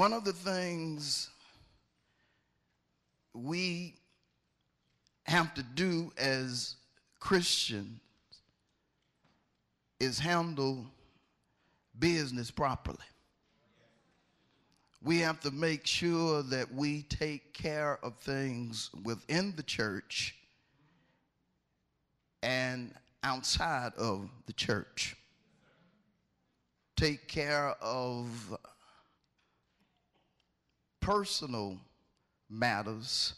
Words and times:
One 0.00 0.14
of 0.14 0.24
the 0.24 0.32
things 0.32 1.28
we 3.34 3.96
have 5.24 5.52
to 5.52 5.62
do 5.62 6.10
as 6.16 6.76
Christians 7.18 8.00
is 10.00 10.18
handle 10.18 10.86
business 11.98 12.50
properly. 12.50 12.96
We 15.02 15.18
have 15.18 15.38
to 15.40 15.50
make 15.50 15.86
sure 15.86 16.44
that 16.44 16.72
we 16.72 17.02
take 17.02 17.52
care 17.52 17.98
of 18.02 18.16
things 18.16 18.88
within 19.04 19.52
the 19.54 19.62
church 19.62 20.34
and 22.42 22.94
outside 23.22 23.92
of 23.98 24.30
the 24.46 24.54
church. 24.54 25.14
Take 26.96 27.28
care 27.28 27.74
of 27.82 28.56
personal 31.00 31.78
matters 32.48 33.34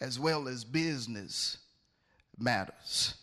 as 0.00 0.18
well 0.18 0.48
as 0.48 0.64
business 0.64 1.58
matters. 2.38 3.14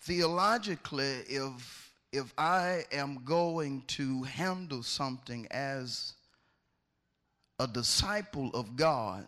Theologically, 0.00 1.24
if, 1.28 1.92
if 2.12 2.32
I 2.38 2.84
am 2.92 3.22
going 3.24 3.82
to 3.88 4.22
handle 4.22 4.82
something 4.82 5.46
as 5.50 6.14
a 7.58 7.66
disciple 7.66 8.50
of 8.54 8.76
God, 8.76 9.26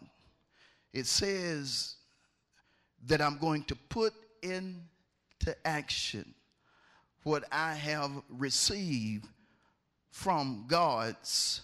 it 0.92 1.06
says 1.06 1.96
that 3.06 3.20
I'm 3.20 3.38
going 3.38 3.64
to 3.64 3.76
put 3.76 4.14
into 4.42 5.54
action 5.64 6.34
what 7.24 7.44
I 7.52 7.74
have 7.74 8.10
received 8.30 9.26
from 10.11 10.64
God's 10.69 11.62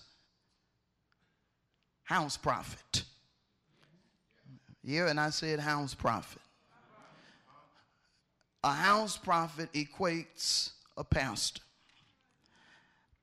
house 2.04 2.36
prophet. 2.36 3.02
Yeah, 4.82 5.08
and 5.08 5.18
I 5.18 5.30
said 5.30 5.58
house 5.58 5.94
prophet. 5.94 6.42
A 8.62 8.72
house 8.72 9.16
prophet 9.16 9.72
equates 9.72 10.70
a 10.96 11.04
pastor. 11.04 11.62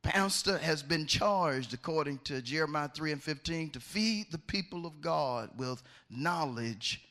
Pastor 0.04 0.58
has 0.58 0.84
been 0.84 1.06
charged, 1.06 1.74
according 1.74 2.20
to 2.26 2.42
Jeremiah 2.42 2.90
3 2.94 3.14
and 3.14 3.24
15, 3.24 3.70
to 3.72 3.80
feed 3.80 4.32
the 4.32 4.38
people 4.38 4.86
of 4.86 5.00
God 5.00 5.50
with 5.58 5.82
knowledge 6.10 7.02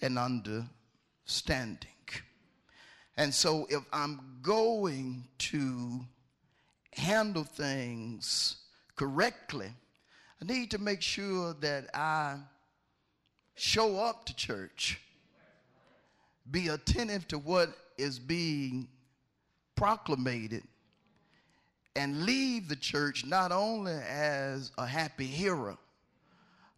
and 0.00 0.18
understanding. 0.18 1.90
And 3.18 3.34
so, 3.34 3.66
if 3.68 3.82
I'm 3.92 4.38
going 4.40 5.28
to 5.38 6.00
handle 6.94 7.44
things 7.44 8.56
correctly, 8.96 9.72
I 10.40 10.44
need 10.44 10.70
to 10.72 10.78
make 10.78 11.02
sure 11.02 11.54
that 11.60 11.88
I 11.94 12.38
show 13.54 13.98
up 13.98 14.24
to 14.26 14.34
church, 14.34 15.00
be 16.50 16.68
attentive 16.68 17.28
to 17.28 17.38
what 17.38 17.70
is 17.98 18.18
being 18.18 18.88
proclamated, 19.74 20.62
and 21.96 22.24
leave 22.24 22.68
the 22.68 22.76
church 22.76 23.26
not 23.26 23.52
only 23.52 23.92
as 23.92 24.72
a 24.78 24.86
happy 24.86 25.26
hearer, 25.26 25.76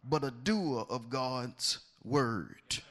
but 0.03 0.23
a 0.23 0.31
doer 0.31 0.85
of 0.89 1.09
God's 1.09 1.79
word. 2.03 2.81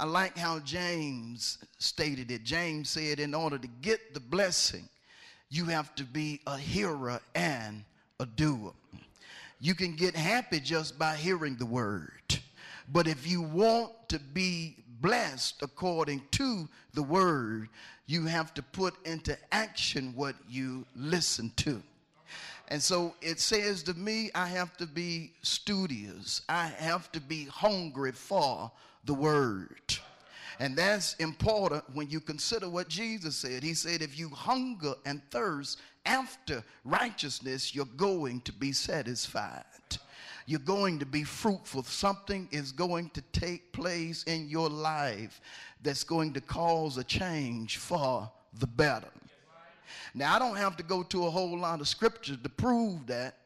I 0.00 0.04
like 0.04 0.38
how 0.38 0.60
James 0.60 1.58
stated 1.78 2.30
it. 2.30 2.44
James 2.44 2.88
said, 2.88 3.18
in 3.18 3.34
order 3.34 3.58
to 3.58 3.68
get 3.82 4.14
the 4.14 4.20
blessing, 4.20 4.88
you 5.50 5.64
have 5.66 5.94
to 5.96 6.04
be 6.04 6.40
a 6.46 6.56
hearer 6.56 7.20
and 7.34 7.84
a 8.20 8.26
doer. 8.26 8.72
You 9.60 9.74
can 9.74 9.96
get 9.96 10.14
happy 10.14 10.60
just 10.60 10.98
by 10.98 11.16
hearing 11.16 11.56
the 11.56 11.66
word. 11.66 12.12
But 12.92 13.06
if 13.06 13.26
you 13.26 13.42
want 13.42 13.92
to 14.08 14.18
be 14.18 14.76
blessed 15.00 15.62
according 15.62 16.22
to 16.32 16.68
the 16.94 17.02
word, 17.02 17.68
you 18.06 18.24
have 18.26 18.54
to 18.54 18.62
put 18.62 18.94
into 19.06 19.36
action 19.52 20.12
what 20.16 20.34
you 20.48 20.86
listen 20.96 21.52
to. 21.56 21.82
And 22.68 22.82
so 22.82 23.14
it 23.20 23.40
says 23.40 23.82
to 23.84 23.94
me, 23.94 24.30
I 24.34 24.46
have 24.46 24.76
to 24.76 24.86
be 24.86 25.32
studious. 25.42 26.42
I 26.48 26.66
have 26.66 27.10
to 27.12 27.20
be 27.20 27.46
hungry 27.46 28.12
for 28.12 28.70
the 29.04 29.14
word. 29.14 29.98
And 30.60 30.76
that's 30.76 31.14
important 31.14 31.84
when 31.94 32.10
you 32.10 32.20
consider 32.20 32.68
what 32.68 32.88
Jesus 32.88 33.36
said. 33.36 33.62
He 33.62 33.74
said, 33.74 34.02
if 34.02 34.18
you 34.18 34.28
hunger 34.28 34.94
and 35.06 35.22
thirst 35.30 35.78
after 36.04 36.64
righteousness, 36.84 37.74
you're 37.74 37.84
going 37.96 38.40
to 38.42 38.52
be 38.52 38.72
satisfied. 38.72 39.64
You're 40.46 40.60
going 40.60 40.98
to 40.98 41.06
be 41.06 41.24
fruitful. 41.24 41.82
Something 41.84 42.48
is 42.50 42.72
going 42.72 43.10
to 43.10 43.20
take 43.32 43.70
place 43.72 44.24
in 44.24 44.48
your 44.48 44.68
life 44.68 45.40
that's 45.82 46.02
going 46.02 46.32
to 46.32 46.40
cause 46.40 46.96
a 46.96 47.04
change 47.04 47.76
for 47.76 48.28
the 48.58 48.66
better. 48.66 49.08
Now, 50.14 50.34
I 50.34 50.38
don't 50.38 50.56
have 50.56 50.76
to 50.78 50.82
go 50.82 51.02
to 51.04 51.26
a 51.26 51.30
whole 51.30 51.58
lot 51.58 51.80
of 51.80 51.88
scriptures 51.88 52.38
to 52.42 52.48
prove 52.48 53.06
that. 53.06 53.36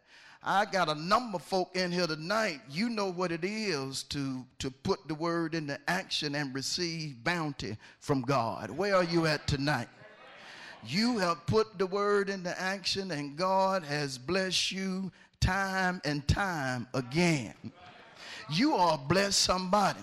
I 0.44 0.64
got 0.64 0.88
a 0.88 0.94
number 0.96 1.36
of 1.36 1.42
folk 1.42 1.76
in 1.76 1.92
here 1.92 2.08
tonight. 2.08 2.62
You 2.68 2.88
know 2.88 3.08
what 3.08 3.30
it 3.30 3.44
is 3.44 4.02
to, 4.04 4.44
to 4.58 4.70
put 4.72 5.06
the 5.06 5.14
word 5.14 5.54
into 5.54 5.78
action 5.86 6.34
and 6.34 6.52
receive 6.52 7.22
bounty 7.22 7.76
from 8.00 8.22
God. 8.22 8.68
Where 8.68 8.96
are 8.96 9.04
you 9.04 9.26
at 9.26 9.46
tonight? 9.46 9.88
You 10.84 11.18
have 11.18 11.46
put 11.46 11.78
the 11.78 11.86
word 11.86 12.28
into 12.28 12.60
action, 12.60 13.12
and 13.12 13.36
God 13.36 13.84
has 13.84 14.18
blessed 14.18 14.72
you 14.72 15.12
time 15.38 16.00
and 16.04 16.26
time 16.26 16.88
again. 16.92 17.54
You 18.50 18.74
are 18.74 18.98
blessed 18.98 19.40
somebody 19.40 20.00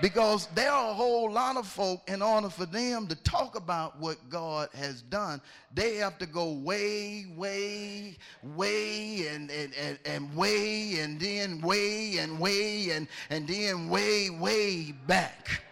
because 0.00 0.46
there 0.54 0.70
are 0.70 0.90
a 0.90 0.94
whole 0.94 1.30
lot 1.30 1.56
of 1.56 1.66
folk 1.66 2.02
in 2.08 2.22
order 2.22 2.48
for 2.48 2.66
them 2.66 3.06
to 3.06 3.14
talk 3.16 3.56
about 3.56 3.98
what 3.98 4.16
God 4.28 4.68
has 4.74 5.02
done 5.02 5.40
they 5.74 5.96
have 5.96 6.18
to 6.18 6.26
go 6.26 6.52
way 6.52 7.26
way 7.36 8.16
way 8.42 9.28
and 9.28 9.50
and, 9.50 9.72
and, 9.74 9.98
and 10.04 10.34
way 10.36 11.00
and 11.00 11.18
then 11.18 11.60
way 11.60 12.18
and 12.18 12.38
way 12.38 12.90
and, 12.90 13.08
and 13.30 13.48
then 13.48 13.88
way 13.88 14.30
way 14.30 14.92
back. 15.06 15.62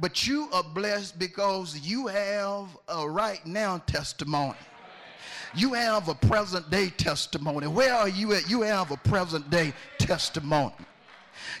But 0.00 0.26
you 0.26 0.48
are 0.52 0.62
blessed 0.62 1.18
because 1.18 1.78
you 1.80 2.06
have 2.06 2.68
a 2.88 3.06
right 3.08 3.44
now 3.44 3.78
testimony. 3.78 4.56
You 5.54 5.74
have 5.74 6.08
a 6.08 6.14
present 6.14 6.70
day 6.70 6.88
testimony. 6.88 7.66
Where 7.66 7.92
are 7.92 8.08
you 8.08 8.32
at? 8.32 8.48
You 8.48 8.62
have 8.62 8.90
a 8.90 8.96
present 8.96 9.50
day 9.50 9.74
testimony 9.98 10.72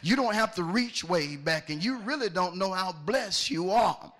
you 0.02 0.16
don't 0.16 0.34
have 0.34 0.54
to 0.56 0.64
reach 0.64 1.04
way 1.04 1.36
back, 1.36 1.70
and 1.70 1.82
you 1.82 1.98
really 1.98 2.28
don't 2.28 2.56
know 2.56 2.72
how 2.72 2.92
blessed 2.92 3.50
you 3.50 3.70
are. 3.70 4.12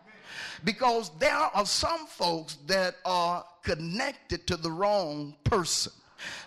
Because 0.64 1.10
there 1.18 1.34
are 1.34 1.66
some 1.66 2.06
folks 2.06 2.56
that 2.66 2.96
are 3.04 3.44
connected 3.62 4.46
to 4.46 4.56
the 4.56 4.70
wrong 4.70 5.34
person, 5.44 5.92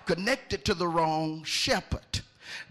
connected 0.06 0.64
to 0.66 0.74
the 0.74 0.88
wrong 0.88 1.44
shepherd. 1.44 2.22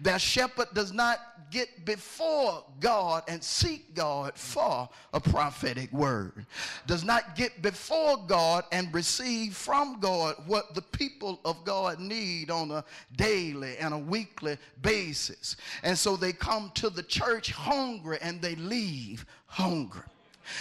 Their 0.01 0.19
shepherd 0.19 0.69
does 0.75 0.93
not 0.93 1.19
get 1.51 1.85
before 1.85 2.65
God 2.81 3.23
and 3.29 3.43
seek 3.43 3.95
God 3.95 4.37
for 4.37 4.89
a 5.13 5.21
prophetic 5.21 5.93
word, 5.93 6.47
does 6.87 7.05
not 7.05 7.37
get 7.37 7.63
before 7.63 8.17
God 8.27 8.65
and 8.73 8.93
receive 8.93 9.55
from 9.55 10.01
God 10.01 10.35
what 10.47 10.75
the 10.75 10.83
people 10.83 11.41
of 11.45 11.65
God 11.65 12.01
need 12.01 12.51
on 12.51 12.71
a 12.71 12.85
daily 13.17 13.77
and 13.79 13.95
a 13.95 13.99
weekly 13.99 14.59
basis. 14.83 15.57
And 15.83 15.97
so 15.97 16.17
they 16.17 16.33
come 16.33 16.73
to 16.75 16.91
the 16.91 17.03
church 17.03 17.53
hungry 17.53 18.19
and 18.21 18.43
they 18.43 18.57
leave 18.57 19.25
hungry. 19.47 20.03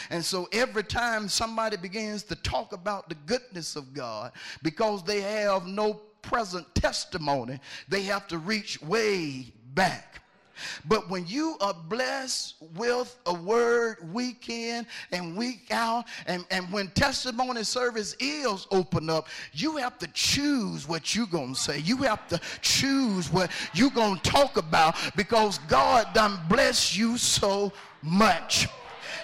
And 0.09 0.23
so 0.23 0.47
every 0.51 0.83
time 0.83 1.27
somebody 1.27 1.77
begins 1.77 2.23
to 2.23 2.35
talk 2.35 2.71
about 2.71 3.09
the 3.09 3.15
goodness 3.25 3.75
of 3.75 3.93
God, 3.93 4.31
because 4.61 5.03
they 5.03 5.21
have 5.21 5.65
no 5.65 6.01
present 6.23 6.73
testimony, 6.73 7.59
they 7.87 8.01
have 8.03 8.27
to 8.29 8.39
reach 8.39 8.81
way 8.81 9.53
back. 9.75 10.13
But 10.85 11.09
when 11.09 11.25
you 11.27 11.57
are 11.61 11.73
blessed 11.73 12.55
with 12.75 13.17
a 13.25 13.33
word 13.33 13.97
week 14.13 14.49
in 14.49 14.85
and 15.11 15.35
week 15.35 15.67
out, 15.71 16.05
and, 16.27 16.45
and 16.51 16.71
when 16.71 16.89
testimony 16.89 17.63
service 17.63 18.15
is 18.19 18.67
open 18.71 19.09
up, 19.09 19.27
you 19.53 19.77
have 19.77 19.97
to 19.99 20.07
choose 20.13 20.87
what 20.87 21.15
you're 21.15 21.27
going 21.27 21.53
to 21.53 21.59
say. 21.59 21.79
You 21.79 21.97
have 21.97 22.27
to 22.29 22.39
choose 22.61 23.31
what 23.31 23.51
you're 23.73 23.89
going 23.89 24.19
to 24.19 24.29
talk 24.29 24.57
about 24.57 24.95
because 25.15 25.57
God 25.67 26.13
done 26.13 26.39
bless 26.49 26.95
you 26.95 27.17
so 27.17 27.71
much. 28.01 28.67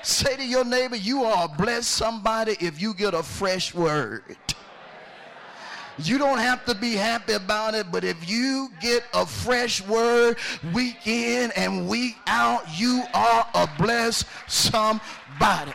Say 0.01 0.37
to 0.37 0.45
your 0.45 0.63
neighbor, 0.63 0.95
you 0.95 1.23
are 1.25 1.47
blessed 1.47 1.91
somebody 1.91 2.55
if 2.59 2.81
you 2.81 2.93
get 2.93 3.13
a 3.13 3.23
fresh 3.23 3.73
word. 3.73 4.37
You 6.01 6.17
don't 6.17 6.39
have 6.39 6.65
to 6.65 6.75
be 6.75 6.93
happy 6.93 7.33
about 7.33 7.75
it, 7.75 7.91
but 7.91 8.03
if 8.03 8.29
you 8.29 8.69
get 8.81 9.03
a 9.13 9.25
fresh 9.25 9.85
word 9.85 10.37
week 10.73 11.05
in 11.05 11.51
and 11.55 11.87
week 11.87 12.15
out, 12.27 12.63
you 12.79 13.03
are 13.13 13.47
a 13.53 13.69
blessed 13.77 14.25
somebody. 14.47 15.73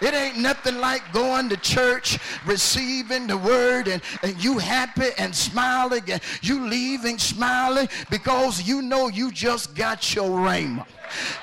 It 0.00 0.14
ain't 0.14 0.38
nothing 0.38 0.78
like 0.78 1.12
going 1.12 1.48
to 1.48 1.56
church, 1.56 2.18
receiving 2.46 3.26
the 3.26 3.36
word, 3.36 3.88
and, 3.88 4.02
and 4.22 4.42
you 4.42 4.58
happy 4.58 5.08
and 5.18 5.34
smiling, 5.34 6.02
and 6.08 6.20
you 6.42 6.66
leaving 6.66 7.18
smiling 7.18 7.88
because 8.10 8.62
you 8.62 8.82
know 8.82 9.08
you 9.08 9.30
just 9.30 9.74
got 9.74 10.14
your 10.14 10.28
rhema. 10.28 10.86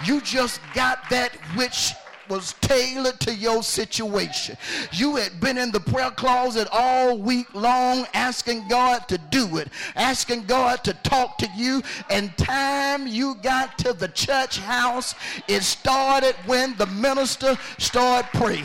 You 0.06 0.22
just 0.22 0.60
got 0.74 1.10
that 1.10 1.34
which 1.56 1.94
was 2.32 2.56
tailored 2.62 3.20
to 3.20 3.36
your 3.36 3.62
situation. 3.62 4.56
You 4.94 5.18
had 5.18 5.42
been 5.42 5.58
in 5.58 5.70
the 5.72 5.82
prayer 5.82 6.12
closet 6.12 6.70
all 6.72 7.18
week 7.18 7.54
long 7.54 8.08
asking 8.14 8.70
God 8.70 9.10
to 9.10 9.18
do 9.18 9.58
it, 9.58 9.68
asking 9.98 10.46
God 10.46 10.82
to 10.86 10.94
talk 11.04 11.38
to 11.40 11.50
you, 11.58 11.84
and 12.10 12.36
time 12.38 13.06
you 13.06 13.36
got 13.36 13.78
to 13.80 13.92
the 13.92 14.08
church 14.08 14.60
house, 14.60 15.14
it 15.50 15.62
started 15.64 16.36
when 16.46 16.74
the 16.78 16.86
minister 16.86 17.58
started 17.78 18.30
praying. 18.32 18.64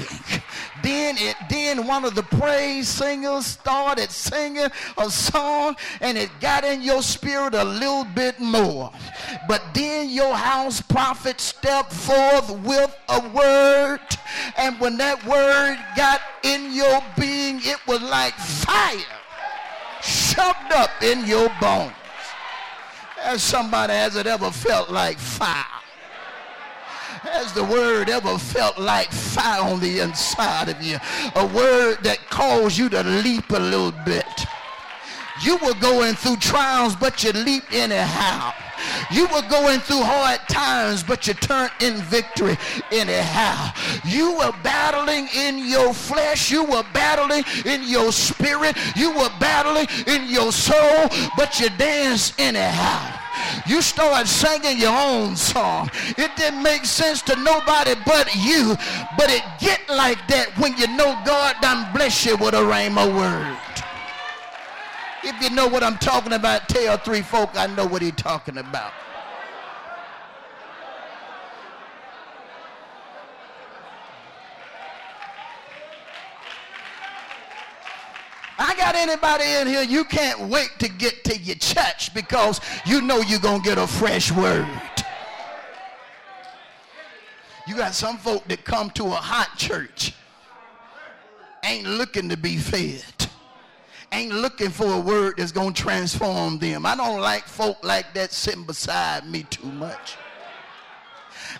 Then 0.86 1.16
it 1.18 1.34
then 1.50 1.84
one 1.84 2.04
of 2.04 2.14
the 2.14 2.22
praise 2.22 2.86
singers 2.86 3.44
started 3.44 4.08
singing 4.08 4.68
a 4.96 5.10
song 5.10 5.74
and 6.00 6.16
it 6.16 6.30
got 6.38 6.62
in 6.62 6.80
your 6.80 7.02
spirit 7.02 7.54
a 7.54 7.64
little 7.64 8.04
bit 8.04 8.38
more. 8.38 8.92
But 9.48 9.62
then 9.74 10.08
your 10.10 10.36
house 10.36 10.80
prophet 10.80 11.40
stepped 11.40 11.92
forth 11.92 12.50
with 12.60 12.96
a 13.08 13.28
word. 13.30 13.98
And 14.56 14.78
when 14.78 14.96
that 14.98 15.26
word 15.26 15.76
got 15.96 16.20
in 16.44 16.72
your 16.72 17.02
being, 17.18 17.58
it 17.64 17.84
was 17.88 18.00
like 18.02 18.34
fire 18.34 19.00
shoved 20.02 20.72
up 20.72 20.90
in 21.02 21.26
your 21.26 21.50
bones. 21.60 21.94
As 23.24 23.42
somebody, 23.42 23.92
has 23.92 24.14
it 24.14 24.28
ever 24.28 24.52
felt 24.52 24.88
like 24.88 25.18
fire? 25.18 25.75
Has 27.32 27.52
the 27.52 27.64
word 27.64 28.08
ever 28.08 28.38
felt 28.38 28.78
like 28.78 29.10
fire 29.10 29.60
on 29.60 29.80
the 29.80 29.98
inside 29.98 30.68
of 30.68 30.80
you? 30.80 30.96
A 31.34 31.44
word 31.44 31.98
that 32.04 32.18
caused 32.30 32.78
you 32.78 32.88
to 32.90 33.02
leap 33.02 33.50
a 33.50 33.58
little 33.58 33.92
bit. 34.04 34.46
You 35.42 35.56
were 35.56 35.74
going 35.74 36.14
through 36.14 36.36
trials, 36.36 36.94
but 36.94 37.24
you 37.24 37.32
leaped 37.32 37.72
anyhow. 37.72 38.52
You 39.10 39.26
were 39.26 39.42
going 39.50 39.80
through 39.80 40.02
hard 40.02 40.40
times, 40.48 41.02
but 41.02 41.26
you 41.26 41.34
turned 41.34 41.72
in 41.80 41.96
victory 41.96 42.56
anyhow. 42.92 43.72
You 44.04 44.38
were 44.38 44.54
battling 44.62 45.28
in 45.36 45.58
your 45.66 45.92
flesh. 45.92 46.50
You 46.50 46.62
were 46.62 46.84
battling 46.92 47.42
in 47.64 47.82
your 47.88 48.12
spirit. 48.12 48.76
You 48.94 49.10
were 49.10 49.32
battling 49.40 49.88
in 50.06 50.30
your 50.30 50.52
soul, 50.52 51.08
but 51.36 51.58
you 51.58 51.70
danced 51.70 52.38
anyhow. 52.38 53.25
You 53.66 53.82
start 53.82 54.26
singing 54.26 54.78
your 54.78 54.96
own 54.96 55.36
song. 55.36 55.90
It 56.16 56.30
didn't 56.36 56.62
make 56.62 56.84
sense 56.84 57.22
to 57.22 57.36
nobody 57.36 57.94
but 58.04 58.34
you, 58.34 58.76
but 59.16 59.30
it 59.30 59.42
get 59.58 59.80
like 59.88 60.26
that 60.28 60.56
when 60.58 60.76
you 60.76 60.86
know 60.88 61.20
God 61.24 61.56
done 61.60 61.92
bless 61.92 62.24
you 62.24 62.36
with 62.36 62.54
a 62.54 62.58
rhema 62.58 63.06
word. 63.06 63.58
If 65.24 65.42
you 65.42 65.50
know 65.50 65.66
what 65.66 65.82
I'm 65.82 65.98
talking 65.98 66.34
about, 66.34 66.68
tell 66.68 66.96
three 66.98 67.22
folk 67.22 67.50
I 67.54 67.66
know 67.66 67.86
what 67.86 68.02
he's 68.02 68.12
talking 68.12 68.58
about. 68.58 68.92
I 78.58 78.74
got 78.76 78.94
anybody 78.94 79.44
in 79.44 79.66
here, 79.66 79.82
you 79.82 80.04
can't 80.04 80.48
wait 80.48 80.70
to 80.78 80.88
get 80.88 81.24
to 81.24 81.36
your 81.38 81.56
church 81.56 82.14
because 82.14 82.60
you 82.86 83.00
know 83.02 83.20
you're 83.20 83.40
going 83.40 83.62
to 83.62 83.68
get 83.68 83.78
a 83.78 83.86
fresh 83.86 84.32
word. 84.32 84.66
You 87.66 87.76
got 87.76 87.94
some 87.94 88.16
folk 88.16 88.46
that 88.48 88.64
come 88.64 88.90
to 88.90 89.04
a 89.04 89.10
hot 89.10 89.56
church, 89.58 90.14
ain't 91.64 91.86
looking 91.86 92.28
to 92.28 92.36
be 92.36 92.56
fed 92.56 93.02
ain't 94.12 94.32
looking 94.32 94.70
for 94.70 94.86
a 94.86 95.00
word 95.00 95.34
that's 95.36 95.52
going 95.52 95.74
to 95.74 95.82
transform 95.82 96.58
them. 96.58 96.86
I 96.86 96.96
don't 96.96 97.20
like 97.20 97.44
folk 97.44 97.82
like 97.84 98.14
that 98.14 98.32
sitting 98.32 98.64
beside 98.64 99.28
me 99.28 99.44
too 99.44 99.70
much. 99.72 100.16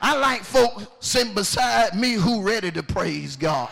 I 0.00 0.16
like 0.16 0.42
folk 0.42 0.96
sitting 1.00 1.34
beside 1.34 1.94
me 1.94 2.14
who 2.14 2.42
ready 2.42 2.70
to 2.72 2.82
praise 2.82 3.36
God, 3.36 3.70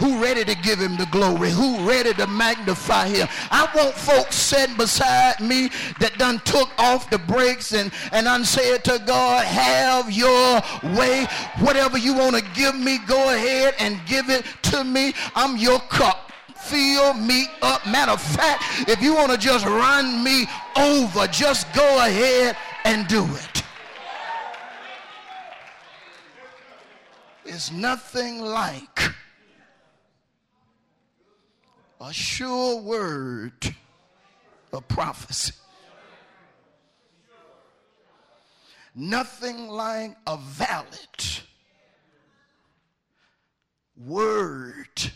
who 0.00 0.20
ready 0.20 0.44
to 0.44 0.54
give 0.56 0.80
him 0.80 0.96
the 0.96 1.06
glory, 1.06 1.50
who 1.50 1.86
ready 1.86 2.12
to 2.14 2.26
magnify 2.26 3.06
him. 3.06 3.28
I 3.50 3.68
want 3.74 3.94
folks 3.94 4.34
sitting 4.34 4.76
beside 4.76 5.40
me 5.40 5.70
that 6.00 6.18
done 6.18 6.40
took 6.40 6.70
off 6.78 7.10
the 7.10 7.18
brakes 7.18 7.72
and, 7.72 7.92
and 8.10 8.26
I 8.26 8.40
unsaid 8.40 8.84
to 8.84 9.02
God, 9.06 9.44
have 9.44 10.10
your 10.10 10.62
way. 10.96 11.26
Whatever 11.58 11.98
you 11.98 12.14
want 12.14 12.36
to 12.36 12.42
give 12.54 12.74
me, 12.74 12.98
go 13.06 13.34
ahead 13.34 13.74
and 13.78 14.00
give 14.06 14.30
it 14.30 14.46
to 14.62 14.82
me. 14.82 15.12
I'm 15.34 15.56
your 15.56 15.78
cup 15.80 16.32
fill 16.56 17.14
me 17.14 17.46
up. 17.62 17.84
Matter 17.86 18.12
of 18.12 18.22
fact, 18.22 18.88
if 18.88 19.02
you 19.02 19.14
want 19.14 19.32
to 19.32 19.38
just 19.38 19.64
run 19.66 20.22
me 20.22 20.46
over, 20.76 21.26
just 21.26 21.72
go 21.74 22.06
ahead 22.06 22.56
and 22.84 23.08
do 23.08 23.24
it. 23.24 23.62
It's 27.44 27.72
nothing 27.72 28.40
like 28.42 29.10
a 32.00 32.12
sure 32.12 32.80
word 32.80 33.74
of 34.72 34.88
prophecy. 34.88 35.52
Nothing 38.94 39.68
like 39.68 40.16
a 40.26 40.36
valid 40.36 40.88
word 43.96 45.12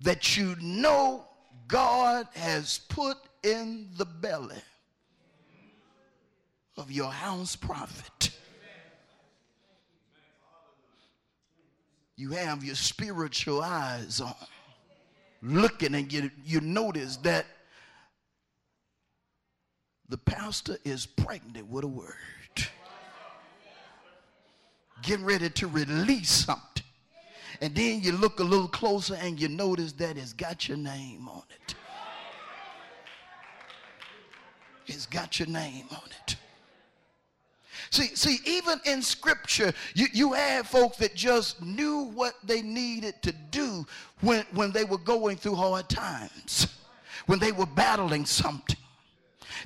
that 0.00 0.36
you 0.36 0.56
know 0.60 1.24
God 1.68 2.26
has 2.34 2.80
put 2.88 3.16
in 3.42 3.88
the 3.96 4.04
belly 4.04 4.56
of 6.76 6.90
your 6.90 7.10
house 7.10 7.56
prophet. 7.56 8.30
You 12.16 12.30
have 12.30 12.64
your 12.64 12.74
spiritual 12.74 13.62
eyes 13.62 14.20
on, 14.20 14.34
looking, 15.46 15.94
and 15.94 16.12
you, 16.12 16.30
you 16.44 16.60
notice 16.60 17.16
that 17.18 17.46
the 20.08 20.18
pastor 20.18 20.78
is 20.84 21.06
pregnant 21.06 21.66
with 21.68 21.84
a 21.84 21.88
word. 21.88 22.14
Getting 25.02 25.24
ready 25.24 25.50
to 25.50 25.66
release 25.66 26.30
something. 26.30 26.82
And 27.60 27.74
then 27.74 28.02
you 28.02 28.12
look 28.12 28.40
a 28.40 28.44
little 28.44 28.68
closer 28.68 29.14
and 29.14 29.40
you 29.40 29.48
notice 29.48 29.92
that 29.92 30.16
it's 30.16 30.32
got 30.32 30.68
your 30.68 30.76
name 30.76 31.28
on 31.28 31.42
it. 31.50 31.74
It's 34.86 35.06
got 35.06 35.38
your 35.38 35.48
name 35.48 35.86
on 35.90 36.08
it. 36.22 36.36
See, 37.90 38.14
see, 38.14 38.38
even 38.44 38.80
in 38.84 39.02
scripture, 39.02 39.72
you, 39.94 40.06
you 40.12 40.32
had 40.32 40.66
folks 40.66 40.96
that 40.98 41.14
just 41.14 41.62
knew 41.62 42.10
what 42.14 42.34
they 42.44 42.62
needed 42.62 43.22
to 43.22 43.32
do 43.50 43.86
when, 44.20 44.44
when 44.52 44.72
they 44.72 44.84
were 44.84 44.98
going 44.98 45.36
through 45.36 45.54
hard 45.54 45.88
times, 45.88 46.78
when 47.26 47.38
they 47.38 47.52
were 47.52 47.66
battling 47.66 48.26
something. 48.26 48.76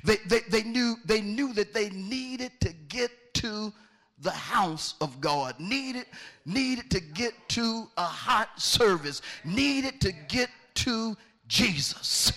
They, 0.03 0.17
they, 0.27 0.39
they, 0.49 0.63
knew, 0.63 0.95
they 1.05 1.21
knew 1.21 1.53
that 1.53 1.73
they 1.73 1.89
needed 1.89 2.51
to 2.61 2.73
get 2.87 3.11
to 3.35 3.73
the 4.21 4.31
house 4.31 4.95
of 5.01 5.19
God, 5.19 5.59
needed, 5.59 6.05
needed 6.45 6.89
to 6.91 6.99
get 6.99 7.33
to 7.49 7.87
a 7.97 8.03
hot 8.03 8.61
service, 8.61 9.21
needed 9.43 9.99
to 10.01 10.11
get 10.27 10.49
to 10.75 11.17
Jesus. 11.47 12.31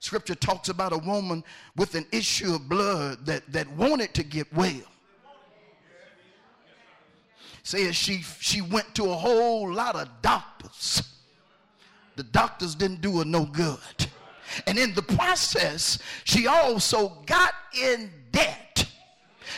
Scripture 0.00 0.34
talks 0.34 0.70
about 0.70 0.94
a 0.94 0.98
woman 0.98 1.44
with 1.76 1.94
an 1.94 2.06
issue 2.10 2.54
of 2.54 2.68
blood 2.68 3.24
that, 3.26 3.50
that 3.52 3.70
wanted 3.72 4.14
to 4.14 4.22
get 4.22 4.50
well. 4.52 4.80
Says 7.62 7.94
she, 7.94 8.22
she 8.40 8.62
went 8.62 8.94
to 8.94 9.04
a 9.04 9.14
whole 9.14 9.70
lot 9.70 9.96
of 9.96 10.08
doctors. 10.22 11.02
The 12.16 12.22
doctors 12.22 12.74
didn't 12.74 13.02
do 13.02 13.18
her 13.18 13.26
no 13.26 13.44
good. 13.44 13.78
And 14.66 14.78
in 14.78 14.94
the 14.94 15.02
process, 15.02 15.98
she 16.24 16.46
also 16.46 17.18
got 17.26 17.52
in 17.78 18.10
debt. 18.32 18.86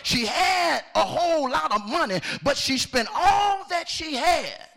She 0.03 0.27
had 0.27 0.83
a 0.97 1.05
whole 1.05 1.49
lot 1.49 1.73
of 1.73 1.89
money, 1.89 2.21
but 2.43 2.57
she 2.57 2.79
spent 2.79 3.09
all 3.15 3.65
that 3.71 3.89
she 3.89 4.17
had 4.17 4.69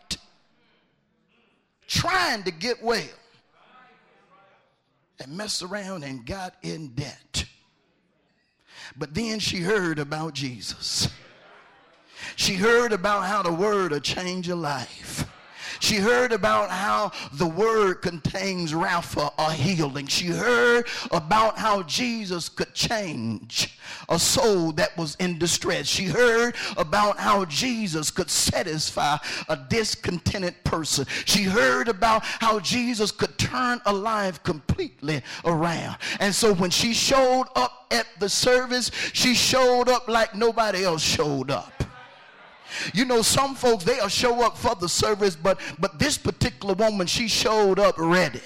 trying 1.87 2.43
to 2.43 2.51
get 2.51 2.81
well 2.83 3.01
and 5.19 5.35
messed 5.35 5.61
around 5.61 6.03
and 6.03 6.25
got 6.25 6.55
in 6.61 6.89
debt. 6.89 7.45
But 8.97 9.13
then 9.13 9.39
she 9.39 9.57
heard 9.57 9.99
about 9.99 10.33
Jesus. 10.33 11.09
She 12.35 12.55
heard 12.55 12.91
about 12.91 13.25
how 13.25 13.43
the 13.43 13.51
word 13.51 13.91
will 13.91 13.99
change 13.99 14.47
your 14.47 14.57
life. 14.57 15.25
She 15.85 15.97
heard 15.97 16.31
about 16.31 16.71
how 16.71 17.11
the 17.33 17.45
word 17.45 18.01
contains 18.01 18.73
Rapha, 18.73 19.31
a 19.37 19.53
healing. 19.53 20.07
She 20.07 20.25
heard 20.25 20.87
about 21.11 21.59
how 21.59 21.83
Jesus 21.83 22.49
could 22.49 22.73
change 22.73 23.77
a 24.09 24.17
soul 24.17 24.71
that 24.71 24.97
was 24.97 25.15
in 25.19 25.37
distress. 25.37 25.85
She 25.85 26.05
heard 26.05 26.55
about 26.75 27.19
how 27.19 27.45
Jesus 27.45 28.09
could 28.09 28.31
satisfy 28.31 29.17
a 29.47 29.55
discontented 29.55 30.55
person. 30.63 31.05
She 31.25 31.43
heard 31.43 31.87
about 31.87 32.23
how 32.23 32.59
Jesus 32.59 33.11
could 33.11 33.37
turn 33.37 33.79
a 33.85 33.93
life 33.93 34.41
completely 34.41 35.21
around. 35.45 35.97
And 36.19 36.33
so 36.33 36.55
when 36.55 36.71
she 36.71 36.95
showed 36.95 37.45
up 37.55 37.85
at 37.91 38.07
the 38.19 38.27
service, 38.27 38.89
she 39.13 39.35
showed 39.35 39.87
up 39.87 40.07
like 40.07 40.33
nobody 40.33 40.83
else 40.83 41.03
showed 41.03 41.51
up. 41.51 41.74
You 42.93 43.05
know, 43.05 43.21
some 43.21 43.55
folks 43.55 43.83
they'll 43.83 44.07
show 44.07 44.45
up 44.45 44.57
for 44.57 44.75
the 44.75 44.89
service, 44.89 45.35
but 45.35 45.59
but 45.79 45.99
this 45.99 46.17
particular 46.17 46.73
woman, 46.73 47.07
she 47.07 47.27
showed 47.27 47.79
up 47.79 47.95
ready. 47.97 48.41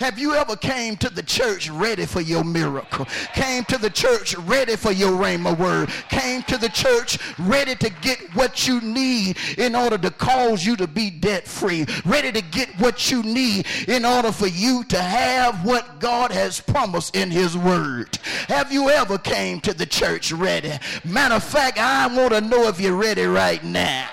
Have 0.00 0.18
you 0.18 0.32
ever 0.32 0.56
came 0.56 0.96
to 0.96 1.10
the 1.10 1.22
church 1.22 1.68
ready 1.68 2.06
for 2.06 2.22
your 2.22 2.42
miracle? 2.42 3.04
Came 3.34 3.64
to 3.64 3.76
the 3.76 3.90
church 3.90 4.34
ready 4.34 4.74
for 4.74 4.92
your 4.92 5.10
rhema 5.10 5.56
word? 5.58 5.90
Came 6.08 6.42
to 6.44 6.56
the 6.56 6.70
church 6.70 7.18
ready 7.38 7.74
to 7.74 7.90
get 8.00 8.18
what 8.34 8.66
you 8.66 8.80
need 8.80 9.36
in 9.58 9.74
order 9.74 9.98
to 9.98 10.10
cause 10.10 10.64
you 10.64 10.74
to 10.76 10.86
be 10.86 11.10
debt 11.10 11.46
free? 11.46 11.84
Ready 12.06 12.32
to 12.32 12.40
get 12.40 12.70
what 12.80 13.10
you 13.10 13.22
need 13.22 13.66
in 13.88 14.06
order 14.06 14.32
for 14.32 14.46
you 14.46 14.84
to 14.84 14.98
have 14.98 15.66
what 15.66 16.00
God 16.00 16.32
has 16.32 16.60
promised 16.60 17.14
in 17.14 17.30
his 17.30 17.54
word? 17.54 18.16
Have 18.48 18.72
you 18.72 18.88
ever 18.88 19.18
came 19.18 19.60
to 19.60 19.74
the 19.74 19.84
church 19.84 20.32
ready? 20.32 20.72
Matter 21.04 21.34
of 21.34 21.44
fact, 21.44 21.76
I 21.76 22.06
want 22.06 22.32
to 22.32 22.40
know 22.40 22.68
if 22.68 22.80
you're 22.80 22.96
ready 22.96 23.24
right 23.24 23.62
now. 23.62 24.08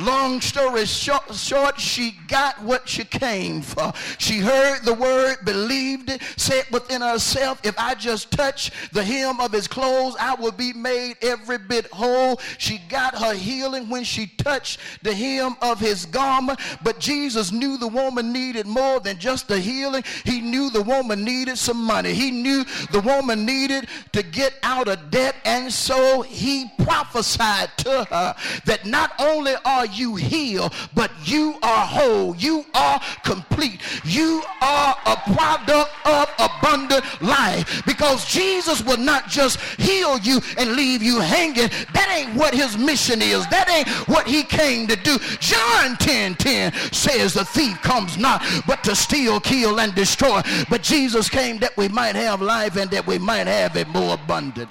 Long 0.00 0.40
story 0.40 0.86
short, 0.86 1.34
short, 1.34 1.78
she 1.78 2.16
got 2.26 2.62
what 2.62 2.88
she 2.88 3.04
came 3.04 3.60
for. 3.60 3.92
She 4.16 4.38
heard 4.38 4.82
the 4.82 4.94
word, 4.94 5.36
believed 5.44 6.08
it, 6.08 6.22
said 6.36 6.64
within 6.70 7.02
herself, 7.02 7.60
if 7.64 7.78
I 7.78 7.94
just 7.94 8.30
touch 8.30 8.70
the 8.92 9.04
hem 9.04 9.40
of 9.40 9.52
his 9.52 9.68
clothes, 9.68 10.16
I 10.18 10.34
will 10.36 10.52
be 10.52 10.72
made 10.72 11.16
every 11.20 11.58
bit 11.58 11.86
whole. 11.92 12.40
She 12.56 12.80
got 12.88 13.14
her 13.18 13.34
healing 13.34 13.90
when 13.90 14.04
she 14.04 14.28
touched 14.38 14.80
the 15.02 15.14
hem 15.14 15.56
of 15.60 15.78
his 15.78 16.06
garment. 16.06 16.60
But 16.82 16.98
Jesus 16.98 17.52
knew 17.52 17.76
the 17.76 17.88
woman 17.88 18.32
needed 18.32 18.66
more 18.66 19.00
than 19.00 19.18
just 19.18 19.48
the 19.48 19.60
healing. 19.60 20.04
He 20.24 20.40
knew 20.40 20.70
the 20.70 20.82
woman 20.82 21.24
needed 21.24 21.58
some 21.58 21.84
money. 21.84 22.14
He 22.14 22.30
knew 22.30 22.64
the 22.90 23.00
woman 23.00 23.44
needed 23.44 23.88
to 24.12 24.22
get 24.22 24.54
out 24.62 24.88
of 24.88 25.10
debt. 25.10 25.36
And 25.44 25.70
so 25.70 26.22
he 26.22 26.70
prophesied 26.84 27.76
to 27.78 28.04
her 28.04 28.34
that 28.64 28.86
not 28.86 29.12
only 29.18 29.54
are 29.64 29.89
you 29.92 30.16
healed, 30.16 30.72
but 30.94 31.10
you 31.24 31.56
are 31.62 31.86
whole. 31.86 32.36
You 32.36 32.64
are 32.74 33.00
complete. 33.24 33.80
You 34.04 34.42
are 34.60 34.96
a 35.06 35.16
product 35.34 35.90
of 36.04 36.28
abundant 36.38 37.04
life 37.22 37.82
because 37.86 38.26
Jesus 38.26 38.82
will 38.82 38.98
not 38.98 39.28
just 39.28 39.60
heal 39.80 40.18
you 40.18 40.40
and 40.58 40.72
leave 40.72 41.02
you 41.02 41.20
hanging. 41.20 41.68
That 41.92 42.08
ain't 42.10 42.36
what 42.36 42.54
his 42.54 42.76
mission 42.76 43.22
is. 43.22 43.46
That 43.48 43.68
ain't 43.68 43.88
what 44.08 44.26
he 44.26 44.42
came 44.42 44.86
to 44.88 44.96
do. 44.96 45.18
John 45.38 45.96
10 45.96 46.34
10 46.36 46.72
says 46.92 47.34
the 47.34 47.44
thief 47.44 47.80
comes 47.82 48.16
not 48.16 48.42
but 48.66 48.82
to 48.84 48.94
steal, 48.94 49.40
kill, 49.40 49.80
and 49.80 49.94
destroy. 49.94 50.40
But 50.68 50.82
Jesus 50.82 51.28
came 51.28 51.58
that 51.58 51.76
we 51.76 51.88
might 51.88 52.16
have 52.16 52.40
life 52.40 52.76
and 52.76 52.90
that 52.90 53.06
we 53.06 53.18
might 53.18 53.46
have 53.46 53.76
it 53.76 53.88
more 53.88 54.14
abundant. 54.14 54.70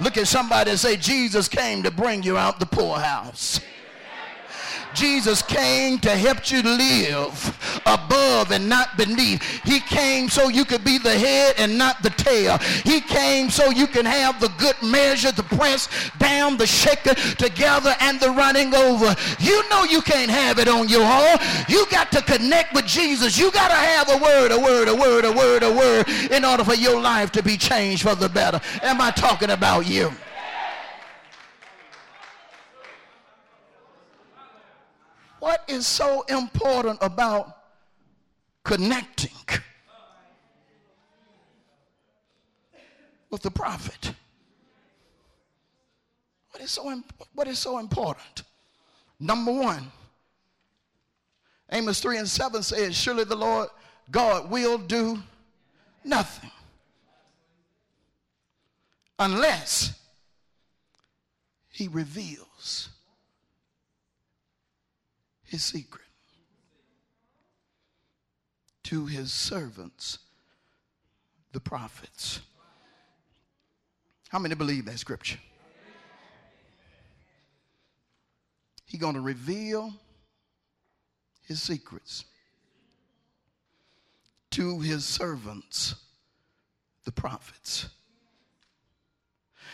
Look 0.00 0.16
at 0.16 0.26
somebody 0.26 0.70
and 0.70 0.80
say, 0.80 0.96
Jesus 0.96 1.48
came 1.48 1.82
to 1.82 1.90
bring 1.90 2.22
you 2.22 2.36
out 2.36 2.60
the 2.60 2.66
poorhouse. 2.66 3.60
Jesus 4.94 5.42
came 5.42 5.98
to 6.00 6.10
help 6.10 6.50
you 6.50 6.62
live 6.62 7.80
above 7.86 8.52
and 8.52 8.68
not 8.68 8.96
beneath. 8.96 9.42
He 9.64 9.80
came 9.80 10.28
so 10.28 10.48
you 10.48 10.64
could 10.64 10.84
be 10.84 10.98
the 10.98 11.16
head 11.16 11.54
and 11.58 11.78
not 11.78 12.02
the 12.02 12.10
tail. 12.10 12.58
He 12.84 13.00
came 13.00 13.50
so 13.50 13.70
you 13.70 13.86
can 13.86 14.04
have 14.04 14.40
the 14.40 14.48
good 14.58 14.76
measure, 14.82 15.32
the 15.32 15.42
press 15.42 15.88
down, 16.18 16.56
the 16.56 16.66
shaker 16.66 17.14
together, 17.14 17.94
and 18.00 18.20
the 18.20 18.30
running 18.30 18.74
over. 18.74 19.14
You 19.38 19.68
know 19.70 19.84
you 19.84 20.02
can't 20.02 20.30
have 20.30 20.58
it 20.58 20.68
on 20.68 20.88
your 20.88 21.04
own. 21.04 21.38
You 21.68 21.86
got 21.90 22.12
to 22.12 22.22
connect 22.22 22.74
with 22.74 22.86
Jesus. 22.86 23.38
You 23.38 23.50
got 23.50 23.68
to 23.68 23.74
have 23.74 24.08
a 24.10 24.22
word, 24.22 24.52
a 24.52 24.58
word, 24.58 24.88
a 24.88 24.94
word, 24.94 25.24
a 25.24 25.32
word, 25.32 25.62
a 25.62 25.72
word 25.72 26.08
in 26.30 26.44
order 26.44 26.64
for 26.64 26.74
your 26.74 27.00
life 27.00 27.30
to 27.32 27.42
be 27.42 27.56
changed 27.56 28.02
for 28.02 28.14
the 28.14 28.28
better. 28.28 28.60
Am 28.82 29.00
I 29.00 29.10
talking 29.10 29.50
about 29.50 29.86
you? 29.86 30.12
What 35.40 35.64
is 35.68 35.86
so 35.86 36.22
important 36.28 36.98
about 37.00 37.56
connecting 38.62 39.30
with 43.30 43.40
the 43.42 43.50
prophet? 43.50 44.12
What 46.50 46.62
is 46.62 46.70
so, 46.70 47.02
what 47.32 47.48
is 47.48 47.58
so 47.58 47.78
important? 47.78 48.42
Number 49.18 49.52
one, 49.52 49.90
Amos 51.72 52.00
3 52.00 52.18
and 52.18 52.28
7 52.28 52.62
says, 52.62 52.94
Surely 52.96 53.24
the 53.24 53.36
Lord 53.36 53.70
God 54.10 54.50
will 54.50 54.76
do 54.76 55.22
nothing 56.04 56.50
unless 59.18 59.98
he 61.70 61.88
reveals 61.88 62.89
his 65.50 65.64
secret 65.64 66.06
to 68.84 69.04
his 69.06 69.32
servants, 69.32 70.18
the 71.52 71.58
prophets. 71.58 72.38
How 74.28 74.38
many 74.38 74.54
believe 74.54 74.84
that 74.84 75.00
scripture? 75.00 75.40
He's 78.84 79.00
going 79.00 79.14
to 79.14 79.20
reveal 79.20 79.92
his 81.42 81.60
secrets 81.60 82.24
to 84.52 84.78
his 84.78 85.04
servants, 85.04 85.96
the 87.04 87.12
prophets. 87.12 87.88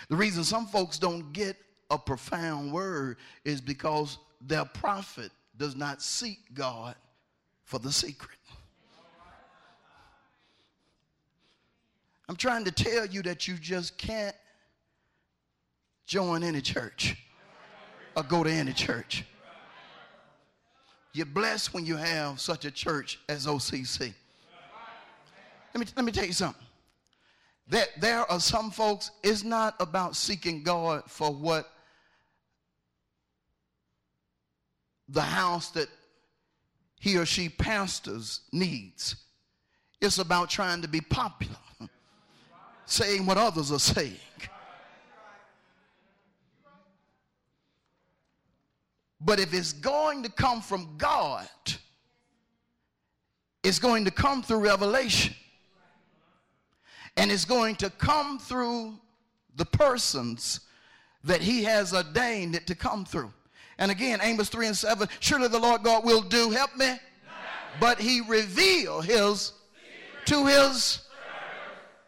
The 0.08 0.16
reason 0.16 0.42
some 0.42 0.66
folks 0.66 0.98
don't 0.98 1.34
get 1.34 1.56
a 1.90 1.98
profound 1.98 2.72
word 2.72 3.18
is 3.44 3.60
because 3.60 4.16
their 4.40 4.64
prophet 4.64 5.30
does 5.58 5.76
not 5.76 6.02
seek 6.02 6.38
God 6.54 6.94
for 7.64 7.78
the 7.78 7.92
secret. 7.92 8.38
I'm 12.28 12.36
trying 12.36 12.64
to 12.64 12.72
tell 12.72 13.06
you 13.06 13.22
that 13.22 13.46
you 13.46 13.54
just 13.54 13.96
can't 13.98 14.34
join 16.06 16.42
any 16.42 16.60
church 16.60 17.16
or 18.16 18.22
go 18.22 18.42
to 18.42 18.50
any 18.50 18.72
church. 18.72 19.24
You're 21.12 21.26
blessed 21.26 21.72
when 21.72 21.86
you 21.86 21.96
have 21.96 22.40
such 22.40 22.64
a 22.64 22.70
church 22.70 23.20
as 23.28 23.46
OCC. 23.46 24.12
Let 25.74 25.80
me, 25.80 25.86
let 25.96 26.04
me 26.04 26.12
tell 26.12 26.26
you 26.26 26.32
something. 26.32 26.62
That 27.68 27.88
there 28.00 28.30
are 28.30 28.40
some 28.40 28.70
folks, 28.70 29.10
it's 29.22 29.42
not 29.42 29.74
about 29.80 30.16
seeking 30.16 30.62
God 30.62 31.04
for 31.06 31.32
what 31.32 31.70
the 35.08 35.22
house 35.22 35.70
that 35.70 35.88
he 36.98 37.16
or 37.16 37.26
she 37.26 37.48
pastors 37.48 38.40
needs. 38.52 39.16
It's 40.00 40.18
about 40.18 40.50
trying 40.50 40.82
to 40.82 40.88
be 40.88 41.00
popular, 41.00 41.56
saying 42.86 43.26
what 43.26 43.38
others 43.38 43.72
are 43.72 43.78
saying. 43.78 44.16
But 49.20 49.40
if 49.40 49.52
it's 49.54 49.72
going 49.72 50.22
to 50.22 50.30
come 50.30 50.60
from 50.60 50.96
God, 50.98 51.48
it's 53.64 53.80
going 53.80 54.04
to 54.04 54.10
come 54.12 54.42
through 54.42 54.60
revelation. 54.60 55.34
And 57.16 57.32
it's 57.32 57.44
going 57.44 57.76
to 57.76 57.90
come 57.90 58.38
through 58.38 58.94
the 59.56 59.64
persons 59.64 60.60
that 61.24 61.40
he 61.40 61.64
has 61.64 61.92
ordained 61.92 62.54
it 62.54 62.66
to 62.68 62.74
come 62.74 63.04
through. 63.04 63.32
And 63.78 63.90
again, 63.90 64.20
Amos 64.22 64.48
3 64.48 64.68
and 64.68 64.76
7, 64.76 65.08
surely 65.20 65.48
the 65.48 65.58
Lord 65.58 65.82
God 65.82 66.04
will 66.04 66.22
do, 66.22 66.50
help 66.50 66.74
me. 66.76 66.98
But 67.78 67.98
he 67.98 68.22
revealed 68.22 69.04
his 69.04 69.52
to 70.26 70.46
his 70.46 71.06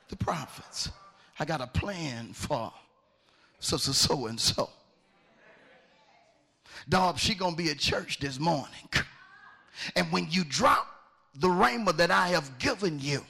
the 0.08 0.16
prophets. 0.16 0.90
I 1.38 1.44
got 1.44 1.60
a 1.60 1.66
plan 1.66 2.32
for 2.32 2.72
so 3.60 3.76
so 3.76 3.92
so 3.92 4.26
and 4.26 4.40
so. 4.40 4.70
Dog, 6.88 7.18
she 7.18 7.34
gonna 7.34 7.54
be 7.54 7.70
at 7.70 7.78
church 7.78 8.18
this 8.18 8.38
morning. 8.38 8.88
And 9.94 10.10
when 10.10 10.26
you 10.30 10.44
drop 10.44 10.86
the 11.34 11.48
rhema 11.48 11.96
that 11.98 12.10
I 12.10 12.28
have 12.28 12.58
given 12.58 12.98
you, 12.98 13.24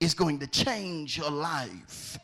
it's 0.00 0.14
going 0.14 0.38
to 0.38 0.46
change 0.46 1.16
her 1.16 1.30
life 1.30 2.18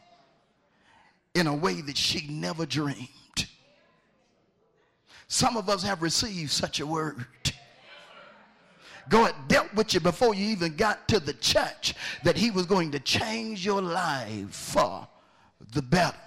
in 1.34 1.46
a 1.46 1.54
way 1.54 1.80
that 1.80 1.96
she 1.96 2.26
never 2.28 2.64
dreamed. 2.64 3.08
Some 5.32 5.56
of 5.56 5.70
us 5.70 5.82
have 5.82 6.02
received 6.02 6.50
such 6.50 6.78
a 6.80 6.86
word. 6.86 7.24
God 9.08 9.34
dealt 9.48 9.72
with 9.72 9.94
you 9.94 10.00
before 10.00 10.34
you 10.34 10.44
even 10.48 10.76
got 10.76 11.08
to 11.08 11.20
the 11.20 11.32
church 11.32 11.94
that 12.22 12.36
he 12.36 12.50
was 12.50 12.66
going 12.66 12.90
to 12.90 13.00
change 13.00 13.64
your 13.64 13.80
life 13.80 14.50
for 14.50 15.08
the 15.72 15.80
better. 15.80 16.18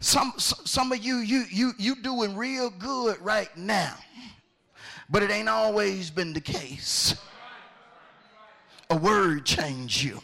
Some, 0.00 0.34
some 0.36 0.92
of 0.92 1.02
you, 1.02 1.16
you, 1.16 1.44
you, 1.50 1.72
you 1.78 1.94
doing 2.02 2.36
real 2.36 2.68
good 2.68 3.18
right 3.22 3.48
now, 3.56 3.96
but 5.08 5.22
it 5.22 5.30
ain't 5.30 5.48
always 5.48 6.10
been 6.10 6.34
the 6.34 6.42
case. 6.42 7.14
A 8.90 8.96
word 8.96 9.46
changed 9.46 10.02
you. 10.02 10.20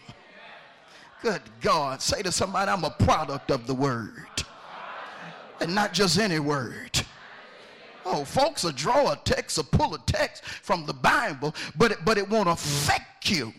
Good 1.22 1.40
God. 1.62 2.02
Say 2.02 2.20
to 2.20 2.30
somebody, 2.30 2.70
I'm 2.70 2.84
a 2.84 2.90
product 2.90 3.50
of 3.50 3.66
the 3.66 3.74
word. 3.74 4.44
And 5.62 5.74
not 5.74 5.94
just 5.94 6.18
any 6.18 6.40
word. 6.40 6.97
Oh, 8.10 8.24
folks 8.24 8.64
will 8.64 8.72
draw 8.72 9.12
a 9.12 9.16
text 9.16 9.58
or 9.58 9.64
pull 9.64 9.94
a 9.94 9.98
text 10.06 10.42
from 10.42 10.86
the 10.86 10.94
Bible, 10.94 11.54
but 11.76 11.92
it, 11.92 11.98
but 12.06 12.16
it 12.16 12.28
won't 12.28 12.48
affect 12.48 13.30
you 13.30 13.52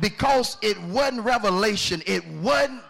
because 0.00 0.56
it 0.62 0.80
wasn't 0.82 1.20
revelation. 1.22 2.02
It 2.04 2.26
wasn't 2.26 2.82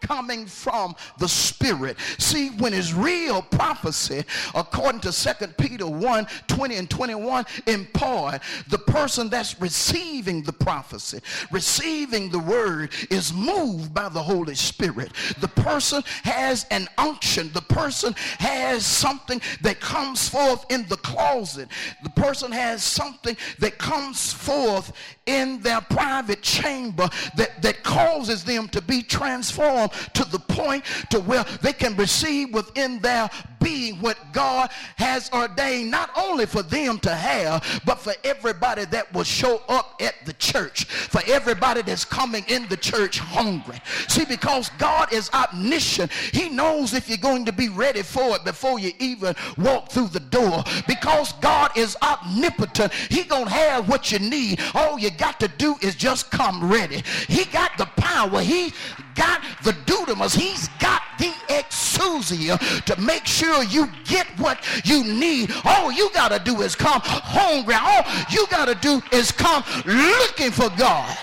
coming 0.00 0.46
from 0.46 0.94
the 1.18 1.28
Spirit. 1.28 1.96
See, 2.18 2.48
when 2.50 2.74
it's 2.74 2.92
real 2.92 3.42
prophecy, 3.42 4.24
according 4.54 5.00
to 5.02 5.12
2 5.12 5.46
Peter 5.58 5.86
1 5.86 6.26
20 6.48 6.76
and 6.76 6.90
21, 6.90 7.44
in 7.66 7.86
impart 7.86 8.42
the 8.68 8.78
person 8.78 9.28
that's 9.28 9.60
receiving 9.60 10.42
the 10.42 10.52
prophecy, 10.52 11.20
receiving 11.50 12.30
the 12.30 12.38
word, 12.38 12.92
is 13.10 13.32
moved 13.32 13.92
by 13.94 14.08
the 14.08 14.22
Holy 14.22 14.54
Spirit. 14.54 15.12
The 15.40 15.48
person 15.48 16.02
has 16.24 16.66
an 16.70 16.88
unction, 16.98 17.50
the 17.52 17.62
person 17.62 18.14
has 18.38 18.84
something 18.84 19.40
that 19.62 19.80
comes 19.80 20.28
forth 20.28 20.64
in 20.70 20.86
the 20.88 20.96
closet, 20.96 21.68
the 22.02 22.10
person 22.10 22.52
has 22.52 22.82
something 22.82 23.36
that 23.58 23.78
comes 23.78 24.32
forth 24.32 24.92
in 25.26 25.60
their 25.60 25.80
private 25.80 26.42
chamber 26.42 27.08
that, 27.36 27.60
that 27.62 27.82
causes 27.82 28.44
them 28.44 28.68
to 28.68 28.80
be 28.80 29.02
transformed 29.02 29.85
to 29.88 30.24
the 30.24 30.38
point 30.38 30.84
to 31.10 31.20
where 31.20 31.44
they 31.62 31.72
can 31.72 31.96
receive 31.96 32.52
within 32.52 32.98
their 33.00 33.28
being 33.60 34.00
what 34.00 34.18
God 34.32 34.70
has 34.96 35.30
ordained 35.32 35.90
not 35.90 36.10
only 36.16 36.46
for 36.46 36.62
them 36.62 36.98
to 37.00 37.14
have 37.14 37.82
but 37.84 37.98
for 37.98 38.14
everybody 38.24 38.84
that 38.86 39.12
will 39.12 39.24
show 39.24 39.62
up 39.68 40.00
at 40.00 40.14
the 40.24 40.32
church 40.34 40.84
for 40.84 41.20
everybody 41.26 41.82
that's 41.82 42.04
coming 42.04 42.44
in 42.48 42.66
the 42.68 42.76
church 42.76 43.18
hungry. 43.18 43.80
See 44.08 44.24
because 44.24 44.70
God 44.78 45.12
is 45.12 45.30
omniscient 45.30 46.12
he 46.12 46.48
knows 46.48 46.94
if 46.94 47.08
you're 47.08 47.18
going 47.18 47.44
to 47.44 47.52
be 47.52 47.68
ready 47.68 48.02
for 48.02 48.36
it 48.36 48.44
before 48.44 48.78
you 48.78 48.92
even 48.98 49.34
walk 49.58 49.90
through 49.90 50.08
the 50.08 50.20
door. 50.20 50.64
Because 50.86 51.32
God 51.34 51.76
is 51.76 51.96
omnipotent 52.02 52.92
he 52.92 53.24
gonna 53.24 53.50
have 53.50 53.88
what 53.88 54.12
you 54.12 54.18
need. 54.18 54.60
All 54.74 54.98
you 54.98 55.10
got 55.10 55.40
to 55.40 55.48
do 55.48 55.76
is 55.80 55.94
just 55.94 56.30
come 56.30 56.70
ready. 56.70 57.02
He 57.28 57.44
got 57.46 57.76
the 57.78 57.86
power. 57.96 58.40
He 58.40 58.72
got 59.14 59.42
the 59.62 59.72
dunamis. 59.72 60.36
He's 60.36 60.68
got 60.78 61.02
the 61.18 61.32
exousia 61.48 62.84
to 62.84 63.00
make 63.00 63.26
sure 63.26 63.45
you 63.62 63.88
get 64.04 64.26
what 64.38 64.58
you 64.84 65.04
need. 65.04 65.52
All 65.64 65.92
you 65.92 66.10
got 66.12 66.30
to 66.30 66.38
do 66.38 66.60
is 66.62 66.74
come 66.74 67.00
hungry. 67.04 67.74
All 67.74 68.04
you 68.30 68.46
got 68.48 68.66
to 68.66 68.74
do 68.74 69.02
is 69.12 69.32
come 69.32 69.64
looking 69.84 70.50
for 70.50 70.70
God. 70.76 71.16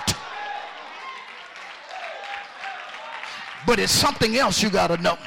But 3.65 3.79
it's 3.79 3.91
something 3.91 4.35
else 4.37 4.61
you 4.61 4.69
got 4.69 4.87
to 4.87 4.97
know. 4.97 5.17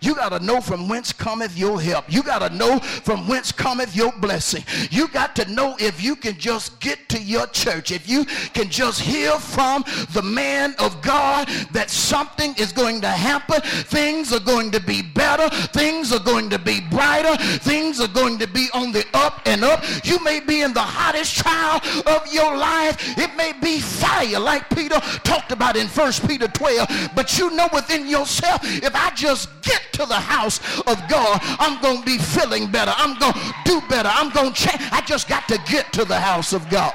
You 0.00 0.14
got 0.14 0.30
to 0.30 0.40
know 0.40 0.60
from 0.60 0.88
whence 0.88 1.12
cometh 1.12 1.56
your 1.56 1.80
help. 1.80 2.12
You 2.12 2.22
got 2.22 2.40
to 2.40 2.54
know 2.54 2.78
from 2.78 3.28
whence 3.28 3.52
cometh 3.52 3.94
your 3.94 4.12
blessing. 4.12 4.64
You 4.90 5.08
got 5.08 5.36
to 5.36 5.50
know 5.50 5.76
if 5.78 6.02
you 6.02 6.16
can 6.16 6.38
just 6.38 6.80
get 6.80 7.08
to 7.10 7.20
your 7.20 7.46
church, 7.48 7.90
if 7.90 8.08
you 8.08 8.24
can 8.54 8.68
just 8.68 9.00
hear 9.00 9.32
from 9.32 9.84
the 10.12 10.22
man 10.22 10.74
of 10.78 11.00
God 11.02 11.48
that 11.72 11.90
something 11.90 12.54
is 12.58 12.72
going 12.72 13.00
to 13.02 13.08
happen, 13.08 13.60
things 13.62 14.32
are 14.32 14.40
going 14.40 14.70
to 14.72 14.80
be 14.80 15.02
better, 15.02 15.48
things 15.68 16.12
are 16.12 16.22
going 16.22 16.50
to 16.50 16.58
be 16.58 16.80
brighter, 16.80 17.36
things 17.58 18.00
are 18.00 18.08
going 18.08 18.38
to 18.38 18.46
be 18.46 18.68
on 18.74 18.92
the 18.92 19.04
up 19.14 19.40
and 19.46 19.64
up. 19.64 19.84
You 20.04 20.22
may 20.22 20.40
be 20.40 20.62
in 20.62 20.72
the 20.72 20.80
hottest 20.80 21.36
trial 21.36 21.80
of 22.06 22.32
your 22.32 22.56
life. 22.56 23.18
It 23.18 23.34
may 23.36 23.52
be 23.52 23.80
fire 23.80 24.38
like 24.38 24.68
Peter 24.70 25.00
talked 25.22 25.52
about 25.52 25.76
in 25.76 25.86
1 25.88 26.12
Peter 26.26 26.48
12, 26.48 27.10
but 27.14 27.38
you 27.38 27.50
know 27.50 27.68
within 27.72 28.06
yourself, 28.08 28.60
if 28.64 28.94
I 28.94 29.10
just 29.14 29.48
get 29.62 29.73
to 29.92 30.06
the 30.06 30.14
house 30.14 30.60
of 30.82 30.96
God, 31.08 31.38
I'm 31.58 31.80
going 31.80 32.00
to 32.00 32.06
be 32.06 32.18
feeling 32.18 32.70
better. 32.70 32.92
I'm 32.96 33.18
going 33.18 33.32
to 33.32 33.54
do 33.64 33.80
better. 33.88 34.10
I'm 34.12 34.30
going 34.30 34.52
to 34.52 34.68
change. 34.68 34.82
I 34.92 35.00
just 35.06 35.28
got 35.28 35.48
to 35.48 35.58
get 35.66 35.92
to 35.94 36.04
the 36.04 36.18
house 36.18 36.52
of 36.52 36.68
God. 36.70 36.94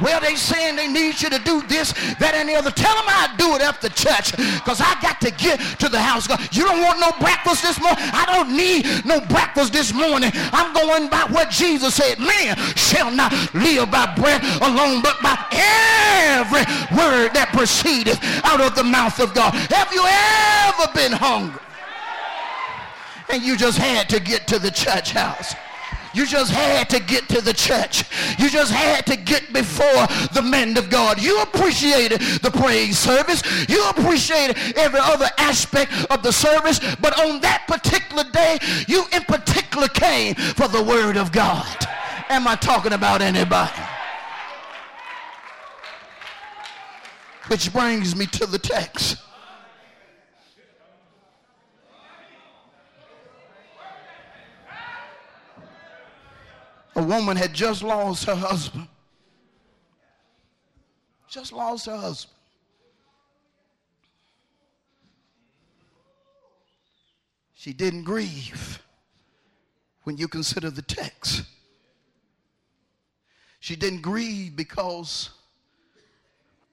Well, 0.00 0.20
they 0.20 0.34
saying 0.34 0.76
they 0.76 0.88
need 0.88 1.20
you 1.20 1.30
to 1.30 1.38
do 1.38 1.62
this, 1.62 1.92
that, 2.18 2.34
and 2.34 2.48
the 2.48 2.54
other. 2.54 2.70
Tell 2.70 2.94
them 2.94 3.04
I'll 3.06 3.36
do 3.36 3.54
it 3.54 3.62
after 3.62 3.88
church 3.88 4.32
because 4.32 4.80
I 4.80 4.96
got 5.00 5.20
to 5.20 5.30
get 5.30 5.60
to 5.80 5.88
the 5.88 6.00
house. 6.00 6.26
God. 6.26 6.40
You 6.52 6.64
don't 6.64 6.82
want 6.82 7.00
no 7.00 7.12
breakfast 7.20 7.62
this 7.62 7.80
morning? 7.80 8.04
I 8.12 8.24
don't 8.26 8.56
need 8.56 8.86
no 9.04 9.20
breakfast 9.20 9.72
this 9.72 9.92
morning. 9.92 10.30
I'm 10.52 10.72
going 10.72 11.08
by 11.08 11.26
what 11.30 11.50
Jesus 11.50 11.94
said. 11.94 12.18
Man 12.18 12.56
shall 12.76 13.10
not 13.10 13.32
live 13.54 13.90
by 13.90 14.12
bread 14.14 14.42
alone, 14.62 15.02
but 15.02 15.20
by 15.22 15.36
every 15.52 16.64
word 16.96 17.34
that 17.34 17.50
proceedeth 17.52 18.18
out 18.44 18.60
of 18.60 18.74
the 18.74 18.84
mouth 18.84 19.20
of 19.20 19.34
God. 19.34 19.54
Have 19.70 19.92
you 19.92 20.02
ever 20.04 20.90
been 20.94 21.12
hungry? 21.12 21.63
And 23.28 23.42
you 23.42 23.56
just 23.56 23.78
had 23.78 24.08
to 24.10 24.20
get 24.20 24.46
to 24.48 24.58
the 24.58 24.70
church 24.70 25.12
house. 25.12 25.54
You 26.14 26.26
just 26.26 26.52
had 26.52 26.88
to 26.90 27.00
get 27.00 27.28
to 27.30 27.40
the 27.40 27.52
church. 27.52 28.04
You 28.38 28.48
just 28.48 28.72
had 28.72 29.04
to 29.06 29.16
get 29.16 29.52
before 29.52 30.06
the 30.32 30.42
men 30.42 30.78
of 30.78 30.88
God. 30.88 31.20
You 31.20 31.42
appreciated 31.42 32.20
the 32.20 32.52
praise 32.52 32.96
service. 32.96 33.42
You 33.68 33.84
appreciated 33.88 34.56
every 34.76 35.00
other 35.02 35.28
aspect 35.38 35.92
of 36.10 36.22
the 36.22 36.32
service. 36.32 36.78
But 37.00 37.18
on 37.20 37.40
that 37.40 37.64
particular 37.66 38.24
day, 38.30 38.58
you 38.86 39.04
in 39.12 39.22
particular 39.24 39.88
came 39.88 40.36
for 40.36 40.68
the 40.68 40.82
word 40.82 41.16
of 41.16 41.32
God. 41.32 41.76
Am 42.28 42.46
I 42.46 42.54
talking 42.54 42.92
about 42.92 43.20
anybody? 43.20 43.72
Which 47.48 47.72
brings 47.72 48.14
me 48.16 48.26
to 48.26 48.46
the 48.46 48.58
text. 48.58 49.18
A 56.96 57.02
woman 57.02 57.36
had 57.36 57.52
just 57.52 57.82
lost 57.82 58.24
her 58.24 58.34
husband. 58.34 58.88
Just 61.28 61.52
lost 61.52 61.86
her 61.86 61.96
husband. 61.96 62.34
She 67.54 67.72
didn't 67.72 68.04
grieve 68.04 68.82
when 70.04 70.16
you 70.16 70.28
consider 70.28 70.70
the 70.70 70.82
text. 70.82 71.44
She 73.58 73.74
didn't 73.74 74.02
grieve 74.02 74.54
because 74.54 75.30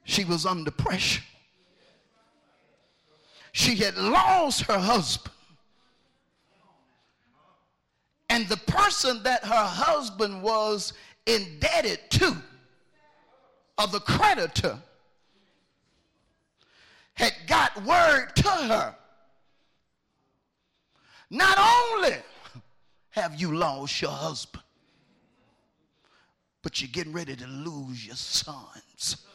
she 0.04 0.26
was 0.26 0.46
under 0.46 0.72
pressure. 0.72 1.24
She 3.54 3.76
had 3.76 3.98
lost 3.98 4.64
her 4.64 4.78
husband. 4.78 5.34
And 8.32 8.48
the 8.48 8.56
person 8.56 9.22
that 9.24 9.44
her 9.44 9.66
husband 9.66 10.42
was 10.42 10.94
indebted 11.26 12.00
to, 12.12 12.38
or 13.78 13.88
the 13.88 14.00
creditor, 14.00 14.80
had 17.14 17.34
got 17.46 17.84
word 17.84 18.30
to 18.38 18.50
her. 18.50 18.96
Not 21.30 21.58
only 21.60 22.16
have 23.10 23.36
you 23.36 23.54
lost 23.54 24.02
your 24.02 24.12
husband, 24.12 24.64
but 26.62 26.80
you're 26.80 26.90
getting 26.90 27.12
ready 27.12 27.36
to 27.36 27.48
lose 27.48 28.08
your 28.08 28.16
sons 28.16 29.26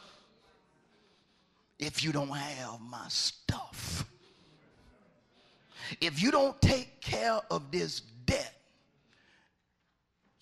if 1.78 2.02
you 2.02 2.12
don't 2.12 2.30
have 2.30 2.80
my 2.80 3.04
stuff. 3.08 4.06
if 6.00 6.22
you 6.22 6.30
don't 6.30 6.58
take 6.62 7.02
care 7.02 7.40
of 7.50 7.70
this 7.70 8.00
debt, 8.24 8.55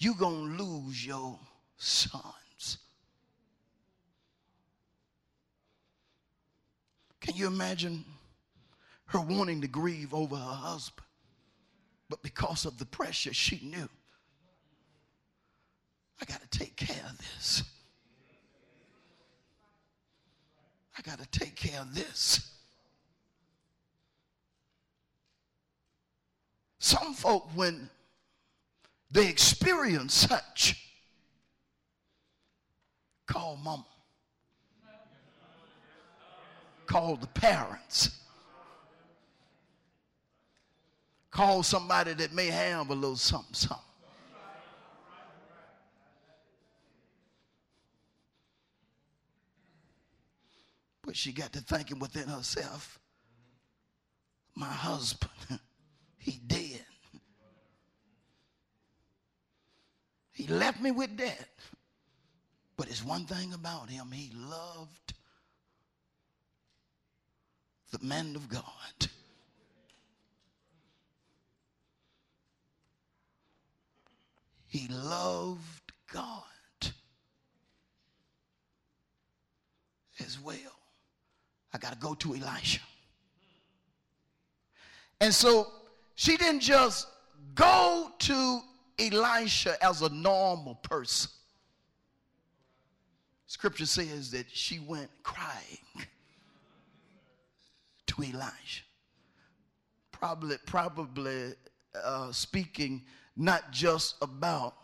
you're 0.05 0.15
going 0.15 0.57
to 0.57 0.63
lose 0.63 1.05
your 1.05 1.39
sons. 1.79 2.79
Can 7.21 7.35
you 7.37 7.47
imagine 7.47 8.05
her 9.07 9.21
wanting 9.21 9.63
to 9.63 9.69
grieve 9.69 10.13
over 10.13 10.37
her 10.37 10.43
husband? 10.43 11.07
But 12.11 12.23
because 12.23 12.67
of 12.67 12.79
the 12.79 12.85
pressure, 12.85 13.33
she 13.33 13.61
knew 13.65 13.89
I 16.21 16.27
got 16.27 16.43
to 16.43 16.59
take 16.59 16.77
care 16.77 17.03
of 17.09 17.19
this. 17.19 17.63
I 20.97 21.03
got 21.03 21.19
to 21.19 21.27
take 21.39 21.57
care 21.57 21.81
of 21.81 21.95
this. 21.95 22.51
Some 26.79 27.15
folk, 27.15 27.49
when 27.55 27.89
they 29.15 29.29
experience 29.29 30.13
such, 30.13 30.91
call 33.27 33.57
mama, 33.57 33.87
call 36.87 37.15
the 37.15 37.29
parents, 37.29 38.11
call 41.31 41.63
somebody 41.63 42.13
that 42.15 42.33
may 42.33 42.49
have 42.49 42.91
a 42.91 42.95
little 42.95 43.15
something, 43.15 43.55
something. 43.55 43.79
But 51.03 51.15
she 51.15 51.31
got 51.33 51.53
to 51.53 51.61
thinking 51.61 52.01
within 52.01 52.27
herself, 52.27 52.99
my 54.57 54.67
husband 54.67 55.31
he 56.19 56.41
dead. 56.45 56.64
He 60.35 60.49
left 60.49 60.81
me 60.81 60.91
with 60.91 61.17
debt. 61.17 61.49
But 62.77 62.89
it's 62.89 63.05
one 63.05 63.25
thing 63.25 63.53
about 63.53 63.89
him. 63.89 64.11
He 64.13 64.33
loved 64.35 65.15
the 67.93 68.05
man 68.05 68.35
of 68.35 68.49
God. 68.49 68.63
He 74.67 74.89
loved 74.89 75.93
God 76.13 76.43
as 80.19 80.41
well. 80.41 80.59
I 81.73 81.79
got 81.79 81.93
to 81.93 81.99
go 81.99 82.15
to 82.15 82.35
Elisha. 82.35 82.81
And 85.21 85.33
so 85.33 85.69
she 86.17 86.37
didn't 86.37 86.61
just 86.61 87.07
go 87.55 88.11
to 88.19 88.61
Elisha 88.99 89.77
as 89.83 90.03
a 90.03 90.09
normal 90.09 90.77
person. 90.77 91.31
Scripture 93.47 93.87
says 93.87 94.31
that 94.31 94.47
she 94.51 94.79
went 94.79 95.11
crying 95.23 96.07
to 98.07 98.23
Elisha. 98.23 98.83
Probably, 100.13 100.57
probably 100.67 101.55
uh, 102.03 102.33
speaking 102.33 103.03
not 103.37 103.71
just 103.71 104.17
about 104.23 104.77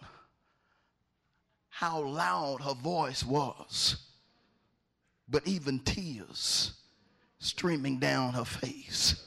how 1.69 2.03
loud 2.03 2.61
her 2.63 2.75
voice 2.75 3.25
was, 3.25 3.97
but 5.29 5.47
even 5.47 5.79
tears 5.81 6.73
streaming 7.39 7.99
down 7.99 8.35
her 8.35 8.45
face 8.45 9.27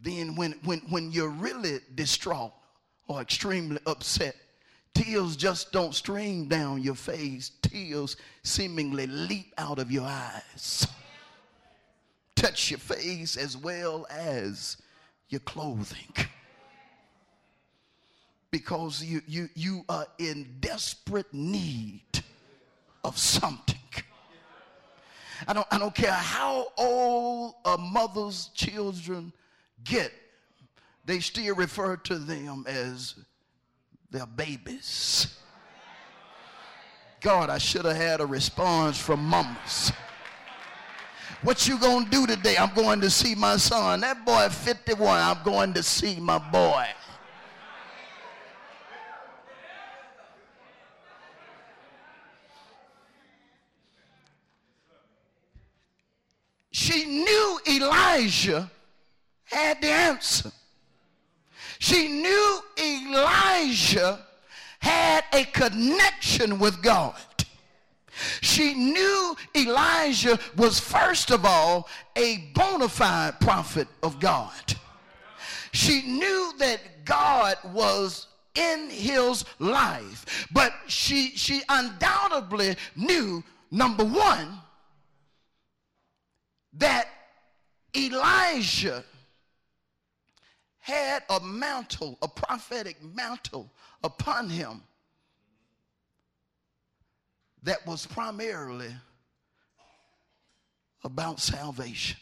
then 0.00 0.36
when, 0.36 0.52
when, 0.64 0.80
when 0.88 1.10
you're 1.10 1.30
really 1.30 1.80
distraught 1.94 2.52
or 3.08 3.20
extremely 3.20 3.78
upset, 3.86 4.36
tears 4.94 5.36
just 5.36 5.72
don't 5.72 5.94
stream 5.94 6.46
down 6.46 6.82
your 6.82 6.94
face. 6.94 7.50
Tears 7.62 8.16
seemingly 8.42 9.06
leap 9.06 9.52
out 9.58 9.78
of 9.78 9.90
your 9.90 10.04
eyes, 10.04 10.86
touch 12.36 12.70
your 12.70 12.78
face 12.78 13.36
as 13.36 13.56
well 13.56 14.06
as 14.10 14.76
your 15.28 15.40
clothing. 15.40 16.14
Because 18.50 19.02
you, 19.02 19.20
you, 19.26 19.50
you 19.54 19.84
are 19.90 20.06
in 20.18 20.56
desperate 20.60 21.32
need 21.34 22.00
of 23.04 23.18
something. 23.18 23.76
I 25.46 25.52
don't, 25.52 25.66
I 25.70 25.78
don't 25.78 25.94
care 25.94 26.12
how 26.12 26.68
old 26.76 27.54
a 27.64 27.76
mother's 27.78 28.48
children 28.54 29.32
get, 29.84 30.12
they 31.08 31.20
still 31.20 31.54
refer 31.54 31.96
to 31.96 32.18
them 32.18 32.66
as 32.68 33.14
their 34.10 34.26
babies. 34.26 35.38
God, 37.22 37.48
I 37.48 37.56
should 37.56 37.86
have 37.86 37.96
had 37.96 38.20
a 38.20 38.26
response 38.26 38.98
from 38.98 39.24
mamas. 39.24 39.90
What 41.40 41.66
you 41.66 41.78
gonna 41.78 42.04
do 42.10 42.26
today? 42.26 42.58
I'm 42.58 42.74
going 42.74 43.00
to 43.00 43.08
see 43.08 43.34
my 43.34 43.56
son. 43.56 44.00
That 44.00 44.26
boy 44.26 44.50
51, 44.50 45.18
I'm 45.18 45.42
going 45.44 45.72
to 45.72 45.82
see 45.82 46.20
my 46.20 46.36
boy. 46.36 46.86
She 56.70 57.06
knew 57.06 57.60
Elijah 57.66 58.70
had 59.44 59.80
the 59.80 59.88
answer. 59.88 60.52
She 61.78 62.08
knew 62.08 62.60
Elijah 62.78 64.24
had 64.80 65.24
a 65.32 65.44
connection 65.44 66.58
with 66.58 66.82
God. 66.82 67.14
She 68.40 68.74
knew 68.74 69.36
Elijah 69.56 70.38
was, 70.56 70.80
first 70.80 71.30
of 71.30 71.44
all, 71.44 71.88
a 72.16 72.50
bona 72.54 72.88
fide 72.88 73.38
prophet 73.40 73.86
of 74.02 74.18
God. 74.18 74.74
She 75.72 76.02
knew 76.02 76.52
that 76.58 77.04
God 77.04 77.56
was 77.72 78.26
in 78.54 78.90
his 78.90 79.44
life, 79.60 80.48
but 80.50 80.72
she, 80.88 81.30
she 81.36 81.62
undoubtedly 81.68 82.76
knew, 82.96 83.44
number 83.70 84.04
one, 84.04 84.58
that 86.72 87.08
Elijah 87.96 89.04
had 90.88 91.22
a 91.28 91.38
mantle, 91.40 92.18
a 92.22 92.28
prophetic 92.28 92.96
mantle 93.14 93.70
upon 94.02 94.48
him 94.48 94.82
that 97.62 97.86
was 97.86 98.06
primarily 98.06 98.90
about 101.04 101.40
salvation. 101.40 102.18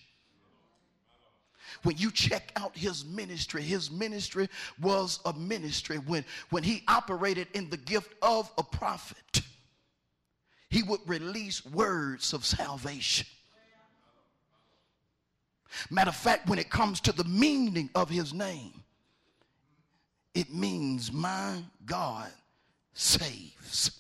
When 1.83 1.97
you 1.97 2.11
check 2.11 2.51
out 2.57 2.77
his 2.77 3.05
ministry, 3.05 3.63
his 3.63 3.91
ministry 3.91 4.49
was 4.81 5.21
a 5.25 5.33
ministry 5.33 5.99
when, 5.99 6.25
when 6.51 6.65
he 6.65 6.83
operated 6.89 7.49
in 7.55 7.71
the 7.71 7.77
gift 7.77 8.15
of 8.23 8.51
a 8.59 8.63
prophet, 8.63 9.43
he 10.71 10.83
would 10.83 11.01
release 11.07 11.65
words 11.65 12.33
of 12.33 12.45
salvation. 12.45 13.27
Matter 15.91 16.11
of 16.11 16.17
fact, 16.17 16.49
when 16.49 16.59
it 16.59 16.71
comes 16.71 17.01
to 17.03 17.13
the 17.13 17.25
meaning 17.25 17.91
of 17.95 18.09
his 18.09 18.33
name, 18.33 18.83
it 20.35 20.53
means 20.53 21.13
my 21.13 21.63
God 21.85 22.31
saves. 22.93 23.91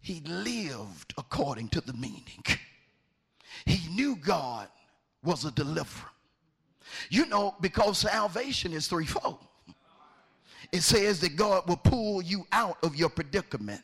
He 0.00 0.20
lived 0.26 1.14
according 1.18 1.68
to 1.70 1.80
the 1.80 1.92
meaning. 1.92 2.42
He 3.66 3.88
knew 3.94 4.16
God 4.16 4.68
was 5.22 5.44
a 5.44 5.50
deliverer. 5.50 6.08
You 7.10 7.26
know, 7.26 7.54
because 7.60 7.98
salvation 7.98 8.72
is 8.72 8.86
threefold. 8.86 9.38
It 10.72 10.82
says 10.82 11.20
that 11.20 11.36
God 11.36 11.68
will 11.68 11.76
pull 11.76 12.22
you 12.22 12.46
out 12.52 12.78
of 12.82 12.96
your 12.96 13.08
predicament. 13.08 13.82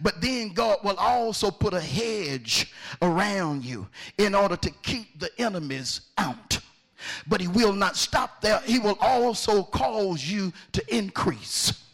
But 0.00 0.20
then 0.20 0.52
God 0.52 0.78
will 0.84 0.96
also 0.96 1.50
put 1.50 1.74
a 1.74 1.80
hedge 1.80 2.72
around 3.02 3.64
you 3.64 3.88
in 4.18 4.34
order 4.34 4.56
to 4.56 4.70
keep 4.82 5.18
the 5.18 5.30
enemies 5.38 6.02
out. 6.18 6.58
But 7.26 7.40
he 7.40 7.48
will 7.48 7.72
not 7.72 7.96
stop 7.96 8.40
there. 8.40 8.60
He 8.60 8.78
will 8.78 8.98
also 9.00 9.62
cause 9.62 10.24
you 10.24 10.52
to 10.72 10.94
increase. 10.94 11.84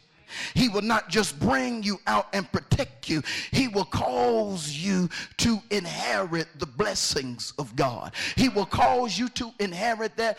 He 0.53 0.69
will 0.69 0.81
not 0.81 1.09
just 1.09 1.39
bring 1.39 1.83
you 1.83 1.99
out 2.07 2.27
and 2.33 2.49
protect 2.51 3.09
you, 3.09 3.21
He 3.51 3.67
will 3.67 3.85
cause 3.85 4.69
you 4.69 5.09
to 5.37 5.61
inherit 5.69 6.47
the 6.57 6.65
blessings 6.65 7.53
of 7.59 7.75
God. 7.75 8.13
He 8.35 8.49
will 8.49 8.65
cause 8.65 9.17
you 9.17 9.29
to 9.29 9.51
inherit 9.59 10.15
that 10.17 10.37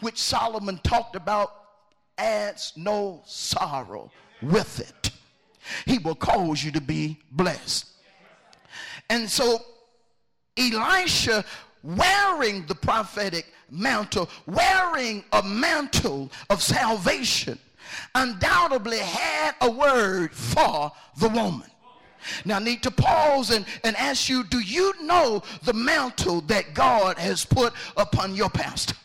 which 0.00 0.18
Solomon 0.18 0.78
talked 0.82 1.16
about 1.16 1.52
adds 2.18 2.72
no 2.76 3.22
sorrow 3.26 4.10
with 4.42 4.80
it. 4.80 5.05
He 5.84 5.98
will 5.98 6.14
cause 6.14 6.62
you 6.62 6.70
to 6.72 6.80
be 6.80 7.18
blessed. 7.30 7.86
And 9.08 9.28
so 9.30 9.60
Elisha 10.56 11.44
wearing 11.82 12.66
the 12.66 12.74
prophetic 12.74 13.52
mantle, 13.70 14.28
wearing 14.46 15.24
a 15.32 15.42
mantle 15.42 16.30
of 16.50 16.62
salvation, 16.62 17.58
undoubtedly 18.14 18.98
had 18.98 19.54
a 19.60 19.70
word 19.70 20.32
for 20.34 20.90
the 21.18 21.28
woman. 21.28 21.70
Now, 22.44 22.56
I 22.56 22.58
need 22.58 22.82
to 22.82 22.90
pause 22.90 23.50
and, 23.50 23.64
and 23.84 23.94
ask 23.96 24.28
you 24.28 24.42
do 24.44 24.58
you 24.58 24.92
know 25.02 25.42
the 25.62 25.72
mantle 25.72 26.40
that 26.42 26.74
God 26.74 27.18
has 27.18 27.44
put 27.44 27.72
upon 27.96 28.34
your 28.34 28.50
pastor? 28.50 28.96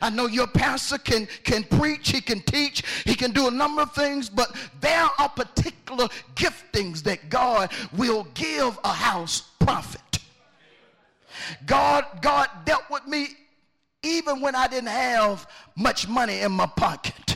I 0.00 0.10
know 0.10 0.26
your 0.26 0.46
pastor 0.46 0.98
can, 0.98 1.28
can 1.44 1.64
preach, 1.64 2.10
he 2.10 2.20
can 2.20 2.40
teach, 2.40 2.82
he 3.04 3.14
can 3.14 3.32
do 3.32 3.48
a 3.48 3.50
number 3.50 3.82
of 3.82 3.92
things, 3.92 4.28
but 4.28 4.54
there 4.80 5.08
are 5.18 5.28
particular 5.28 6.08
giftings 6.34 7.02
that 7.02 7.28
God 7.28 7.70
will 7.96 8.26
give 8.34 8.78
a 8.84 8.92
house 8.92 9.42
prophet. 9.58 10.00
God, 11.66 12.04
God 12.22 12.48
dealt 12.64 12.88
with 12.90 13.06
me 13.06 13.28
even 14.02 14.40
when 14.40 14.54
I 14.54 14.66
didn't 14.66 14.88
have 14.88 15.46
much 15.76 16.08
money 16.08 16.40
in 16.40 16.52
my 16.52 16.66
pocket. 16.66 17.29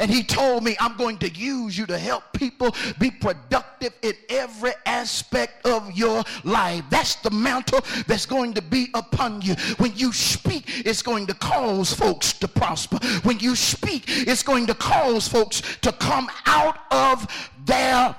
And 0.00 0.10
he 0.10 0.22
told 0.22 0.64
me, 0.64 0.76
I'm 0.80 0.96
going 0.96 1.18
to 1.18 1.28
use 1.28 1.78
you 1.78 1.86
to 1.86 1.98
help 1.98 2.24
people 2.32 2.74
be 2.98 3.10
productive 3.10 3.92
in 4.02 4.14
every 4.30 4.72
aspect 4.86 5.66
of 5.66 5.92
your 5.92 6.24
life. 6.42 6.82
That's 6.90 7.16
the 7.16 7.30
mantle 7.30 7.80
that's 8.06 8.26
going 8.26 8.54
to 8.54 8.62
be 8.62 8.88
upon 8.94 9.42
you. 9.42 9.54
When 9.76 9.94
you 9.94 10.12
speak, 10.12 10.64
it's 10.86 11.02
going 11.02 11.26
to 11.26 11.34
cause 11.34 11.92
folks 11.92 12.32
to 12.34 12.48
prosper. 12.48 12.98
When 13.22 13.38
you 13.38 13.54
speak, 13.54 14.04
it's 14.08 14.42
going 14.42 14.66
to 14.66 14.74
cause 14.74 15.28
folks 15.28 15.60
to 15.82 15.92
come 15.92 16.28
out 16.46 16.78
of 16.90 17.26
their 17.66 18.16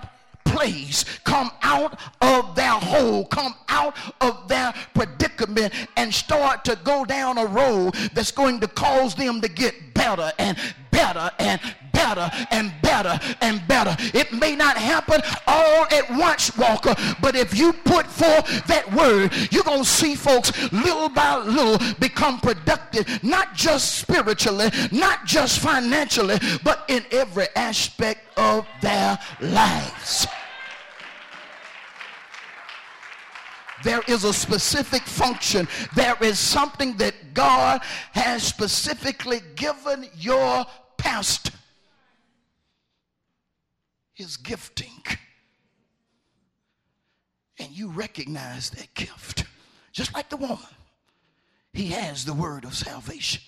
place, 0.52 1.06
come 1.24 1.52
out 1.62 2.00
of 2.22 2.56
their 2.56 2.72
hole, 2.72 3.26
come 3.26 3.56
out 3.70 3.96
of 4.20 4.48
their 4.48 4.74
predicament, 4.94 5.74
and 5.98 6.14
start 6.14 6.64
to 6.66 6.78
go 6.84 7.06
down 7.06 7.38
a 7.38 7.46
road 7.46 7.94
that's 8.14 8.32
going 8.32 8.60
to 8.60 8.68
cause 8.68 9.16
them 9.16 9.42
to 9.42 9.48
get 9.48 9.94
better 9.94 10.32
and 10.40 10.58
better 10.92 11.32
and 11.40 11.60
better 11.94 12.30
and 12.52 12.72
better 12.82 13.20
and 13.42 13.66
better. 13.68 13.96
It 14.14 14.34
may 14.34 14.56
not 14.56 14.78
happen 14.78 15.22
all 15.48 15.86
at 15.92 16.10
once, 16.12 16.56
Walker, 16.58 16.96
but 17.22 17.36
if 17.36 17.58
you 17.58 17.74
put 17.74 18.08
forth 18.08 18.68
that 18.68 18.92
word, 18.94 19.32
you're 19.52 19.64
going 19.64 19.84
to 19.84 19.90
see 19.90 20.16
folks 20.16 20.52
little 20.72 21.10
by 21.10 21.38
little 21.38 21.78
become 22.00 22.40
productive, 22.40 23.24
not 23.24 23.54
just 23.54 23.96
spiritually, 23.96 24.70
not 24.92 25.26
just 25.26 25.60
financially, 25.60 26.40
but 26.64 26.86
in 26.88 27.04
every 27.12 27.48
aspect 27.56 28.22
of 28.38 28.68
their 28.82 29.18
lives. 29.40 30.28
There 33.84 34.02
is 34.08 34.24
a 34.24 34.34
specific 34.34 35.02
function. 35.04 35.68
There 35.96 36.16
is 36.22 36.38
something 36.38 36.98
that 36.98 37.34
God 37.34 37.82
has 38.12 38.44
specifically 38.44 39.42
given 39.56 40.08
your 40.16 40.66
pastor. 40.98 41.58
His 44.14 44.38
gifting. 44.38 45.04
And 47.60 47.70
you 47.72 47.90
recognize 47.90 48.70
that 48.72 48.94
gift. 48.94 49.46
Just 49.92 50.14
like 50.14 50.30
the 50.30 50.38
woman. 50.38 50.58
He 51.74 51.88
has 51.88 52.26
the 52.26 52.34
word 52.34 52.66
of 52.66 52.76
salvation. 52.76 53.42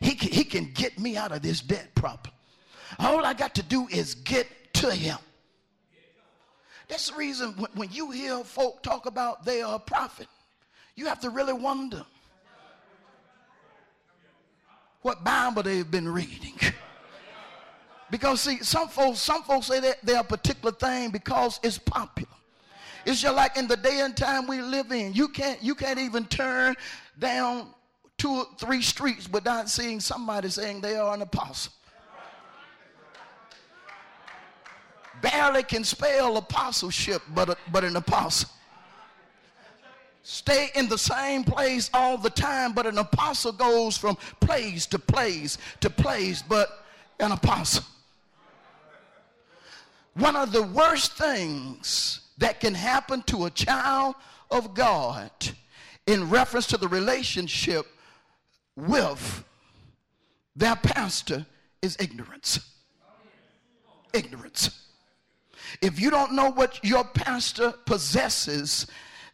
He 0.00 0.14
can, 0.14 0.30
he 0.30 0.44
can 0.44 0.72
get 0.72 0.98
me 0.98 1.16
out 1.16 1.32
of 1.32 1.42
this 1.42 1.60
debt 1.60 1.94
problem. 1.94 2.33
All 2.98 3.24
I 3.24 3.34
got 3.34 3.54
to 3.56 3.62
do 3.62 3.88
is 3.90 4.14
get 4.14 4.46
to 4.74 4.90
him. 4.92 5.18
That's 6.88 7.10
the 7.10 7.16
reason 7.16 7.52
when, 7.74 7.90
you 7.90 8.10
hear 8.10 8.44
folk 8.44 8.82
talk 8.82 9.06
about 9.06 9.44
they 9.44 9.62
are 9.62 9.76
a 9.76 9.78
prophet, 9.78 10.28
you 10.96 11.06
have 11.06 11.20
to 11.20 11.30
really 11.30 11.52
wonder 11.52 12.04
what 15.02 15.24
Bible 15.24 15.62
they've 15.62 15.90
been 15.90 16.08
reading. 16.08 16.58
Because 18.10 18.42
see, 18.42 18.58
some 18.62 18.86
folks, 18.86 19.18
some 19.18 19.42
folks 19.42 19.66
say 19.66 19.80
that 19.80 19.96
they're 20.04 20.20
a 20.20 20.24
particular 20.24 20.70
thing 20.70 21.10
because 21.10 21.58
it's 21.64 21.78
popular. 21.78 22.28
It's 23.04 23.20
just 23.20 23.34
like 23.34 23.56
in 23.56 23.66
the 23.66 23.76
day 23.76 24.00
and 24.00 24.16
time 24.16 24.46
we 24.46 24.62
live 24.62 24.92
in. 24.92 25.12
You 25.14 25.28
can't, 25.28 25.60
you 25.62 25.74
can't 25.74 25.98
even 25.98 26.24
turn 26.26 26.76
down 27.18 27.68
two 28.16 28.30
or 28.30 28.46
three 28.58 28.82
streets 28.82 29.28
without 29.28 29.68
seeing 29.68 29.98
somebody 29.98 30.48
saying 30.48 30.80
they 30.80 30.96
are 30.96 31.12
an 31.12 31.22
apostle. 31.22 31.72
Barely 35.24 35.62
can 35.62 35.84
spell 35.84 36.36
apostleship, 36.36 37.22
but, 37.34 37.58
but 37.72 37.82
an 37.82 37.96
apostle. 37.96 38.50
Stay 40.22 40.70
in 40.74 40.88
the 40.88 40.98
same 40.98 41.44
place 41.44 41.88
all 41.94 42.18
the 42.18 42.30
time, 42.30 42.72
but 42.72 42.86
an 42.86 42.98
apostle 42.98 43.52
goes 43.52 43.96
from 43.96 44.16
place 44.40 44.86
to 44.86 44.98
place 44.98 45.56
to 45.80 45.88
place, 45.88 46.42
but 46.42 46.84
an 47.20 47.32
apostle. 47.32 47.84
One 50.14 50.36
of 50.36 50.52
the 50.52 50.62
worst 50.62 51.12
things 51.14 52.20
that 52.38 52.60
can 52.60 52.74
happen 52.74 53.22
to 53.22 53.46
a 53.46 53.50
child 53.50 54.14
of 54.50 54.74
God 54.74 55.30
in 56.06 56.28
reference 56.28 56.66
to 56.68 56.76
the 56.76 56.88
relationship 56.88 57.86
with 58.76 59.44
their 60.54 60.76
pastor 60.76 61.46
is 61.82 61.96
ignorance. 61.98 62.60
Ignorance. 64.12 64.83
If 65.80 66.00
you 66.00 66.10
don't 66.10 66.32
know 66.32 66.50
what 66.50 66.84
your 66.84 67.04
pastor 67.04 67.72
possesses 67.84 68.86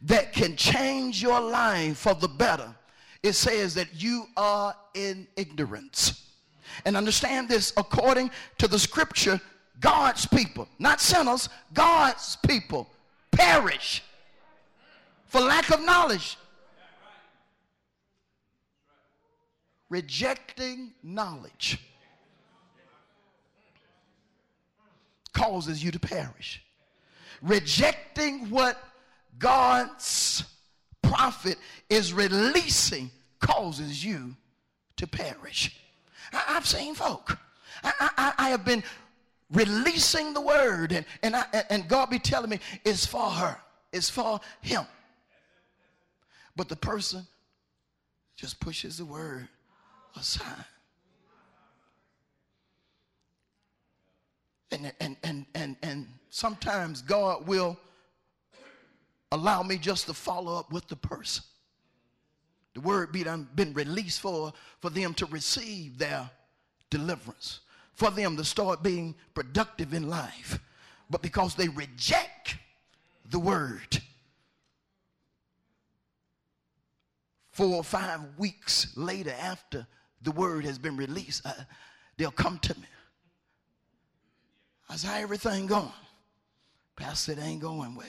that 0.03 0.33
can 0.33 0.57
change 0.57 1.23
your 1.23 1.41
life 1.41 1.99
for 1.99 2.15
the 2.15 2.29
better, 2.29 2.75
it 3.23 3.35
says 3.35 3.75
that 3.75 4.03
you 4.03 4.27
are 4.37 4.75
in 4.95 5.27
ignorance. 5.37 6.27
And 6.85 6.97
understand 6.97 7.49
this 7.49 7.73
according 7.77 8.31
to 8.59 8.69
the 8.69 8.79
scripture, 8.79 9.41
God's 9.81 10.27
people, 10.27 10.69
not 10.79 11.01
sinners, 11.01 11.49
God's 11.75 12.37
people 12.47 12.89
perish 13.31 14.03
for 15.27 15.41
lack 15.41 15.71
of 15.71 15.83
knowledge. 15.85 16.37
Rejecting 19.89 20.93
knowledge. 21.03 21.79
Causes 25.33 25.83
you 25.83 25.91
to 25.91 25.99
perish. 25.99 26.63
Rejecting 27.43 28.51
what 28.51 28.79
God's 29.39 30.45
prophet 31.03 31.57
is 31.89 32.13
releasing 32.13 33.11
causes 33.41 34.05
you 34.05 34.37
to 34.97 35.07
perish. 35.07 35.77
I, 36.33 36.53
have 36.53 36.67
seen 36.67 36.95
folk. 36.95 37.39
I, 37.83 37.93
I, 38.17 38.33
I, 38.39 38.49
have 38.51 38.65
been 38.65 38.85
releasing 39.51 40.35
the 40.35 40.41
word, 40.41 40.93
and, 40.93 41.07
and, 41.23 41.35
I, 41.35 41.45
and 41.71 41.89
God 41.89 42.11
be 42.11 42.19
telling 42.19 42.51
me 42.51 42.61
it's 42.85 43.07
for 43.07 43.31
her, 43.31 43.59
it's 43.93 44.11
for 44.11 44.41
him. 44.61 44.85
But 46.55 46.69
the 46.69 46.77
person 46.77 47.27
just 48.37 48.61
pushes 48.61 48.99
the 48.99 49.05
word 49.05 49.49
aside. 50.17 50.65
And, 54.73 54.93
and, 55.01 55.17
and, 55.25 55.47
and, 55.55 55.77
and 55.83 56.07
sometimes 56.29 57.03
God 57.03 57.47
will 57.47 57.77
allow 59.33 59.63
me 59.63 59.79
just 59.79 60.07
to 60.07 60.15
follow 60.15 60.59
up 60.59 60.73
with 60.73 60.87
the 60.89 60.97
person. 60.97 61.45
The 62.75 62.81
word 62.81 63.13
be 63.13 63.25
done, 63.25 63.49
been 63.55 63.75
released 63.75 64.21
for, 64.21 64.53
for 64.81 64.91
them 64.91 65.15
to 65.15 65.27
receive 65.27 65.99
their 65.99 66.31
deliverance, 66.89 67.61
for 67.95 68.11
them 68.11 68.37
to 68.37 68.45
start 68.45 68.83
being 68.83 69.15
productive 69.35 69.93
in 69.93 70.09
life. 70.09 70.61
But 71.09 71.23
because 71.23 71.55
they 71.57 71.69
reject 71.69 72.57
the 73.29 73.41
word, 73.41 74.01
four 77.51 77.77
or 77.77 77.85
five 77.85 78.21
weeks 78.39 78.97
later 78.97 79.35
after 79.41 79.87
the 80.23 80.31
word 80.31 80.65
has 80.65 80.79
been 80.79 80.97
released, 80.97 81.45
uh, 81.45 81.53
they'll 82.17 82.31
come 82.31 82.59
to 82.61 82.79
me. 82.79 82.87
How's 84.91 85.05
how 85.05 85.19
everything 85.19 85.67
going? 85.67 85.93
Pastor, 86.97 87.33
it 87.33 87.39
ain't 87.41 87.63
going 87.63 87.95
well. 87.95 88.07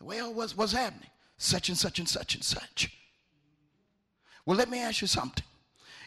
Well, 0.00 0.32
what's, 0.32 0.56
what's 0.56 0.72
happening? 0.72 1.10
Such 1.36 1.68
and 1.68 1.76
such 1.76 1.98
and 1.98 2.08
such 2.08 2.36
and 2.36 2.44
such. 2.44 2.96
Well, 4.46 4.56
let 4.56 4.70
me 4.70 4.78
ask 4.78 5.00
you 5.00 5.08
something. 5.08 5.42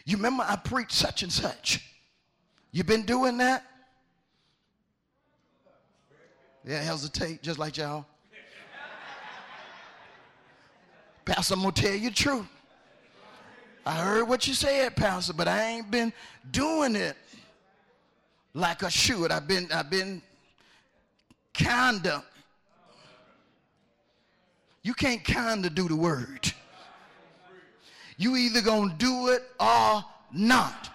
You 0.06 0.16
remember 0.16 0.42
I 0.48 0.56
preached 0.56 0.92
such 0.92 1.22
and 1.22 1.30
such. 1.30 1.86
You 2.72 2.82
been 2.82 3.02
doing 3.02 3.36
that? 3.38 3.62
Yeah, 6.64 6.80
hesitate, 6.80 7.42
just 7.42 7.58
like 7.58 7.76
y'all. 7.76 8.06
Pastor, 11.26 11.54
I'm 11.54 11.62
to 11.62 11.82
tell 11.82 11.94
you 11.94 12.08
the 12.08 12.16
truth. 12.16 12.46
I 13.84 13.96
heard 13.96 14.26
what 14.26 14.48
you 14.48 14.54
said, 14.54 14.96
Pastor, 14.96 15.34
but 15.34 15.46
I 15.46 15.62
ain't 15.62 15.90
been 15.90 16.12
doing 16.50 16.96
it 16.96 17.16
like 18.56 18.82
I 18.82 18.88
should. 18.88 19.30
I've 19.30 19.46
been, 19.46 19.68
I've 19.72 19.90
been 19.90 20.22
kinda. 21.52 22.24
you 24.82 24.94
can't 24.94 25.22
kind 25.24 25.64
of 25.66 25.74
do 25.74 25.88
the 25.88 25.96
word. 25.96 26.52
You 28.16 28.36
either 28.36 28.62
gonna 28.62 28.94
do 28.96 29.28
it 29.28 29.42
or 29.60 30.04
not. 30.32 30.90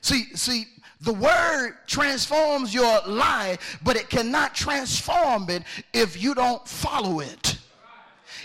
See, 0.00 0.26
see, 0.36 0.66
the 1.00 1.12
word 1.12 1.74
transforms 1.88 2.72
your 2.72 3.00
life, 3.06 3.80
but 3.82 3.96
it 3.96 4.08
cannot 4.08 4.54
transform 4.54 5.50
it 5.50 5.64
if 5.92 6.22
you 6.22 6.34
don't 6.34 6.66
follow 6.68 7.18
it. 7.20 7.58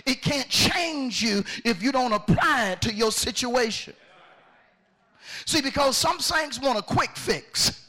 It 0.04 0.20
can't 0.20 0.48
change 0.48 1.22
you 1.22 1.44
if 1.64 1.80
you 1.80 1.92
don't 1.92 2.12
apply 2.12 2.70
it 2.70 2.80
to 2.82 2.92
your 2.92 3.12
situation. 3.12 3.94
See, 5.44 5.60
because 5.60 5.96
some 5.96 6.18
saints 6.18 6.60
want 6.60 6.78
a 6.78 6.82
quick 6.82 7.16
fix. 7.16 7.81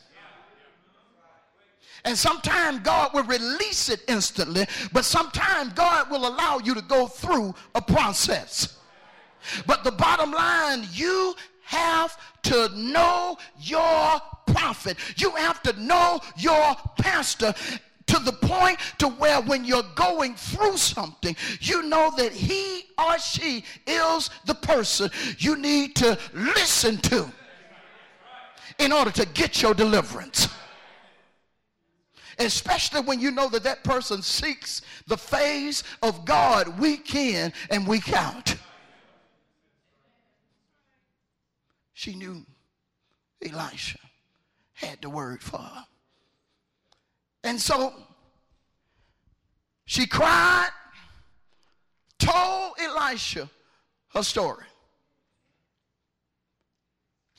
And 2.06 2.18
sometimes 2.18 2.80
God 2.80 3.14
will 3.14 3.24
release 3.24 3.90
it 3.90 4.02
instantly, 4.08 4.66
but 4.92 5.06
sometimes 5.06 5.74
God 5.74 6.10
will 6.12 6.28
allow 6.28 6.60
you 6.60 6.74
to 6.74 6.82
go 6.82 7.08
through 7.08 7.56
a 7.76 7.82
process. 7.82 8.78
But 9.66 9.84
the 9.84 9.92
bottom 9.92 10.32
line, 10.32 10.86
you 10.92 11.34
have 11.64 12.18
to 12.44 12.70
know 12.76 13.38
your 13.58 14.22
prophet. 14.48 14.98
You 15.18 15.32
have 15.32 15.64
to 15.64 15.80
know 15.82 16.20
your 16.38 16.76
pastor 16.98 17.54
to 18.08 18.20
the 18.20 18.34
point 18.34 18.78
to 18.98 19.08
where 19.08 19.42
when 19.42 19.64
you're 19.64 19.82
going 19.96 20.36
through 20.36 20.78
something, 20.78 21.36
you 21.62 21.84
know 21.84 22.12
that 22.18 22.34
he 22.34 22.84
or 22.98 23.18
she 23.18 23.64
is 23.88 24.30
the 24.46 24.56
person 24.56 25.10
you 25.38 25.56
need 25.56 25.96
to 25.96 26.18
listen 26.34 26.98
to 26.98 27.32
in 28.80 28.92
order 28.92 29.12
to 29.12 29.26
get 29.28 29.62
your 29.62 29.74
deliverance. 29.74 30.50
Especially 32.40 33.02
when 33.02 33.20
you 33.20 33.32
know 33.32 33.50
that 33.50 33.64
that 33.64 33.84
person 33.84 34.22
seeks 34.22 34.82
the 35.08 35.18
face 35.18 35.84
of 36.02 36.26
God 36.26 36.80
week 36.80 37.16
in 37.16 37.54
and 37.70 37.88
week 37.88 38.12
out. 38.14 38.56
She 41.94 42.16
knew 42.16 42.46
Elisha 43.42 44.00
had 44.74 45.02
the 45.02 45.10
word 45.10 45.42
for 45.42 45.60
her. 45.60 45.86
And 47.44 47.60
so 47.60 47.94
she 49.86 50.06
cried, 50.06 50.70
told 52.20 52.74
Elisha 52.80 53.50
her 54.14 54.24
story, 54.24 54.66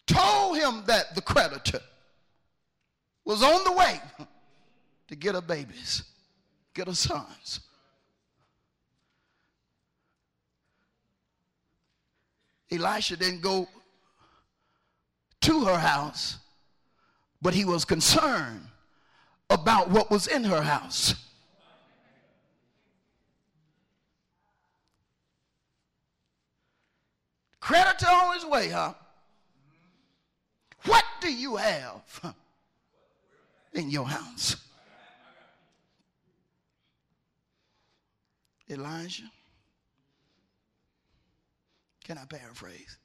told 0.07 0.57
him 0.59 0.83
that 0.87 1.15
the 1.15 1.23
creditor 1.23 1.81
was 3.25 3.43
on 3.43 3.65
the 3.65 3.73
way 3.73 4.01
to 5.09 5.17
get 5.17 5.35
her 5.35 5.41
babies, 5.41 6.03
get 6.75 6.87
her 6.87 6.95
sons. 6.95 7.61
Elisha 12.71 13.17
didn't 13.17 13.41
go 13.41 13.69
to 15.43 15.65
her 15.67 15.79
house, 15.79 16.39
but 17.41 17.55
he 17.55 17.65
was 17.65 17.85
concerned 17.85 18.67
about 19.51 19.91
what 19.91 20.11
was 20.11 20.27
in 20.27 20.45
her 20.45 20.63
house. 20.63 21.15
Creditor 27.61 28.07
on 28.07 28.35
his 28.35 28.45
way, 28.45 28.69
huh? 28.69 28.95
What 30.85 31.05
do 31.21 31.33
you 31.33 31.57
have 31.57 32.35
in 33.73 33.91
your 33.91 34.07
house? 34.07 34.64
Elijah, 38.69 39.31
can 42.05 42.19
I 42.19 42.25
paraphrase? 42.25 42.99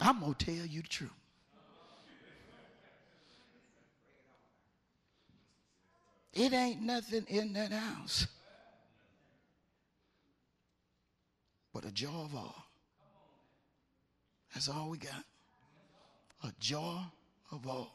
I'm 0.00 0.20
going 0.20 0.34
to 0.34 0.44
tell 0.44 0.66
you 0.66 0.82
the 0.82 0.88
truth. 0.88 1.10
It 6.32 6.52
ain't 6.52 6.82
nothing 6.82 7.24
in 7.28 7.52
that 7.52 7.70
house 7.70 8.26
but 11.74 11.84
a 11.84 11.90
jar 11.90 12.24
of 12.24 12.34
oil. 12.34 12.54
That's 14.54 14.68
all 14.68 14.90
we 14.90 14.98
got. 14.98 15.24
A 16.44 16.52
jar 16.60 17.10
of 17.50 17.66
oil. 17.66 17.90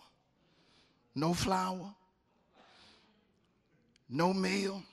No 1.15 1.34
flour, 1.34 1.93
no 4.10 4.34
meal, 4.34 4.84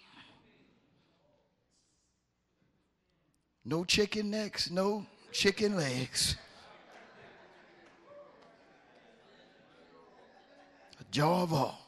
no 3.66 3.84
chicken 3.84 4.30
necks, 4.30 4.70
no 4.70 5.04
chicken 5.32 5.76
legs. 5.76 6.36
A 10.98 11.04
jaw 11.10 11.42
of 11.42 11.52
all. 11.52 11.86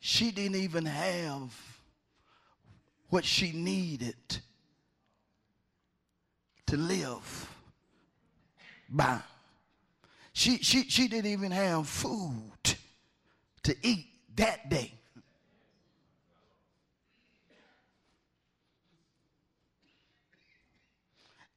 she 0.00 0.30
didn't 0.30 0.56
even 0.56 0.86
have 0.86 1.54
what 3.10 3.24
she 3.24 3.52
needed 3.52 4.16
to 6.66 6.76
live 6.76 7.48
by. 8.88 9.20
She, 10.32 10.58
she, 10.58 10.84
she 10.88 11.06
didn't 11.06 11.30
even 11.30 11.50
have 11.50 11.86
food 11.86 12.52
to 13.62 13.76
eat 13.82 14.06
that 14.36 14.70
day. 14.70 14.92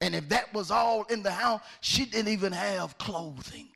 And 0.04 0.14
if 0.16 0.28
that 0.28 0.54
was 0.54 0.70
all 0.70 1.04
in 1.04 1.24
the 1.24 1.32
house, 1.32 1.62
she 1.80 2.04
didn't 2.04 2.28
even 2.28 2.52
have 2.52 2.98
clothing. 2.98 3.70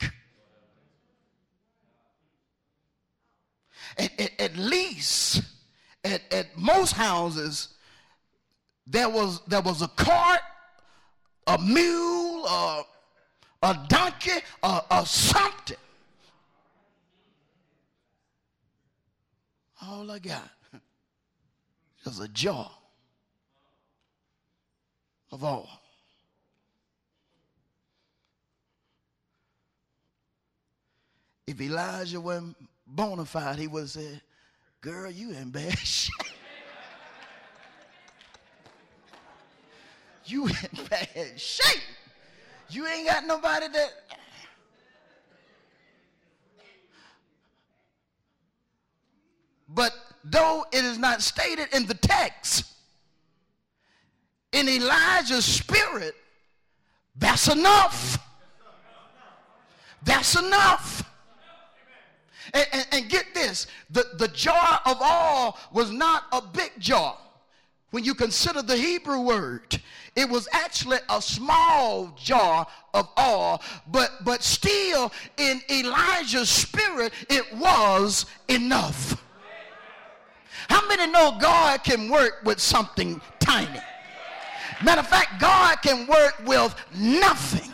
at, 3.98 4.20
at, 4.20 4.32
at 4.38 4.58
least 4.58 5.42
at, 6.04 6.22
at 6.34 6.58
most 6.58 6.92
houses, 6.92 7.70
there 8.86 9.10
was, 9.10 9.40
there 9.48 9.62
was 9.62 9.82
a 9.82 9.88
cart, 9.88 10.42
a 11.48 11.58
mule, 11.60 12.46
a, 12.46 12.84
a 13.64 13.86
donkey, 13.88 14.32
or, 14.62 14.82
or 14.92 15.06
something. 15.06 15.78
All 19.82 20.12
I 20.12 20.20
got 20.20 20.50
is 22.06 22.20
a 22.20 22.28
jar 22.28 22.70
of 25.32 25.42
oil. 25.42 25.70
If 31.48 31.62
Elijah 31.62 32.20
wasn't 32.20 32.58
bona 32.86 33.24
fide, 33.24 33.58
he 33.58 33.68
would 33.68 33.84
have 33.84 33.90
said, 33.90 34.22
Girl, 34.82 35.10
you 35.10 35.32
in 35.32 35.50
bad 35.50 35.78
shape. 35.80 36.12
you 40.26 40.48
in 40.48 40.86
bad 40.90 41.40
shape. 41.40 41.82
You 42.70 42.86
ain't 42.86 43.08
got 43.08 43.26
nobody 43.26 43.70
that. 43.70 43.94
But 49.70 49.94
though 50.24 50.66
it 50.72 50.84
is 50.84 50.98
not 50.98 51.22
stated 51.22 51.68
in 51.74 51.86
the 51.86 51.94
text, 51.94 52.66
in 54.52 54.68
Elijah's 54.68 55.46
spirit, 55.46 56.16
that's 57.16 57.48
enough. 57.48 58.18
That's 60.04 60.38
enough. 60.38 61.04
And, 62.54 62.68
and, 62.72 62.88
and, 62.92 63.10
get 63.10 63.34
this 63.34 63.68
the, 63.90 64.06
the 64.18 64.28
jar 64.30 64.82
of 64.86 64.98
all 65.02 65.58
was 65.72 65.92
not 65.92 66.24
a 66.32 66.42
big 66.42 66.72
jar. 66.80 67.18
When 67.92 68.04
you 68.04 68.14
consider 68.14 68.62
the 68.62 68.76
Hebrew 68.76 69.22
word, 69.22 69.82
it 70.16 70.28
was 70.28 70.48
actually 70.52 70.98
a 71.10 71.22
small 71.22 72.14
jar 72.18 72.68
of 72.94 73.08
oil, 73.20 73.62
but, 73.88 74.12
but 74.26 74.44
still 74.44 75.12
in 75.38 75.62
Elijah's 75.70 76.50
spirit, 76.50 77.14
it 77.30 77.54
was 77.56 78.26
enough. 78.48 79.24
How 80.70 80.86
many 80.88 81.10
know 81.12 81.38
God 81.40 81.84
can 81.84 82.10
work 82.10 82.42
with 82.44 82.60
something 82.60 83.22
tiny? 83.40 83.80
Matter 84.84 85.02
of 85.02 85.08
fact, 85.08 85.40
God 85.40 85.82
can 85.82 86.08
work 86.08 86.36
with 86.46 86.76
nothing. 86.94 87.72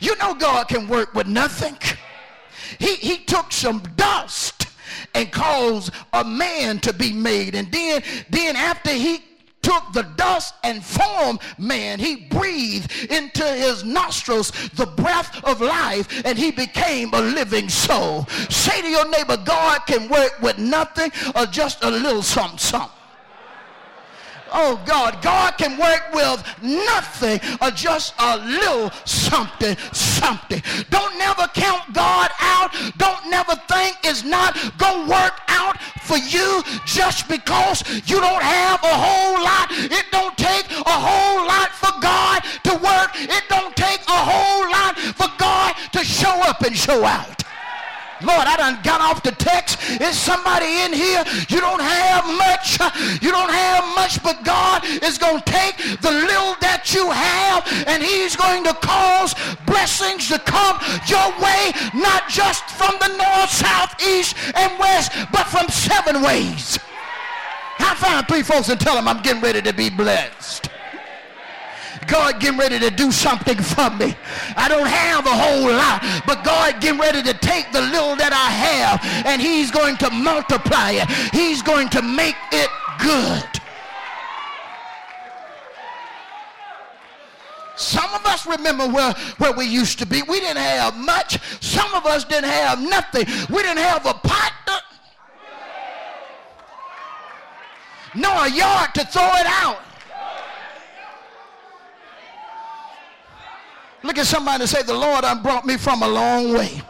You 0.00 0.16
know 0.16 0.34
God 0.34 0.68
can 0.68 0.88
work 0.88 1.14
with 1.14 1.26
nothing. 1.26 1.76
He, 2.78 2.96
he 2.96 3.18
took 3.18 3.52
some 3.52 3.82
dust 3.96 4.66
and 5.14 5.30
caused 5.30 5.92
a 6.12 6.24
man 6.24 6.78
to 6.80 6.92
be 6.92 7.12
made. 7.12 7.54
And 7.54 7.70
then, 7.70 8.02
then 8.30 8.56
after 8.56 8.90
he 8.90 9.22
took 9.64 9.92
the 9.92 10.02
dust 10.16 10.54
and 10.62 10.84
formed 10.84 11.40
man. 11.58 11.98
He 11.98 12.16
breathed 12.16 12.92
into 13.10 13.44
his 13.44 13.82
nostrils 13.82 14.52
the 14.74 14.86
breath 14.86 15.42
of 15.42 15.60
life 15.60 16.22
and 16.24 16.38
he 16.38 16.50
became 16.50 17.12
a 17.14 17.20
living 17.20 17.70
soul. 17.70 18.26
Say 18.50 18.82
to 18.82 18.88
your 18.88 19.08
neighbor, 19.08 19.38
God 19.38 19.80
can 19.86 20.08
work 20.08 20.40
with 20.42 20.58
nothing 20.58 21.10
or 21.34 21.46
just 21.46 21.82
a 21.82 21.90
little 21.90 22.22
something, 22.22 22.58
something. 22.58 22.90
Oh 24.56 24.80
God, 24.86 25.20
God 25.20 25.58
can 25.58 25.76
work 25.76 26.14
with 26.14 26.38
nothing 26.62 27.40
or 27.60 27.72
just 27.72 28.14
a 28.20 28.36
little 28.36 28.90
something, 29.04 29.76
something. 29.92 30.62
Don't 30.90 31.18
never 31.18 31.48
count 31.48 31.92
God 31.92 32.30
out. 32.38 32.70
Don't 32.96 33.28
never 33.28 33.56
think 33.68 33.96
it's 34.04 34.22
not 34.22 34.56
going 34.78 35.06
to 35.06 35.10
work 35.10 35.40
out 35.48 35.82
for 36.02 36.18
you 36.18 36.62
just 36.86 37.26
because 37.26 37.82
you 38.08 38.20
don't 38.20 38.42
have 38.42 38.78
a 38.84 38.94
whole 38.94 39.42
lot. 39.42 39.68
It 39.72 40.06
don't 40.12 40.38
take 40.38 40.70
a 40.70 40.96
whole 41.08 41.46
lot 41.46 41.70
for 41.70 41.90
God 42.00 42.42
to 42.62 42.74
work. 42.74 43.10
It 43.14 43.42
don't 43.48 43.74
take 43.74 44.02
a 44.06 44.20
whole 44.30 44.70
lot 44.70 44.96
for 44.96 45.28
God 45.36 45.74
to 45.92 46.04
show 46.04 46.42
up 46.42 46.62
and 46.62 46.76
show 46.76 47.04
out. 47.04 47.42
Lord, 48.24 48.46
I 48.48 48.56
done 48.56 48.80
got 48.82 49.00
off 49.00 49.22
the 49.22 49.32
text. 49.32 49.78
Is 50.00 50.18
somebody 50.18 50.80
in 50.82 50.92
here? 50.92 51.24
You 51.48 51.60
don't 51.60 51.82
have 51.82 52.24
much. 52.38 52.80
You 53.22 53.30
don't 53.30 53.50
have 53.50 53.84
much, 53.94 54.22
but 54.22 54.44
God 54.44 54.84
is 54.84 55.18
going 55.18 55.40
to 55.40 55.44
take 55.44 55.76
the 56.00 56.10
little 56.10 56.56
that 56.60 56.92
you 56.94 57.10
have 57.10 57.64
and 57.86 58.02
he's 58.02 58.36
going 58.36 58.64
to 58.64 58.74
cause 58.74 59.34
blessings 59.66 60.28
to 60.28 60.38
come 60.40 60.78
your 61.06 61.28
way, 61.40 61.72
not 61.94 62.28
just 62.28 62.64
from 62.70 62.94
the 63.00 63.08
north, 63.16 63.50
south, 63.50 63.94
east, 64.02 64.36
and 64.54 64.78
west, 64.78 65.12
but 65.32 65.46
from 65.46 65.68
seven 65.68 66.22
ways. 66.22 66.78
I 67.78 67.94
find 67.94 68.26
three 68.26 68.42
folks 68.42 68.68
and 68.68 68.80
tell 68.80 68.94
them 68.94 69.08
I'm 69.08 69.22
getting 69.22 69.42
ready 69.42 69.62
to 69.62 69.72
be 69.72 69.90
blessed. 69.90 70.73
God 72.06 72.40
getting 72.40 72.58
ready 72.58 72.78
to 72.78 72.90
do 72.90 73.10
something 73.12 73.56
for 73.56 73.90
me. 73.90 74.16
I 74.56 74.68
don't 74.68 74.86
have 74.86 75.26
a 75.26 75.30
whole 75.30 75.70
lot, 75.70 76.02
but 76.26 76.44
God 76.44 76.80
getting 76.80 77.00
ready 77.00 77.22
to 77.22 77.34
take 77.34 77.72
the 77.72 77.80
little 77.80 78.16
that 78.16 78.32
I 78.32 78.50
have 78.50 79.26
and 79.26 79.40
he's 79.40 79.70
going 79.70 79.96
to 79.98 80.10
multiply 80.10 80.92
it. 80.92 81.10
He's 81.32 81.62
going 81.62 81.88
to 81.90 82.02
make 82.02 82.36
it 82.52 82.70
good. 82.98 83.44
Some 87.76 88.14
of 88.14 88.24
us 88.26 88.46
remember 88.46 88.86
where, 88.86 89.12
where 89.38 89.52
we 89.52 89.66
used 89.66 89.98
to 89.98 90.06
be. 90.06 90.22
We 90.22 90.40
didn't 90.40 90.62
have 90.62 90.96
much. 90.96 91.40
Some 91.60 91.92
of 91.94 92.06
us 92.06 92.24
didn't 92.24 92.50
have 92.50 92.80
nothing. 92.80 93.26
We 93.50 93.62
didn't 93.62 93.78
have 93.78 94.06
a 94.06 94.14
pot, 94.14 94.52
nor 98.14 98.46
a 98.46 98.50
yard 98.50 98.94
to 98.94 99.04
throw 99.04 99.28
it 99.34 99.46
out. 99.46 99.80
Look 104.04 104.18
at 104.18 104.26
somebody 104.26 104.62
and 104.62 104.70
say, 104.70 104.82
The 104.82 104.94
Lord 104.94 105.22
done 105.22 105.42
brought 105.42 105.64
me 105.64 105.78
from 105.78 106.02
a 106.02 106.08
long 106.08 106.52
way. 106.52 106.82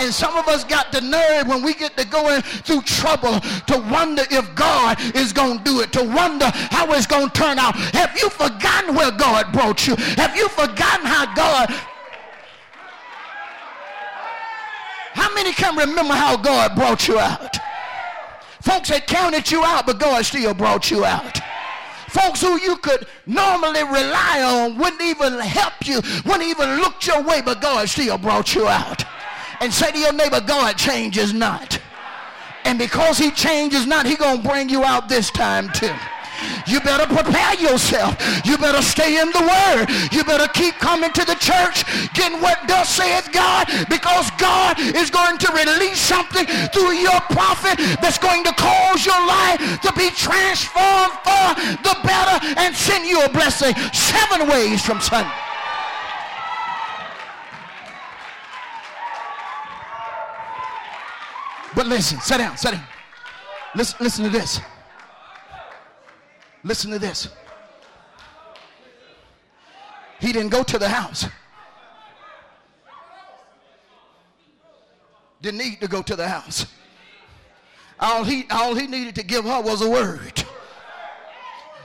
And 0.00 0.12
some 0.12 0.36
of 0.36 0.48
us 0.48 0.64
got 0.64 0.90
the 0.90 1.00
nerve 1.00 1.46
when 1.46 1.62
we 1.62 1.74
get 1.74 1.96
to 1.96 2.04
going 2.04 2.42
through 2.42 2.82
trouble 2.82 3.38
to 3.38 3.78
wonder 3.88 4.24
if 4.32 4.52
God 4.56 5.00
is 5.14 5.32
going 5.32 5.58
to 5.58 5.64
do 5.64 5.80
it, 5.80 5.92
to 5.92 6.02
wonder 6.02 6.50
how 6.52 6.92
it's 6.92 7.06
going 7.06 7.30
to 7.30 7.32
turn 7.32 7.60
out. 7.60 7.76
Have 7.76 8.18
you 8.18 8.28
forgotten 8.28 8.96
where 8.96 9.12
God 9.12 9.52
brought 9.52 9.86
you? 9.86 9.94
Have 10.16 10.36
you 10.36 10.48
forgotten 10.48 11.06
how 11.06 11.32
God 11.34 11.68
How 15.14 15.32
many 15.34 15.52
can 15.52 15.76
remember 15.76 16.14
how 16.14 16.36
God 16.36 16.74
brought 16.74 17.06
you 17.06 17.18
out? 17.18 17.58
Folks 18.62 18.88
had 18.88 19.06
counted 19.06 19.50
you 19.50 19.62
out, 19.62 19.86
but 19.86 20.00
God 20.00 20.24
still 20.24 20.54
brought 20.54 20.90
you 20.90 21.04
out. 21.04 21.38
Folks 22.12 22.42
who 22.42 22.60
you 22.60 22.76
could 22.76 23.06
normally 23.24 23.82
rely 23.84 24.42
on 24.42 24.76
wouldn't 24.76 25.00
even 25.00 25.38
help 25.38 25.86
you, 25.86 26.02
wouldn't 26.26 26.42
even 26.42 26.76
look 26.76 27.06
your 27.06 27.22
way, 27.22 27.40
but 27.40 27.62
God 27.62 27.88
still 27.88 28.18
brought 28.18 28.54
you 28.54 28.68
out. 28.68 29.02
And 29.60 29.72
say 29.72 29.90
to 29.92 29.98
your 29.98 30.12
neighbor, 30.12 30.42
God 30.42 30.76
changes 30.76 31.32
not. 31.32 31.80
And 32.66 32.78
because 32.78 33.16
he 33.16 33.30
changes 33.30 33.86
not, 33.86 34.04
he 34.04 34.16
going 34.16 34.42
to 34.42 34.48
bring 34.48 34.68
you 34.68 34.84
out 34.84 35.08
this 35.08 35.30
time 35.30 35.70
too. 35.70 35.94
You 36.66 36.80
better 36.80 37.06
prepare 37.06 37.54
yourself. 37.54 38.16
You 38.44 38.58
better 38.58 38.82
stay 38.82 39.20
in 39.20 39.30
the 39.30 39.42
word. 39.42 39.86
You 40.12 40.24
better 40.24 40.48
keep 40.52 40.74
coming 40.76 41.12
to 41.12 41.24
the 41.24 41.34
church, 41.36 41.84
getting 42.14 42.40
what 42.40 42.66
does 42.66 42.88
saith 42.88 43.30
God, 43.32 43.68
because 43.88 44.30
God 44.38 44.78
is 44.78 45.10
going 45.10 45.38
to 45.38 45.52
release 45.52 46.00
something 46.00 46.46
through 46.72 46.92
your 46.92 47.20
prophet 47.32 47.78
that's 48.00 48.18
going 48.18 48.44
to 48.44 48.52
cause 48.52 49.04
your 49.04 49.20
life 49.26 49.80
to 49.80 49.92
be 49.94 50.10
transformed 50.10 51.14
for 51.24 51.46
the 51.82 51.96
better 52.04 52.36
and 52.58 52.74
send 52.74 53.06
you 53.06 53.22
a 53.22 53.28
blessing 53.28 53.74
seven 53.92 54.48
ways 54.48 54.84
from 54.84 55.00
Sunday. 55.00 55.30
But 61.74 61.86
listen, 61.86 62.20
sit 62.20 62.38
down, 62.38 62.56
sit 62.56 62.72
down. 62.72 62.84
Listen, 63.74 63.96
listen 64.00 64.24
to 64.24 64.30
this. 64.30 64.60
Listen 66.64 66.90
to 66.92 66.98
this. 66.98 67.28
He 70.20 70.32
didn't 70.32 70.50
go 70.50 70.62
to 70.62 70.78
the 70.78 70.88
house. 70.88 71.26
Didn't 75.40 75.58
need 75.58 75.80
to 75.80 75.88
go 75.88 76.02
to 76.02 76.14
the 76.14 76.28
house. 76.28 76.66
All 77.98 78.22
he, 78.22 78.46
all 78.50 78.74
he 78.74 78.86
needed 78.86 79.16
to 79.16 79.24
give 79.24 79.44
her 79.44 79.60
was 79.60 79.82
a 79.82 79.90
word. 79.90 80.41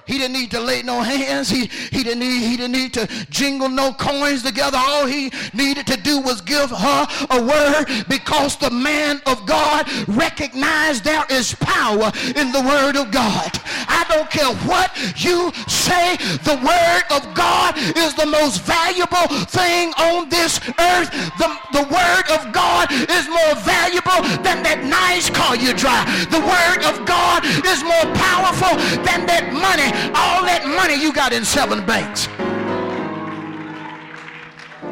He 0.07 0.17
didn't 0.17 0.33
need 0.33 0.51
to 0.51 0.59
lay 0.59 0.81
no 0.81 1.01
hands. 1.01 1.49
He, 1.49 1.65
he, 1.91 2.03
didn't 2.03 2.19
need, 2.19 2.47
he 2.47 2.57
didn't 2.57 2.71
need 2.71 2.93
to 2.93 3.07
jingle 3.29 3.69
no 3.69 3.93
coins 3.93 4.41
together. 4.41 4.77
All 4.79 5.05
he 5.05 5.31
needed 5.53 5.85
to 5.87 5.97
do 5.97 6.21
was 6.21 6.39
give 6.41 6.69
her 6.71 7.07
a 7.29 7.41
word 7.41 8.05
because 8.07 8.57
the 8.57 8.69
man 8.69 9.21
of 9.25 9.45
God 9.45 9.85
recognized 10.07 11.03
there 11.03 11.25
is 11.29 11.53
power 11.55 12.11
in 12.35 12.51
the 12.51 12.61
word 12.61 12.95
of 12.95 13.11
God. 13.11 13.51
I 13.87 14.05
don't 14.07 14.29
care 14.31 14.53
what 14.67 14.95
you 15.19 15.51
say, 15.67 16.15
the 16.47 16.55
word 16.63 17.03
of 17.11 17.35
God 17.35 17.75
is 17.77 18.13
the 18.15 18.25
most 18.25 18.63
valuable 18.63 19.27
thing 19.47 19.93
on 19.99 20.29
this 20.29 20.59
earth. 20.79 21.11
The, 21.37 21.49
the 21.73 21.85
word 21.91 22.25
of 22.31 22.53
God 22.53 22.91
is 22.91 23.27
more 23.27 23.55
valuable 23.67 24.23
than 24.43 24.63
that 24.63 24.83
nice 24.83 25.29
car 25.29 25.55
you 25.55 25.73
drive. 25.75 26.07
The 26.31 26.39
word 26.39 26.87
of 26.87 27.05
God 27.05 27.43
is 27.43 27.83
more 27.83 28.07
powerful 28.15 28.75
than 29.03 29.27
that 29.27 29.51
money 29.51 29.96
all 30.15 30.43
that 30.43 30.63
money 30.65 31.01
you 31.01 31.13
got 31.13 31.33
in 31.33 31.45
seven 31.45 31.85
banks. 31.85 32.27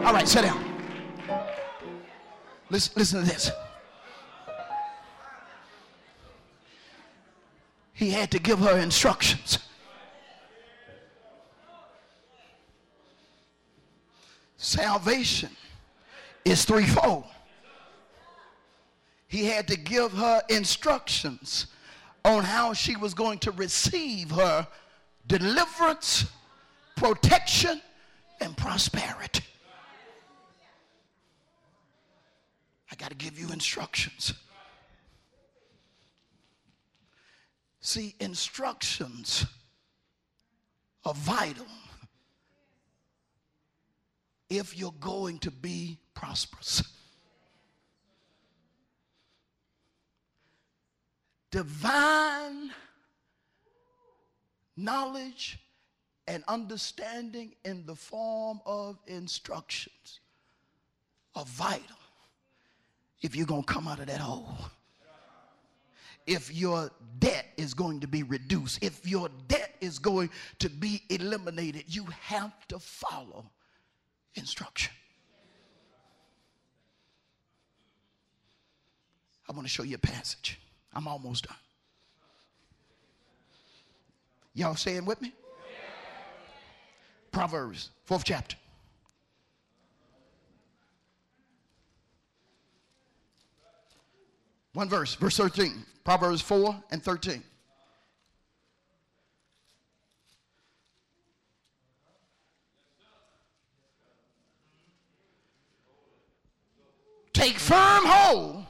All 0.06 0.14
right, 0.14 0.28
sit 0.28 0.43
down. 0.43 0.64
Listen, 2.70 2.93
listen 2.95 3.22
to 3.22 3.26
this. 3.26 3.51
He 7.93 8.10
had 8.10 8.30
to 8.32 8.39
give 8.39 8.60
her 8.60 8.78
instructions. 8.78 9.60
Salvation 14.58 15.49
is 16.43 16.66
threefold. 16.66 17.24
He 19.28 19.45
had 19.45 19.68
to 19.68 19.78
give 19.78 20.12
her 20.14 20.41
instructions 20.49 21.68
on 22.24 22.43
how 22.43 22.74
she 22.74 22.95
was 22.95 23.14
going 23.14 23.39
to 23.39 23.51
receive 23.51 24.32
her 24.32 24.68
deliverance, 25.28 26.26
protection, 26.95 27.82
and 28.41 28.55
prosperity. 28.55 29.43
I 32.91 32.95
got 32.95 33.09
to 33.09 33.15
give 33.15 33.39
you 33.39 33.51
instructions. 33.51 34.34
See, 37.82 38.15
instructions 38.19 39.45
are 41.03 41.13
vital 41.13 41.67
if 44.49 44.78
you're 44.78 44.93
going 44.99 45.39
to 45.39 45.51
be 45.51 45.97
prosperous. 46.13 46.84
Divine 51.51 52.71
knowledge 54.78 55.59
and 56.28 56.43
understanding 56.47 57.53
in 57.63 57.86
the 57.86 57.95
form 57.95 58.59
of 58.65 58.97
instructions 59.07 60.19
are 61.36 61.45
vital 61.45 61.97
if 63.21 63.36
you're 63.36 63.45
going 63.45 63.63
to 63.63 63.73
come 63.73 63.88
out 63.88 63.99
of 63.99 64.07
that 64.07 64.19
hole. 64.19 64.57
If 66.28 66.53
your 66.53 66.89
debt 67.19 67.45
is 67.55 67.76
going 67.76 67.99
to 67.99 68.07
be 68.07 68.23
reduced, 68.23 68.84
if 68.84 69.07
your 69.07 69.30
debt 69.47 69.76
is 69.80 69.99
going 69.99 70.32
to 70.57 70.69
be 70.69 71.03
eliminated, 71.09 71.84
you 71.88 72.05
have 72.21 72.67
to 72.69 72.80
follow 72.80 73.45
instruction. 74.34 74.91
I 79.47 79.53
want 79.53 79.67
to 79.67 79.69
show 79.69 79.84
you 79.84 79.95
a 79.95 79.99
passage. 79.99 80.59
I'm 80.93 81.07
almost 81.07 81.47
done. 81.47 81.57
Y'all 84.56 84.76
saying 84.76 85.06
with 85.06 85.22
me? 85.22 85.34
Proverbs, 87.32 87.89
fourth 88.06 88.24
chapter. 88.24 88.56
One 94.74 94.89
verse, 94.89 95.16
verse 95.16 95.38
13. 95.38 95.86
Proverbs 96.06 96.41
4 96.41 96.84
and 96.91 97.03
13. 97.03 97.43
Take 107.34 107.60
firm 107.60 108.03
hold 108.06 108.66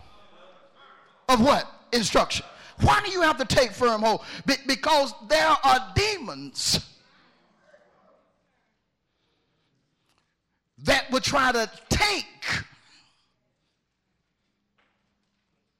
of 1.29 1.41
what? 1.41 1.71
Instruction. 1.91 2.45
Why 2.81 3.01
do 3.03 3.11
you 3.11 3.21
have 3.21 3.37
to 3.37 3.45
take 3.45 3.71
firm 3.71 4.01
hold? 4.01 4.21
Be- 4.45 4.55
because 4.67 5.13
there 5.27 5.55
are 5.63 5.93
demons 5.95 6.79
that 10.79 11.09
would 11.11 11.23
try 11.23 11.51
to 11.51 11.69
take 11.89 12.25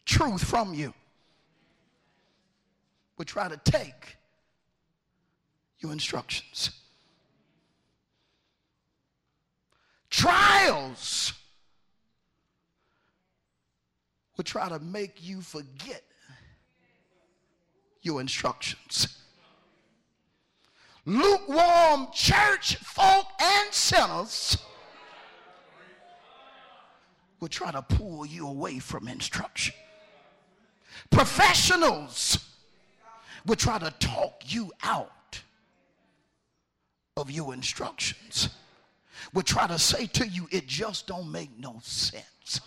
truth 0.06 0.44
from 0.44 0.74
you, 0.74 0.94
would 3.18 3.28
try 3.28 3.50
to 3.50 3.58
take 3.58 4.18
your 5.80 5.92
instructions. 5.92 6.72
Trials 10.10 11.34
would 14.38 14.46
try 14.46 14.70
to 14.70 14.80
make 14.80 15.18
you 15.22 15.42
forget 15.42 16.04
your 18.06 18.22
instructions. 18.22 19.08
Lukewarm 21.06 22.08
church 22.14 22.78
folk 22.78 23.28
and 23.40 23.74
sinners 23.74 24.58
will 27.40 27.48
try 27.48 27.72
to 27.72 27.82
pull 27.82 28.26
you 28.26 28.48
away 28.48 28.80
from 28.80 29.08
instruction. 29.08 29.76
Professionals 31.10 32.40
will 33.46 33.56
try 33.56 33.78
to 33.78 33.94
talk 34.00 34.42
you 34.46 34.72
out 34.84 35.42
of 37.18 37.30
your 37.30 37.54
instructions. 37.54 38.50
Will 39.34 39.44
try 39.44 39.68
to 39.68 39.78
say 39.78 40.08
to 40.08 40.28
you, 40.28 40.48
it 40.52 40.66
just 40.68 41.08
don't 41.08 41.32
make 41.32 41.58
no 41.60 41.80
sense. 41.84 42.62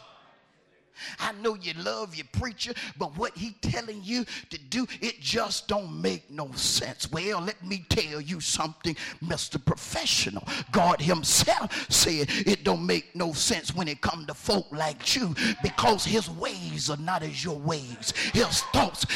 I 1.18 1.32
know 1.32 1.54
you 1.54 1.72
love 1.74 2.14
your 2.14 2.26
preacher, 2.32 2.72
but 2.96 3.16
what 3.16 3.36
he 3.36 3.52
telling 3.60 4.02
you 4.02 4.24
to 4.50 4.58
do, 4.58 4.86
it 5.00 5.20
just 5.20 5.68
don't 5.68 6.00
make 6.00 6.30
no 6.30 6.50
sense. 6.52 7.10
Well, 7.10 7.40
let 7.40 7.64
me 7.64 7.84
tell 7.88 8.20
you 8.20 8.40
something, 8.40 8.96
Mr. 9.22 9.62
Professional. 9.64 10.46
God 10.72 11.00
himself 11.00 11.90
said 11.90 12.28
it 12.30 12.64
don't 12.64 12.86
make 12.86 13.14
no 13.14 13.32
sense 13.32 13.74
when 13.74 13.88
it 13.88 14.00
come 14.00 14.26
to 14.26 14.34
folk 14.34 14.66
like 14.72 15.14
you 15.16 15.34
because 15.62 16.04
his 16.04 16.30
ways 16.30 16.90
are 16.90 16.96
not 16.96 17.22
as 17.22 17.44
your 17.44 17.58
ways. 17.58 18.12
His 18.32 18.62
thoughts 18.72 19.06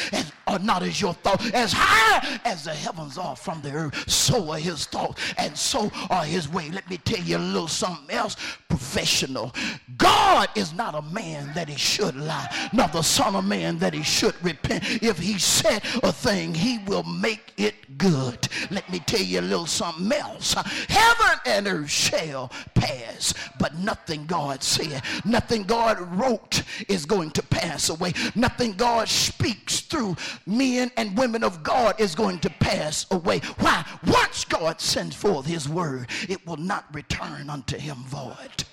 are 0.47 0.59
not 0.59 0.83
as 0.83 0.99
your 0.99 1.13
thoughts. 1.13 1.49
As 1.51 1.73
high 1.75 2.39
as 2.45 2.65
the 2.65 2.73
heavens 2.73 3.17
are 3.17 3.35
from 3.35 3.61
the 3.61 3.71
earth, 3.71 4.09
so 4.09 4.51
are 4.51 4.57
his 4.57 4.85
thoughts 4.85 5.21
and 5.37 5.57
so 5.57 5.91
are 6.09 6.23
his 6.23 6.49
ways. 6.49 6.73
Let 6.73 6.89
me 6.89 6.97
tell 6.97 7.23
you 7.23 7.37
a 7.37 7.39
little 7.39 7.67
something 7.67 8.15
else, 8.15 8.35
professional. 8.67 9.53
God 9.97 10.49
is 10.55 10.73
not 10.73 10.95
a 10.95 11.01
man 11.01 11.51
that 11.53 11.69
he 11.69 11.77
should 11.77 12.15
lie, 12.15 12.69
not 12.73 12.91
the 12.91 13.01
Son 13.01 13.35
of 13.35 13.45
Man 13.45 13.77
that 13.79 13.93
he 13.93 14.03
should 14.03 14.35
repent. 14.43 14.83
If 15.03 15.19
he 15.19 15.37
said 15.37 15.83
a 16.01 16.11
thing, 16.11 16.53
he 16.53 16.79
will 16.79 17.03
make 17.03 17.53
it 17.57 17.97
good. 17.97 18.47
Let 18.71 18.89
me 18.91 18.99
tell 18.99 19.21
you 19.21 19.39
a 19.39 19.41
little 19.41 19.65
something 19.65 20.11
else. 20.11 20.53
Heaven 20.89 21.39
and 21.45 21.67
earth 21.67 21.89
shall 21.89 22.51
pass, 22.73 23.33
but 23.59 23.75
nothing 23.75 24.25
God 24.25 24.63
said, 24.63 25.01
nothing 25.25 25.63
God 25.63 25.99
wrote 26.17 26.63
is 26.87 27.05
going 27.05 27.31
to 27.31 27.43
pass 27.43 27.89
away. 27.89 28.13
Nothing 28.35 28.73
God 28.73 29.07
speaks 29.07 29.81
through 29.81 30.15
men 30.45 30.91
and 30.97 31.17
women 31.17 31.43
of 31.43 31.63
God 31.63 31.99
is 31.99 32.15
going 32.15 32.39
to 32.39 32.49
pass 32.49 33.05
away. 33.11 33.39
Why? 33.59 33.85
Once 34.05 34.45
God 34.45 34.79
sends 34.81 35.15
forth 35.15 35.45
his 35.45 35.67
word, 35.69 36.09
it 36.29 36.45
will 36.45 36.57
not 36.57 36.85
return 36.93 37.49
unto 37.49 37.77
him 37.77 37.97
void. 38.07 38.63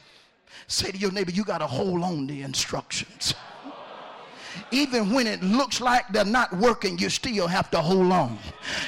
Say 0.66 0.92
to 0.92 0.98
your 0.98 1.12
neighbor, 1.12 1.32
you 1.32 1.44
got 1.44 1.58
to 1.58 1.66
hold 1.66 2.02
on 2.02 2.28
to 2.28 2.40
instructions. 2.40 3.34
Even 4.72 5.12
when 5.12 5.26
it 5.26 5.42
looks 5.42 5.80
like 5.80 6.08
they're 6.12 6.24
not 6.24 6.52
working, 6.56 6.98
you 6.98 7.08
still 7.08 7.46
have 7.46 7.70
to 7.70 7.80
hold 7.80 8.12
on. 8.12 8.38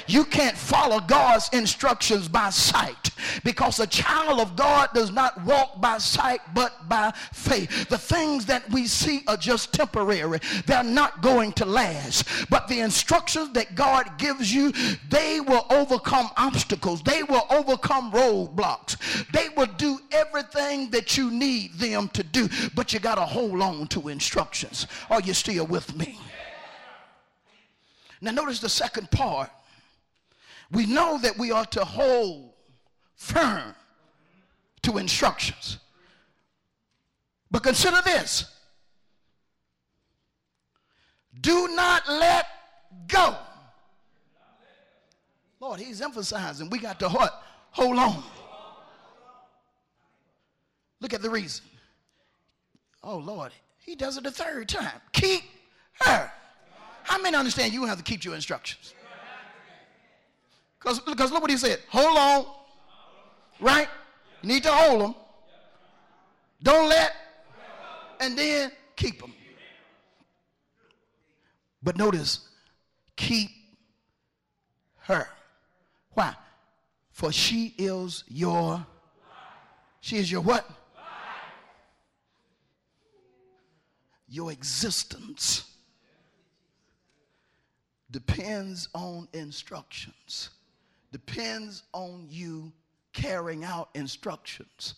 You 0.07 0.25
can't 0.25 0.57
follow 0.57 1.01
God's 1.01 1.49
instructions 1.53 2.29
by 2.29 2.51
sight 2.51 3.12
because 3.45 3.81
a 3.81 3.87
child 3.87 4.41
of 4.41 4.57
God 4.57 4.91
does 4.95 5.11
not 5.11 5.43
walk 5.45 5.81
by 5.81 5.99
sight 5.99 6.41
but 6.55 6.89
by 6.89 7.13
faith. 7.33 7.89
The 7.89 7.99
things 7.99 8.47
that 8.47 8.69
we 8.71 8.87
see 8.87 9.23
are 9.27 9.37
just 9.37 9.73
temporary, 9.73 10.41
they're 10.67 10.83
not 10.83 11.23
going 11.23 11.53
to 11.55 11.65
last. 11.65 12.29
But 12.51 12.69
the 12.69 12.81
instructions 12.81 13.53
that 13.53 13.75
God 13.75 14.19
gives 14.19 14.53
you, 14.53 14.73
they 15.09 15.41
will 15.41 15.67
overcome 15.71 16.31
obstacles, 16.37 17.03
they 17.03 17.23
will 17.23 17.47
overcome 17.51 18.13
roadblocks, 18.13 18.97
they 19.33 19.49
will 19.57 19.73
do 19.77 19.99
everything 20.11 20.91
that 20.91 21.17
you 21.17 21.31
need 21.31 21.75
them 21.75 22.09
to 22.11 22.23
do. 22.23 22.49
But 22.75 22.93
you 22.93 23.01
got 23.01 23.17
to 23.17 23.23
hold 23.23 23.61
on 23.61 23.87
to 23.89 24.09
instructions. 24.09 24.87
Are 25.11 25.21
you 25.21 25.35
still 25.35 25.67
with 25.67 25.97
me? 25.97 26.19
Now, 28.21 28.31
notice 28.31 28.61
the 28.61 28.69
second 28.69 29.11
part. 29.11 29.51
We 30.71 30.87
know 30.87 31.19
that 31.19 31.37
we 31.37 31.51
are 31.51 31.67
to 31.67 31.85
hold 31.85 32.52
firm 33.23 33.75
to 34.83 34.99
instructions. 34.99 35.79
But 37.51 37.63
consider 37.63 37.99
this 38.05 38.47
do 41.41 41.69
not 41.69 42.09
let 42.09 42.47
go. 43.07 43.37
Lord, 45.61 45.79
he's 45.81 46.03
emphasizing 46.03 46.69
we 46.69 46.79
got 46.79 46.99
to 46.99 47.09
hold 47.09 47.99
on. 47.99 48.23
Look 51.01 51.15
at 51.15 51.23
the 51.23 51.31
reason. 51.31 51.65
Oh, 53.05 53.19
Lord, 53.19 53.53
he 53.79 53.95
does 53.95 54.17
it 54.17 54.25
the 54.25 54.31
third 54.31 54.69
time. 54.69 55.01
Keep 55.13 55.43
her. 56.01 56.31
How 57.05 57.21
many 57.21 57.37
understand 57.37 57.73
you 57.73 57.85
have 57.85 57.99
to 57.99 58.05
keep 58.05 58.25
your 58.25 58.35
instructions? 58.35 58.95
Because 60.79 61.01
look 61.07 61.43
what 61.43 61.51
he 61.51 61.57
said. 61.57 61.79
Hold 61.89 62.19
on. 62.19 62.62
Right? 63.63 63.89
You 64.43 64.49
need 64.49 64.65
to 64.65 64.73
hold 64.73 65.01
them. 65.01 65.15
Don't 66.63 66.89
let. 66.89 67.13
And 68.21 68.37
then 68.37 68.73
keep 68.97 69.21
them. 69.21 69.33
But 71.81 71.97
notice, 71.97 72.49
keep 73.17 73.51
her. 74.99 75.29
Why? 76.13 76.35
For 77.13 77.31
she 77.31 77.75
is 77.79 78.25
your, 78.29 78.85
she 80.01 80.17
is 80.17 80.31
your 80.31 80.41
what? 80.41 80.69
Your 84.29 84.51
existence 84.51 85.71
depends 88.11 88.89
on 88.95 89.29
instructions, 89.33 90.51
depends 91.13 91.83
on 91.93 92.27
you 92.29 92.73
carrying 93.13 93.65
out 93.65 93.91
instructions. 93.95 94.95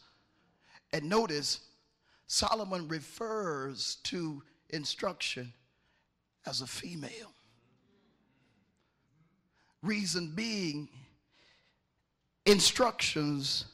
And 0.92 1.08
notice, 1.08 1.60
Solomon 2.26 2.88
refers 2.88 3.96
to 4.04 4.42
instruction 4.70 5.52
as 6.46 6.60
a 6.60 6.66
female. 6.66 7.32
Reason 9.82 10.32
being, 10.34 10.88
instructions 12.46 13.66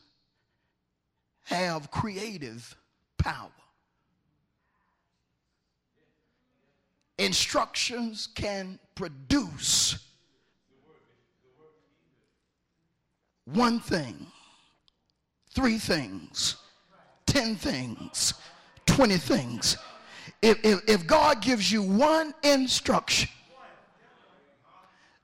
have 1.44 1.90
creative 1.90 2.76
power. 3.18 3.50
Instructions 7.18 8.28
can 8.34 8.78
produce 8.94 9.98
one 13.52 13.80
thing, 13.80 14.26
three 15.54 15.78
things, 15.78 16.56
ten 17.26 17.56
things, 17.56 18.34
twenty 18.86 19.18
things. 19.18 19.76
If, 20.42 20.58
if, 20.64 20.80
if 20.88 21.06
God 21.06 21.42
gives 21.42 21.70
you 21.70 21.82
one 21.82 22.34
instruction, 22.42 23.28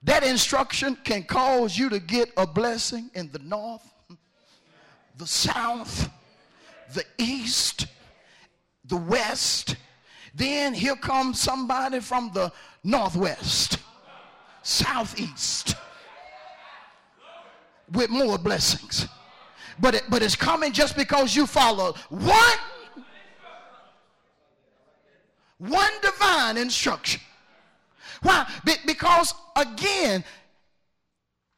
that 0.03 0.23
instruction 0.23 0.97
can 1.05 1.25
cause 1.25 1.77
you 1.77 1.89
to 1.89 1.99
get 1.99 2.31
a 2.37 2.47
blessing 2.47 3.11
in 3.15 3.31
the 3.33 3.39
north, 3.41 3.83
the 5.17 5.27
south, 5.27 6.11
the 6.95 7.05
east, 7.19 7.87
the 8.85 8.97
west, 8.97 9.77
then 10.35 10.75
here 10.75 10.97
comes 10.97 11.41
somebody 11.41 12.01
from 12.01 12.31
the 12.35 12.53
northwest, 12.85 13.79
southeast, 14.63 15.75
with 17.93 18.11
more 18.11 18.39
blessings. 18.39 19.07
But, 19.79 19.95
it, 19.95 20.03
but 20.09 20.23
it's 20.23 20.37
coming 20.37 20.73
just 20.73 20.97
because 20.97 21.37
you 21.37 21.47
follow 21.47 21.95
one, 22.09 22.59
one 25.59 25.93
divine 26.01 26.57
instruction. 26.57 27.21
Why? 28.23 28.51
Be- 28.65 28.73
because 28.87 29.35
again, 29.55 30.25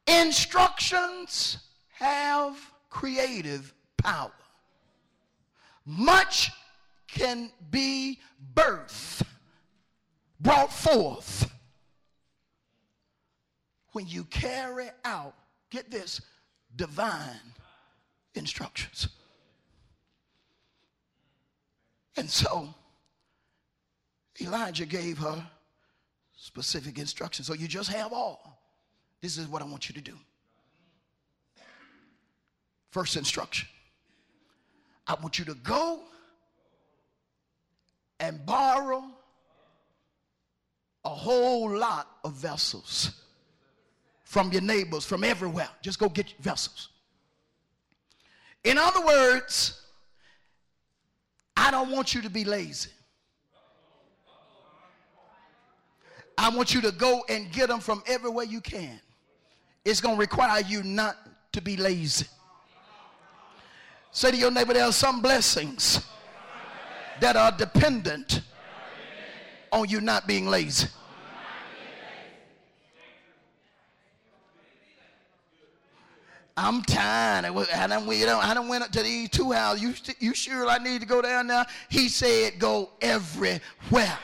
instructions 0.07 1.57
have 1.91 2.57
creative 2.89 3.73
power. 3.97 4.31
Much 5.85 6.51
can 7.07 7.51
be 7.71 8.19
birth 8.53 9.23
brought 10.39 10.71
forth 10.71 11.51
when 13.91 14.07
you 14.07 14.23
carry 14.25 14.89
out, 15.03 15.33
get 15.69 15.89
this, 15.91 16.21
divine 16.75 17.53
instructions. 18.35 19.09
And 22.17 22.29
so 22.29 22.73
Elijah 24.41 24.85
gave 24.85 25.17
her 25.19 25.45
specific 26.35 26.97
instructions. 26.97 27.47
So 27.47 27.53
you 27.53 27.67
just 27.67 27.89
have 27.91 28.13
all. 28.13 28.59
This 29.21 29.37
is 29.37 29.47
what 29.47 29.61
I 29.61 29.65
want 29.65 29.89
you 29.89 29.95
to 29.95 30.01
do. 30.01 30.17
First 32.91 33.15
instruction 33.17 33.67
I 35.07 35.15
want 35.15 35.39
you 35.39 35.45
to 35.45 35.55
go 35.55 36.01
and 38.19 38.45
borrow 38.45 39.03
a 41.03 41.09
whole 41.09 41.75
lot 41.75 42.07
of 42.23 42.33
vessels 42.33 43.11
from 44.29 44.51
your 44.51 44.61
neighbors, 44.61 45.05
from 45.05 45.23
everywhere. 45.23 45.67
Just 45.81 45.97
go 45.97 46.07
get 46.07 46.35
vessels. 46.39 46.89
In 48.63 48.77
other 48.77 49.03
words, 49.03 49.81
I 51.57 51.71
don't 51.71 51.89
want 51.89 52.13
you 52.13 52.21
to 52.21 52.29
be 52.29 52.43
lazy. 52.43 52.91
I 56.37 56.55
want 56.55 56.75
you 56.75 56.81
to 56.81 56.91
go 56.91 57.23
and 57.27 57.51
get 57.51 57.69
them 57.69 57.79
from 57.79 58.03
everywhere 58.05 58.45
you 58.45 58.61
can. 58.61 59.01
It's 59.83 59.99
going 59.99 60.13
to 60.13 60.19
require 60.19 60.61
you 60.61 60.83
not 60.83 61.17
to 61.53 61.59
be 61.59 61.75
lazy. 61.75 62.27
Say 64.11 64.29
to 64.29 64.37
your 64.37 64.51
neighbor, 64.51 64.75
there 64.75 64.85
are 64.85 64.91
some 64.91 65.23
blessings 65.23 66.05
that 67.19 67.35
are 67.35 67.51
dependent 67.51 68.41
on 69.71 69.89
you 69.89 70.01
not 70.01 70.27
being 70.27 70.45
lazy. 70.45 70.87
I'm 76.61 76.81
tired. 76.81 77.45
I 77.45 77.87
don't, 77.87 78.05
we 78.05 78.19
don't, 78.25 78.43
I 78.43 78.53
don't 78.53 78.67
went 78.67 78.83
up 78.83 78.91
to 78.91 79.01
these 79.01 79.29
two 79.29 79.53
houses. 79.53 79.81
You, 79.81 80.15
you 80.19 80.33
sure 80.35 80.67
I 80.67 80.77
need 80.77 80.99
to 80.99 81.07
go 81.07 81.21
down 81.21 81.47
there? 81.47 81.65
He 81.87 82.09
said, 82.09 82.59
go 82.59 82.89
everywhere. 83.01 84.19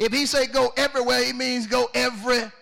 If 0.00 0.12
he 0.12 0.26
say 0.26 0.48
go 0.48 0.72
everywhere, 0.76 1.24
he 1.24 1.32
means 1.32 1.68
go 1.68 1.88
everywhere. 1.94 2.52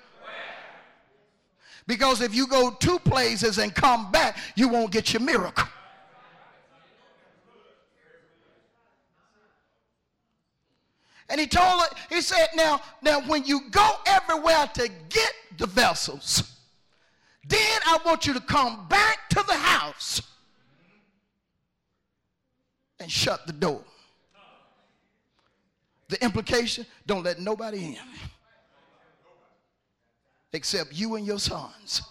Because 1.87 2.21
if 2.21 2.35
you 2.35 2.47
go 2.47 2.71
two 2.71 2.99
places 2.99 3.57
and 3.57 3.75
come 3.75 4.13
back, 4.13 4.37
you 4.55 4.69
won't 4.69 4.93
get 4.93 5.15
your 5.15 5.23
miracle. 5.23 5.67
And 11.33 11.41
he 11.41 11.47
told 11.47 11.81
her, 11.81 11.89
he 12.11 12.21
said, 12.21 12.49
now, 12.55 12.83
now 13.01 13.23
when 13.23 13.43
you 13.47 13.63
go 13.71 13.91
everywhere 14.05 14.69
to 14.75 14.91
get 15.09 15.33
the 15.57 15.67
vessels, 15.67 16.59
then 17.49 17.81
I 17.87 17.99
want 18.05 18.27
you 18.27 18.35
to 18.35 18.41
come 18.41 18.87
back 18.89 19.31
to 19.31 19.43
the 19.49 19.55
house 19.55 20.21
and 23.01 23.11
shut 23.11 23.47
the 23.47 23.55
door. 23.55 23.83
The 26.09 26.23
implication, 26.23 26.85
don't 27.07 27.23
let 27.23 27.41
nobody 27.41 27.97
in 27.97 27.97
except 30.53 30.93
you 30.93 31.15
and 31.15 31.27
your 31.27 31.39
sons. 31.39 32.03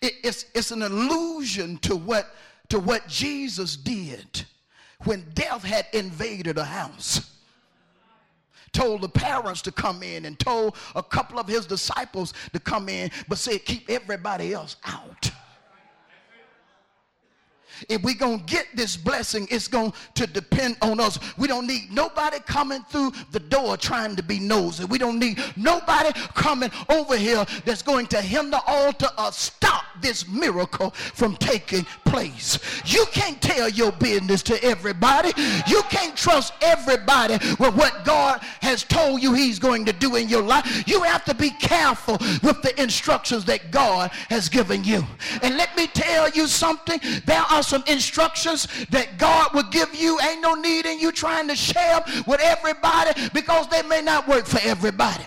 It, 0.00 0.14
it's, 0.24 0.46
it's 0.54 0.70
an 0.70 0.80
allusion 0.80 1.76
to 1.82 1.94
what, 1.94 2.34
to 2.70 2.78
what 2.78 3.06
Jesus 3.06 3.76
did 3.76 4.46
when 5.04 5.24
death 5.34 5.64
had 5.64 5.86
invaded 5.92 6.58
a 6.58 6.64
house 6.64 7.34
told 8.72 9.00
the 9.00 9.08
parents 9.08 9.62
to 9.62 9.72
come 9.72 10.02
in 10.02 10.26
and 10.26 10.38
told 10.38 10.76
a 10.94 11.02
couple 11.02 11.38
of 11.38 11.48
his 11.48 11.66
disciples 11.66 12.34
to 12.52 12.60
come 12.60 12.88
in 12.88 13.10
but 13.28 13.38
said 13.38 13.64
keep 13.64 13.88
everybody 13.88 14.52
else 14.52 14.76
out 14.84 15.30
if 17.88 18.02
we're 18.02 18.14
to 18.14 18.42
get 18.44 18.66
this 18.74 18.96
blessing, 18.96 19.46
it's 19.50 19.68
going 19.68 19.92
to 20.14 20.26
depend 20.26 20.76
on 20.82 21.00
us. 21.00 21.18
We 21.36 21.48
don't 21.48 21.66
need 21.66 21.92
nobody 21.92 22.38
coming 22.40 22.82
through 22.84 23.12
the 23.30 23.40
door 23.40 23.76
trying 23.76 24.16
to 24.16 24.22
be 24.22 24.38
nosy. 24.38 24.84
We 24.84 24.98
don't 24.98 25.18
need 25.18 25.40
nobody 25.56 26.10
coming 26.34 26.70
over 26.88 27.16
here 27.16 27.44
that's 27.64 27.82
going 27.82 28.06
to 28.08 28.20
hinder 28.20 28.58
alter 28.66 29.08
or 29.16 29.32
stop 29.32 29.84
this 30.00 30.28
miracle 30.28 30.90
from 30.90 31.36
taking 31.36 31.84
place. 32.04 32.58
You 32.84 33.04
can't 33.12 33.40
tell 33.40 33.68
your 33.68 33.92
business 33.92 34.42
to 34.44 34.62
everybody. 34.64 35.32
You 35.66 35.82
can't 35.90 36.16
trust 36.16 36.52
everybody 36.62 37.34
with 37.58 37.74
what 37.74 38.04
God 38.04 38.40
has 38.62 38.84
told 38.84 39.22
you 39.22 39.32
he's 39.32 39.58
going 39.58 39.84
to 39.86 39.92
do 39.92 40.16
in 40.16 40.28
your 40.28 40.42
life. 40.42 40.84
You 40.86 41.02
have 41.02 41.24
to 41.24 41.34
be 41.34 41.50
careful 41.50 42.18
with 42.42 42.62
the 42.62 42.74
instructions 42.80 43.44
that 43.46 43.70
God 43.70 44.10
has 44.30 44.48
given 44.48 44.84
you. 44.84 45.04
And 45.42 45.56
let 45.56 45.76
me 45.76 45.86
tell 45.86 46.30
you 46.30 46.46
something. 46.46 47.00
There 47.26 47.44
are 47.50 47.62
some 47.62 47.84
instructions 47.86 48.68
that 48.90 49.18
God 49.18 49.54
will 49.54 49.68
give 49.70 49.94
you. 49.94 50.18
Ain't 50.20 50.40
no 50.40 50.54
need 50.54 50.86
in 50.86 50.98
you 50.98 51.12
trying 51.12 51.48
to 51.48 51.56
share 51.56 52.02
with 52.26 52.40
everybody 52.40 53.28
because 53.32 53.68
they 53.68 53.82
may 53.82 54.02
not 54.02 54.26
work 54.28 54.46
for 54.46 54.60
everybody. 54.62 55.24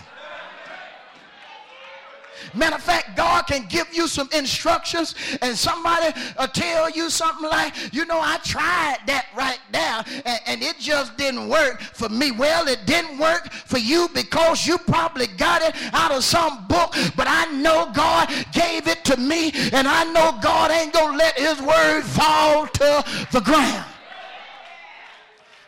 Matter 2.54 2.76
of 2.76 2.82
fact, 2.82 3.16
God 3.16 3.46
can 3.46 3.66
give 3.68 3.94
you 3.94 4.06
some 4.06 4.28
instructions 4.32 5.14
and 5.40 5.56
somebody 5.56 6.12
uh, 6.36 6.46
tell 6.46 6.90
you 6.90 7.08
something 7.08 7.48
like, 7.48 7.74
you 7.94 8.04
know, 8.04 8.20
I 8.20 8.38
tried 8.44 8.98
that 9.06 9.26
right 9.34 9.60
now 9.72 10.04
and, 10.24 10.40
and 10.46 10.62
it 10.62 10.78
just 10.78 11.16
didn't 11.16 11.48
work 11.48 11.80
for 11.80 12.08
me. 12.08 12.30
Well, 12.30 12.68
it 12.68 12.84
didn't 12.84 13.18
work 13.18 13.50
for 13.52 13.78
you 13.78 14.08
because 14.14 14.66
you 14.66 14.76
probably 14.78 15.28
got 15.28 15.62
it 15.62 15.74
out 15.94 16.12
of 16.12 16.24
some 16.24 16.66
book, 16.66 16.94
but 17.16 17.26
I 17.26 17.46
know 17.52 17.90
God 17.94 18.28
gave 18.52 18.86
it 18.86 19.04
to 19.06 19.16
me 19.16 19.52
and 19.72 19.88
I 19.88 20.04
know 20.12 20.38
God 20.42 20.70
ain't 20.70 20.92
going 20.92 21.12
to 21.12 21.18
let 21.18 21.38
his 21.38 21.60
word 21.62 22.02
fall 22.02 22.66
to 22.66 23.04
the 23.32 23.40
ground. 23.40 23.86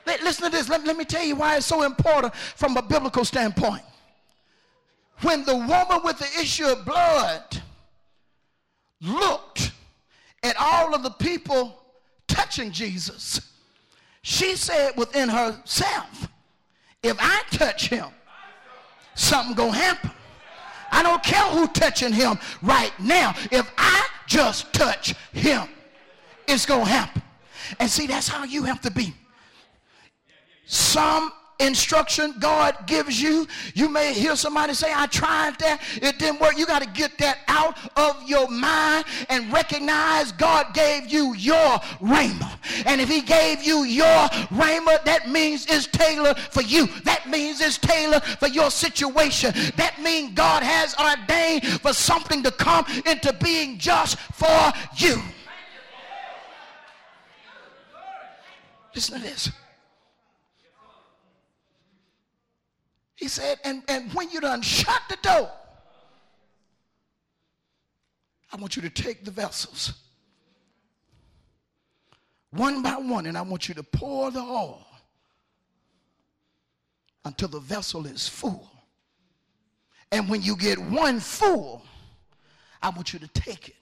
Listen 0.06 0.44
to 0.44 0.50
this. 0.50 0.68
Let, 0.68 0.84
let 0.84 0.96
me 0.96 1.04
tell 1.04 1.24
you 1.24 1.36
why 1.36 1.56
it's 1.56 1.66
so 1.66 1.82
important 1.82 2.34
from 2.34 2.76
a 2.76 2.82
biblical 2.82 3.24
standpoint 3.24 3.82
when 5.22 5.44
the 5.44 5.56
woman 5.56 6.00
with 6.04 6.18
the 6.18 6.40
issue 6.40 6.66
of 6.66 6.84
blood 6.84 7.62
looked 9.00 9.72
at 10.42 10.56
all 10.58 10.94
of 10.94 11.02
the 11.02 11.10
people 11.10 11.82
touching 12.26 12.70
Jesus, 12.70 13.40
she 14.22 14.56
said 14.56 14.92
within 14.96 15.28
herself, 15.28 16.28
if 17.02 17.16
I 17.20 17.42
touch 17.50 17.88
him, 17.88 18.06
something 19.14 19.54
gonna 19.54 19.72
happen. 19.72 20.10
I 20.90 21.02
don't 21.02 21.22
care 21.22 21.42
who 21.42 21.66
touching 21.68 22.12
him 22.12 22.38
right 22.62 22.92
now. 23.00 23.34
If 23.50 23.70
I 23.76 24.06
just 24.26 24.72
touch 24.72 25.14
him, 25.32 25.68
it's 26.46 26.66
gonna 26.66 26.84
happen. 26.84 27.22
And 27.80 27.90
see, 27.90 28.06
that's 28.06 28.28
how 28.28 28.44
you 28.44 28.62
have 28.64 28.80
to 28.82 28.90
be. 28.90 29.14
Some 30.66 31.32
instruction 31.66 32.34
God 32.38 32.86
gives 32.86 33.20
you. 33.20 33.46
You 33.74 33.88
may 33.88 34.12
hear 34.12 34.36
somebody 34.36 34.74
say, 34.74 34.92
I 34.94 35.06
tried 35.06 35.58
that, 35.60 35.80
it 35.96 36.18
didn't 36.18 36.40
work. 36.40 36.58
You 36.58 36.66
got 36.66 36.82
to 36.82 36.88
get 36.88 37.18
that 37.18 37.38
out 37.48 37.78
of 37.96 38.22
your 38.28 38.48
mind 38.48 39.04
and 39.28 39.52
recognize 39.52 40.32
God 40.32 40.74
gave 40.74 41.12
you 41.12 41.34
your 41.34 41.78
rhema. 42.00 42.58
And 42.86 43.00
if 43.00 43.08
He 43.08 43.20
gave 43.20 43.62
you 43.62 43.84
your 43.84 44.28
rhema, 44.50 45.04
that 45.04 45.28
means 45.28 45.66
it's 45.66 45.86
tailored 45.86 46.38
for 46.38 46.62
you. 46.62 46.88
That 47.04 47.28
means 47.28 47.60
it's 47.60 47.78
tailored 47.78 48.22
for 48.22 48.48
your 48.48 48.70
situation. 48.70 49.52
That 49.76 50.00
means 50.00 50.34
God 50.34 50.62
has 50.62 50.94
ordained 50.98 51.66
for 51.80 51.92
something 51.92 52.42
to 52.42 52.50
come 52.50 52.84
into 53.06 53.32
being 53.32 53.78
just 53.78 54.18
for 54.18 54.72
you. 54.96 55.20
Listen 58.94 59.18
to 59.18 59.22
this. 59.22 59.50
He 63.24 63.28
said, 63.28 63.58
and, 63.64 63.82
and 63.88 64.12
when 64.12 64.28
you 64.28 64.38
done 64.38 64.60
shut 64.60 65.00
the 65.08 65.16
door, 65.22 65.50
I 68.52 68.56
want 68.58 68.76
you 68.76 68.82
to 68.82 68.90
take 68.90 69.24
the 69.24 69.30
vessels 69.30 69.94
one 72.50 72.82
by 72.82 72.96
one, 72.96 73.24
and 73.24 73.38
I 73.38 73.40
want 73.40 73.66
you 73.66 73.74
to 73.76 73.82
pour 73.82 74.30
the 74.30 74.42
oil 74.42 74.86
until 77.24 77.48
the 77.48 77.60
vessel 77.60 78.04
is 78.04 78.28
full. 78.28 78.70
And 80.12 80.28
when 80.28 80.42
you 80.42 80.54
get 80.54 80.78
one 80.78 81.18
full, 81.18 81.82
I 82.82 82.90
want 82.90 83.14
you 83.14 83.18
to 83.20 83.28
take 83.28 83.68
it 83.68 83.76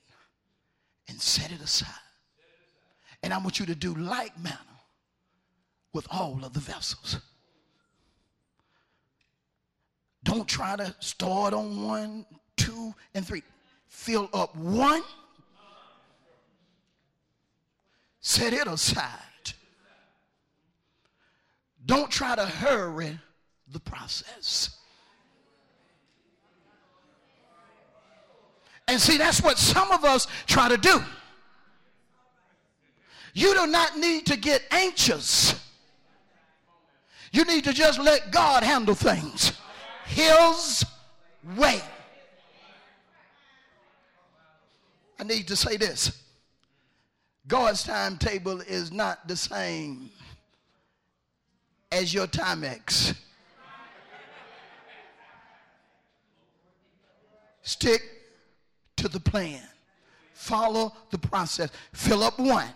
and 1.09 1.21
set 1.21 1.51
it 1.51 1.61
aside. 1.61 1.89
And 3.25 3.35
I 3.35 3.39
want 3.39 3.59
you 3.59 3.67
to 3.67 3.75
do 3.75 3.93
like 3.93 4.39
manner 4.39 4.57
with 5.93 6.07
all 6.13 6.45
of 6.45 6.53
the 6.53 6.61
vessels. 6.61 7.19
Don't 10.25 10.47
try 10.47 10.77
to 10.77 10.95
start 11.01 11.53
on 11.53 11.85
one, 11.85 12.25
two, 12.57 12.95
and 13.15 13.27
three. 13.27 13.43
Fill 13.89 14.29
up 14.33 14.55
one, 14.57 15.03
set 18.21 18.53
it 18.53 18.67
aside. 18.67 19.09
Don't 21.85 22.11
try 22.11 22.37
to 22.37 22.47
hurry 22.47 23.19
the 23.73 23.81
process. 23.81 24.79
And 28.87 29.01
see, 29.01 29.17
that's 29.17 29.43
what 29.43 29.59
some 29.59 29.91
of 29.91 30.05
us 30.05 30.27
try 30.47 30.69
to 30.69 30.77
do. 30.77 31.03
You 33.35 33.55
do 33.55 33.67
not 33.67 33.97
need 33.97 34.27
to 34.27 34.37
get 34.37 34.63
anxious. 34.71 35.55
You 37.33 37.45
need 37.45 37.65
to 37.65 37.73
just 37.73 37.99
let 37.99 38.31
God 38.31 38.63
handle 38.63 38.95
things 38.95 39.53
His 40.07 40.85
way. 41.57 41.81
I 45.19 45.25
need 45.25 45.47
to 45.49 45.57
say 45.57 45.77
this 45.77 46.23
God's 47.47 47.85
timetable 47.85 48.61
is 48.61 48.93
not 48.93 49.27
the 49.29 49.37
same 49.37 50.11
as 51.91 52.13
your 52.13 52.27
Timex. 52.27 53.15
Stick 57.63 58.03
to 58.97 59.09
the 59.09 59.21
plan. 59.21 59.63
Follow 60.35 60.93
the 61.11 61.19
process. 61.19 61.71
Fill 61.93 62.25
up 62.25 62.39
one. 62.39 62.69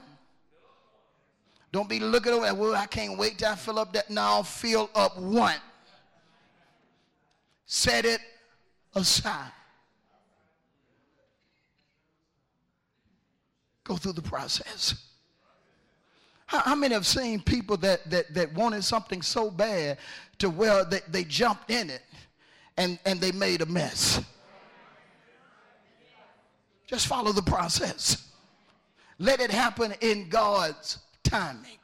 Don't 1.72 1.88
be 1.88 1.98
looking 1.98 2.32
over 2.32 2.54
well, 2.54 2.76
I 2.76 2.86
can't 2.86 3.18
wait 3.18 3.38
till 3.38 3.48
I 3.48 3.56
fill 3.56 3.78
up 3.78 3.92
that. 3.94 4.08
Now 4.08 4.42
fill 4.42 4.88
up 4.94 5.18
one. 5.18 5.56
Set 7.66 8.04
it 8.04 8.20
aside. 8.94 9.50
Go 13.84 13.96
through 13.96 14.12
the 14.12 14.22
process. 14.22 14.94
How, 16.46 16.60
how, 16.60 16.74
many 16.76 16.94
have 16.94 17.06
seen 17.06 17.40
people 17.40 17.76
that, 17.78 18.08
that, 18.10 18.32
that 18.34 18.54
wanted 18.54 18.84
something 18.84 19.20
so 19.20 19.50
bad 19.50 19.98
to 20.38 20.48
where 20.48 20.84
they, 20.84 21.00
they 21.08 21.24
jumped 21.24 21.70
in 21.70 21.90
it 21.90 22.02
and, 22.76 22.98
and 23.04 23.20
they 23.20 23.32
made 23.32 23.62
a 23.62 23.66
mess? 23.66 24.22
Just 26.86 27.08
follow 27.08 27.32
the 27.32 27.42
process. 27.42 28.30
Let 29.18 29.40
it 29.40 29.50
happen 29.50 29.92
in 30.00 30.28
God's 30.28 30.98
timing. 31.24 31.78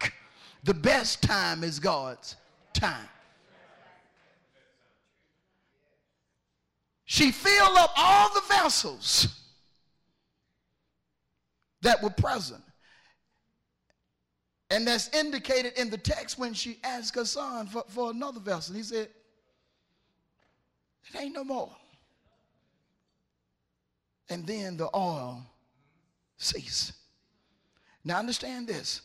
The 0.63 0.75
best 0.75 1.23
time 1.23 1.65
is 1.65 1.81
God's 1.81 2.37
time. 2.73 3.09
She 7.13 7.31
filled 7.31 7.77
up 7.77 7.93
all 7.95 8.33
the 8.33 8.41
vessels 8.49 9.27
that 11.83 12.03
were 12.03 12.09
present. 12.09 12.63
And 14.71 14.87
that's 14.87 15.15
indicated 15.15 15.75
in 15.79 15.91
the 15.91 15.99
text 15.99 16.39
when 16.39 16.55
she 16.55 16.79
asked 16.83 17.15
her 17.17 17.27
son 17.27 17.67
for, 17.67 17.85
for 17.89 18.13
another 18.13 18.41
vessel. 18.41 18.75
He 18.75 18.83
said, 18.83 19.11
It 21.07 21.21
ain't 21.21 21.35
no 21.35 21.45
more. 21.45 21.71
And 24.31 24.47
then 24.47 24.79
the 24.79 24.89
oil 24.97 25.43
ceased. 26.39 26.95
Now 28.05 28.21
understand 28.21 28.69
this. 28.69 29.03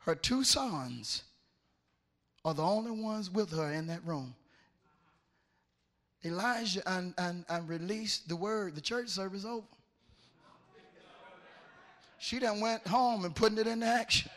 Her 0.00 0.14
two 0.14 0.44
sons 0.44 1.22
are 2.44 2.52
the 2.52 2.62
only 2.62 2.90
ones 2.90 3.30
with 3.30 3.52
her 3.52 3.72
in 3.72 3.86
that 3.86 4.04
room. 4.04 4.34
Elijah 6.24 6.82
and, 6.86 7.14
and, 7.18 7.44
and 7.48 7.68
released 7.68 8.28
the 8.28 8.36
word, 8.36 8.74
the 8.74 8.80
church 8.80 9.08
service 9.08 9.44
over. 9.44 9.66
She 12.18 12.38
done 12.38 12.60
went 12.60 12.86
home 12.86 13.24
and 13.24 13.34
putting 13.34 13.58
it 13.58 13.66
into 13.66 13.86
action. 13.86 14.30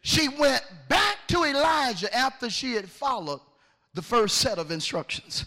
She 0.00 0.26
went 0.26 0.64
back 0.88 1.18
to 1.28 1.44
Elijah 1.44 2.12
after 2.12 2.50
she 2.50 2.72
had 2.72 2.88
followed 2.88 3.40
the 3.94 4.02
first 4.02 4.38
set 4.38 4.58
of 4.58 4.70
instructions. 4.70 5.44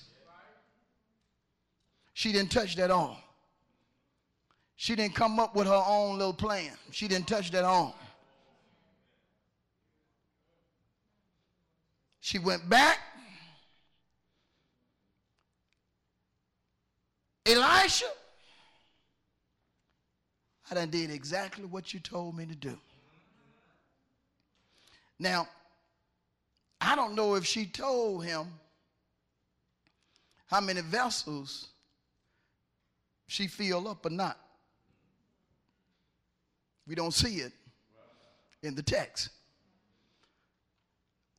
She 2.14 2.32
didn't 2.32 2.52
touch 2.52 2.76
that 2.76 2.92
on. 2.92 3.18
She 4.82 4.96
didn't 4.96 5.14
come 5.14 5.40
up 5.40 5.54
with 5.54 5.68
her 5.68 5.84
own 5.86 6.18
little 6.18 6.34
plan. 6.34 6.72
She 6.90 7.08
didn't 7.08 7.28
touch 7.28 7.52
that 7.52 7.64
on. 7.64 7.94
She 12.20 12.40
went 12.40 12.68
back. 12.68 12.98
Elisha, 17.46 18.08
I 20.72 20.74
done 20.74 20.90
did 20.90 21.12
exactly 21.12 21.66
what 21.66 21.94
you 21.94 22.00
told 22.00 22.36
me 22.36 22.48
to 22.48 22.56
do. 22.56 22.76
Now, 25.20 25.48
I 26.82 26.96
don't 26.96 27.14
know 27.14 27.36
if 27.36 27.46
she 27.46 27.68
told 27.68 28.26
him 28.26 28.48
how 30.48 30.60
many 30.60 30.82
vessels 30.82 31.68
she 33.28 33.46
filled 33.46 33.86
up 33.86 34.08
or 34.08 34.10
not. 34.10 34.40
We 36.88 36.96
don't 36.96 37.14
see 37.14 37.38
it 37.38 37.54
in 38.64 38.76
the 38.76 38.84
text. 38.84 39.30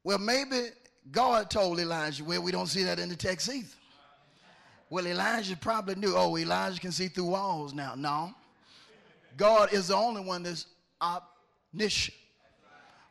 Well, 0.05 0.19
maybe 0.19 0.69
God 1.11 1.51
told 1.51 1.79
Elijah, 1.79 2.25
well, 2.25 2.43
we 2.43 2.53
don't 2.53 2.67
see 2.67 2.83
that 2.85 2.99
in 2.99 3.09
the 3.09 3.17
text 3.17 3.49
either. 3.49 3.67
Well, 4.91 5.07
Elijah 5.07 5.57
probably 5.57 5.95
knew, 5.95 6.15
oh, 6.15 6.37
Elijah 6.37 6.81
can 6.81 6.93
see 6.93 7.09
through 7.09 7.27
walls 7.27 7.73
now. 7.73 7.95
No. 7.97 8.35
God 9.37 9.73
is 9.73 9.89
the 9.89 9.97
only 9.97 10.21
one 10.21 10.43
that's 10.43 10.67
omniscient. 11.01 12.17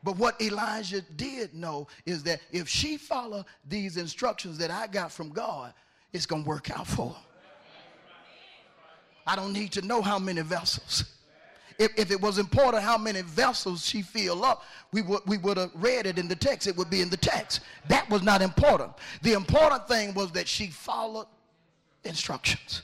But 0.03 0.17
what 0.17 0.39
Elijah 0.41 1.01
did 1.01 1.53
know 1.53 1.87
is 2.05 2.23
that 2.23 2.41
if 2.51 2.67
she 2.67 2.97
follow 2.97 3.45
these 3.67 3.97
instructions 3.97 4.57
that 4.57 4.71
I 4.71 4.87
got 4.87 5.11
from 5.11 5.29
God, 5.29 5.73
it's 6.13 6.25
going 6.25 6.43
to 6.43 6.49
work 6.49 6.71
out 6.71 6.87
for 6.87 7.09
her. 7.09 7.21
I 9.25 9.35
don't 9.35 9.53
need 9.53 9.71
to 9.73 9.81
know 9.81 10.01
how 10.01 10.17
many 10.17 10.41
vessels. 10.41 11.05
If, 11.81 11.97
if 11.97 12.11
it 12.11 12.21
was 12.21 12.37
important 12.37 12.83
how 12.83 12.97
many 12.97 13.21
vessels 13.21 13.85
she 13.85 14.03
filled 14.03 14.43
up, 14.43 14.63
we 14.93 15.01
would, 15.01 15.21
we 15.25 15.37
would 15.39 15.57
have 15.57 15.71
read 15.73 16.05
it 16.05 16.19
in 16.19 16.27
the 16.27 16.35
text. 16.35 16.67
It 16.67 16.77
would 16.77 16.89
be 16.89 17.01
in 17.01 17.09
the 17.09 17.17
text. 17.17 17.61
That 17.87 18.07
was 18.09 18.21
not 18.21 18.41
important. 18.41 18.91
The 19.23 19.33
important 19.33 19.87
thing 19.87 20.13
was 20.13 20.31
that 20.33 20.47
she 20.47 20.67
followed 20.67 21.25
instructions 22.03 22.83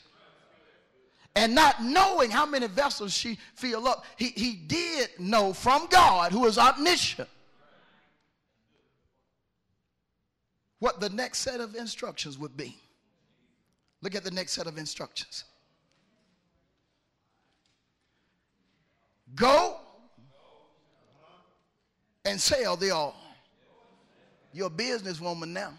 and 1.38 1.54
not 1.54 1.84
knowing 1.84 2.32
how 2.32 2.48
many 2.48 2.66
vessels 2.66 3.14
she 3.14 3.38
filled 3.54 3.86
up, 3.86 4.06
he, 4.16 4.30
he 4.30 4.54
did 4.54 5.10
know 5.20 5.54
from 5.54 5.86
God, 5.92 6.32
who 6.32 6.48
is 6.48 6.58
omniscient, 6.58 7.30
what 10.80 11.00
the 11.00 11.10
next 11.10 11.40
set 11.40 11.60
of 11.60 11.76
instructions 11.76 12.40
would 12.40 12.58
be. 12.58 12.76
Look 14.02 14.16
at 14.16 14.24
the 14.24 14.32
next 14.32 14.54
set 14.54 14.66
of 14.66 14.80
instructions. 14.80 15.44
Go 19.38 19.78
and 22.26 22.42
sell 22.42 22.76
the 22.76 22.90
all. 22.90 23.16
You're 24.52 24.68
a 24.68 24.72
businesswoman 24.72 25.50
now. 25.50 25.74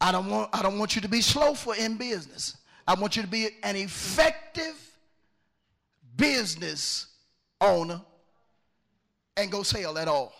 I 0.00 0.10
don't 0.10 0.28
want, 0.28 0.50
I 0.52 0.62
don't 0.62 0.78
want 0.78 0.96
you 0.96 1.00
to 1.00 1.08
be 1.08 1.20
slowful 1.20 1.72
in 1.72 1.96
business. 1.96 2.56
I 2.86 2.94
want 2.94 3.16
you 3.16 3.22
to 3.22 3.28
be 3.28 3.48
an 3.62 3.76
effective 3.76 4.74
business 6.16 7.06
owner 7.60 8.00
and 9.36 9.50
go 9.50 9.62
sell 9.62 9.94
that 9.94 10.08
all. 10.08 10.34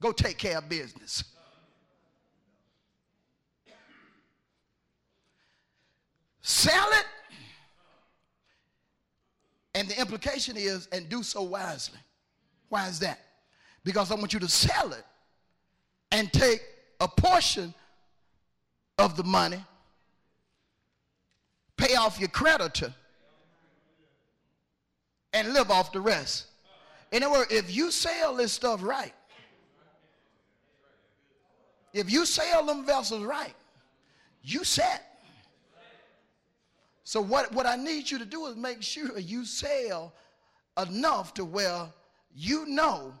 Go 0.00 0.12
take 0.12 0.36
care 0.36 0.58
of 0.58 0.68
business. 0.68 1.24
Sell 6.50 6.88
it. 6.94 7.06
And 9.76 9.88
the 9.88 10.00
implication 10.00 10.56
is, 10.56 10.88
and 10.90 11.08
do 11.08 11.22
so 11.22 11.42
wisely. 11.42 12.00
Why 12.70 12.88
is 12.88 12.98
that? 12.98 13.20
Because 13.84 14.10
I 14.10 14.16
want 14.16 14.32
you 14.32 14.40
to 14.40 14.48
sell 14.48 14.92
it 14.92 15.04
and 16.10 16.30
take 16.32 16.60
a 16.98 17.06
portion 17.06 17.72
of 18.98 19.16
the 19.16 19.22
money, 19.22 19.64
pay 21.76 21.94
off 21.94 22.18
your 22.18 22.28
creditor, 22.28 22.92
and 25.32 25.52
live 25.52 25.70
off 25.70 25.92
the 25.92 26.00
rest. 26.00 26.46
In 27.12 27.22
other 27.22 27.32
words, 27.32 27.52
if 27.52 27.74
you 27.74 27.92
sell 27.92 28.34
this 28.34 28.50
stuff 28.50 28.82
right, 28.82 29.14
if 31.92 32.10
you 32.10 32.26
sell 32.26 32.66
them 32.66 32.84
vessels 32.84 33.22
right, 33.22 33.54
you 34.42 34.64
set. 34.64 35.09
So 37.10 37.20
what, 37.20 37.52
what 37.52 37.66
I 37.66 37.74
need 37.74 38.08
you 38.08 38.20
to 38.20 38.24
do 38.24 38.46
is 38.46 38.54
make 38.54 38.84
sure 38.84 39.18
you 39.18 39.44
sell 39.44 40.12
enough 40.80 41.34
to 41.34 41.44
where 41.44 41.88
you 42.36 42.66
know 42.66 43.12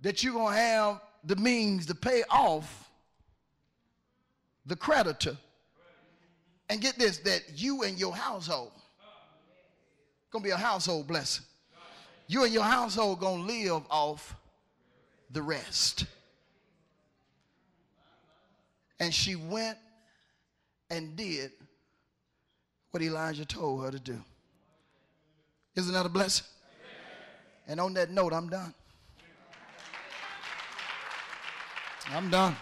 that 0.00 0.24
you're 0.24 0.32
going 0.32 0.54
to 0.54 0.60
have 0.60 1.00
the 1.22 1.36
means 1.36 1.86
to 1.86 1.94
pay 1.94 2.24
off 2.28 2.90
the 4.66 4.74
creditor. 4.74 5.36
And 6.68 6.80
get 6.80 6.98
this, 6.98 7.18
that 7.18 7.42
you 7.54 7.84
and 7.84 7.96
your 7.96 8.12
household 8.12 8.72
going 10.32 10.42
to 10.42 10.48
be 10.48 10.50
a 10.50 10.56
household 10.56 11.06
blessing. 11.06 11.44
You 12.26 12.42
and 12.42 12.52
your 12.52 12.64
household 12.64 13.20
going 13.20 13.46
to 13.46 13.52
live 13.52 13.82
off 13.88 14.34
the 15.30 15.42
rest. 15.42 16.06
And 18.98 19.14
she 19.14 19.36
went 19.36 19.78
and 20.90 21.14
did 21.14 21.52
what 22.90 23.02
Elijah 23.02 23.44
told 23.44 23.84
her 23.84 23.90
to 23.90 23.98
do. 23.98 24.18
Isn't 25.74 25.92
that 25.92 26.06
a 26.06 26.08
blessing? 26.08 26.46
And 27.66 27.80
on 27.80 27.92
that 27.94 28.10
note, 28.10 28.32
I'm 28.32 28.48
done. 28.48 28.72
I'm 32.10 32.30
done. 32.30 32.56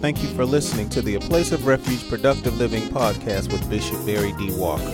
Thank 0.00 0.22
you 0.22 0.28
for 0.36 0.44
listening 0.44 0.90
to 0.90 1.00
the 1.00 1.14
A 1.14 1.20
Place 1.20 1.50
of 1.50 1.66
Refuge 1.66 2.06
Productive 2.10 2.58
Living 2.58 2.82
podcast 2.90 3.50
with 3.50 3.66
Bishop 3.70 4.04
Barry 4.04 4.32
D. 4.32 4.50
Walker. 4.52 4.92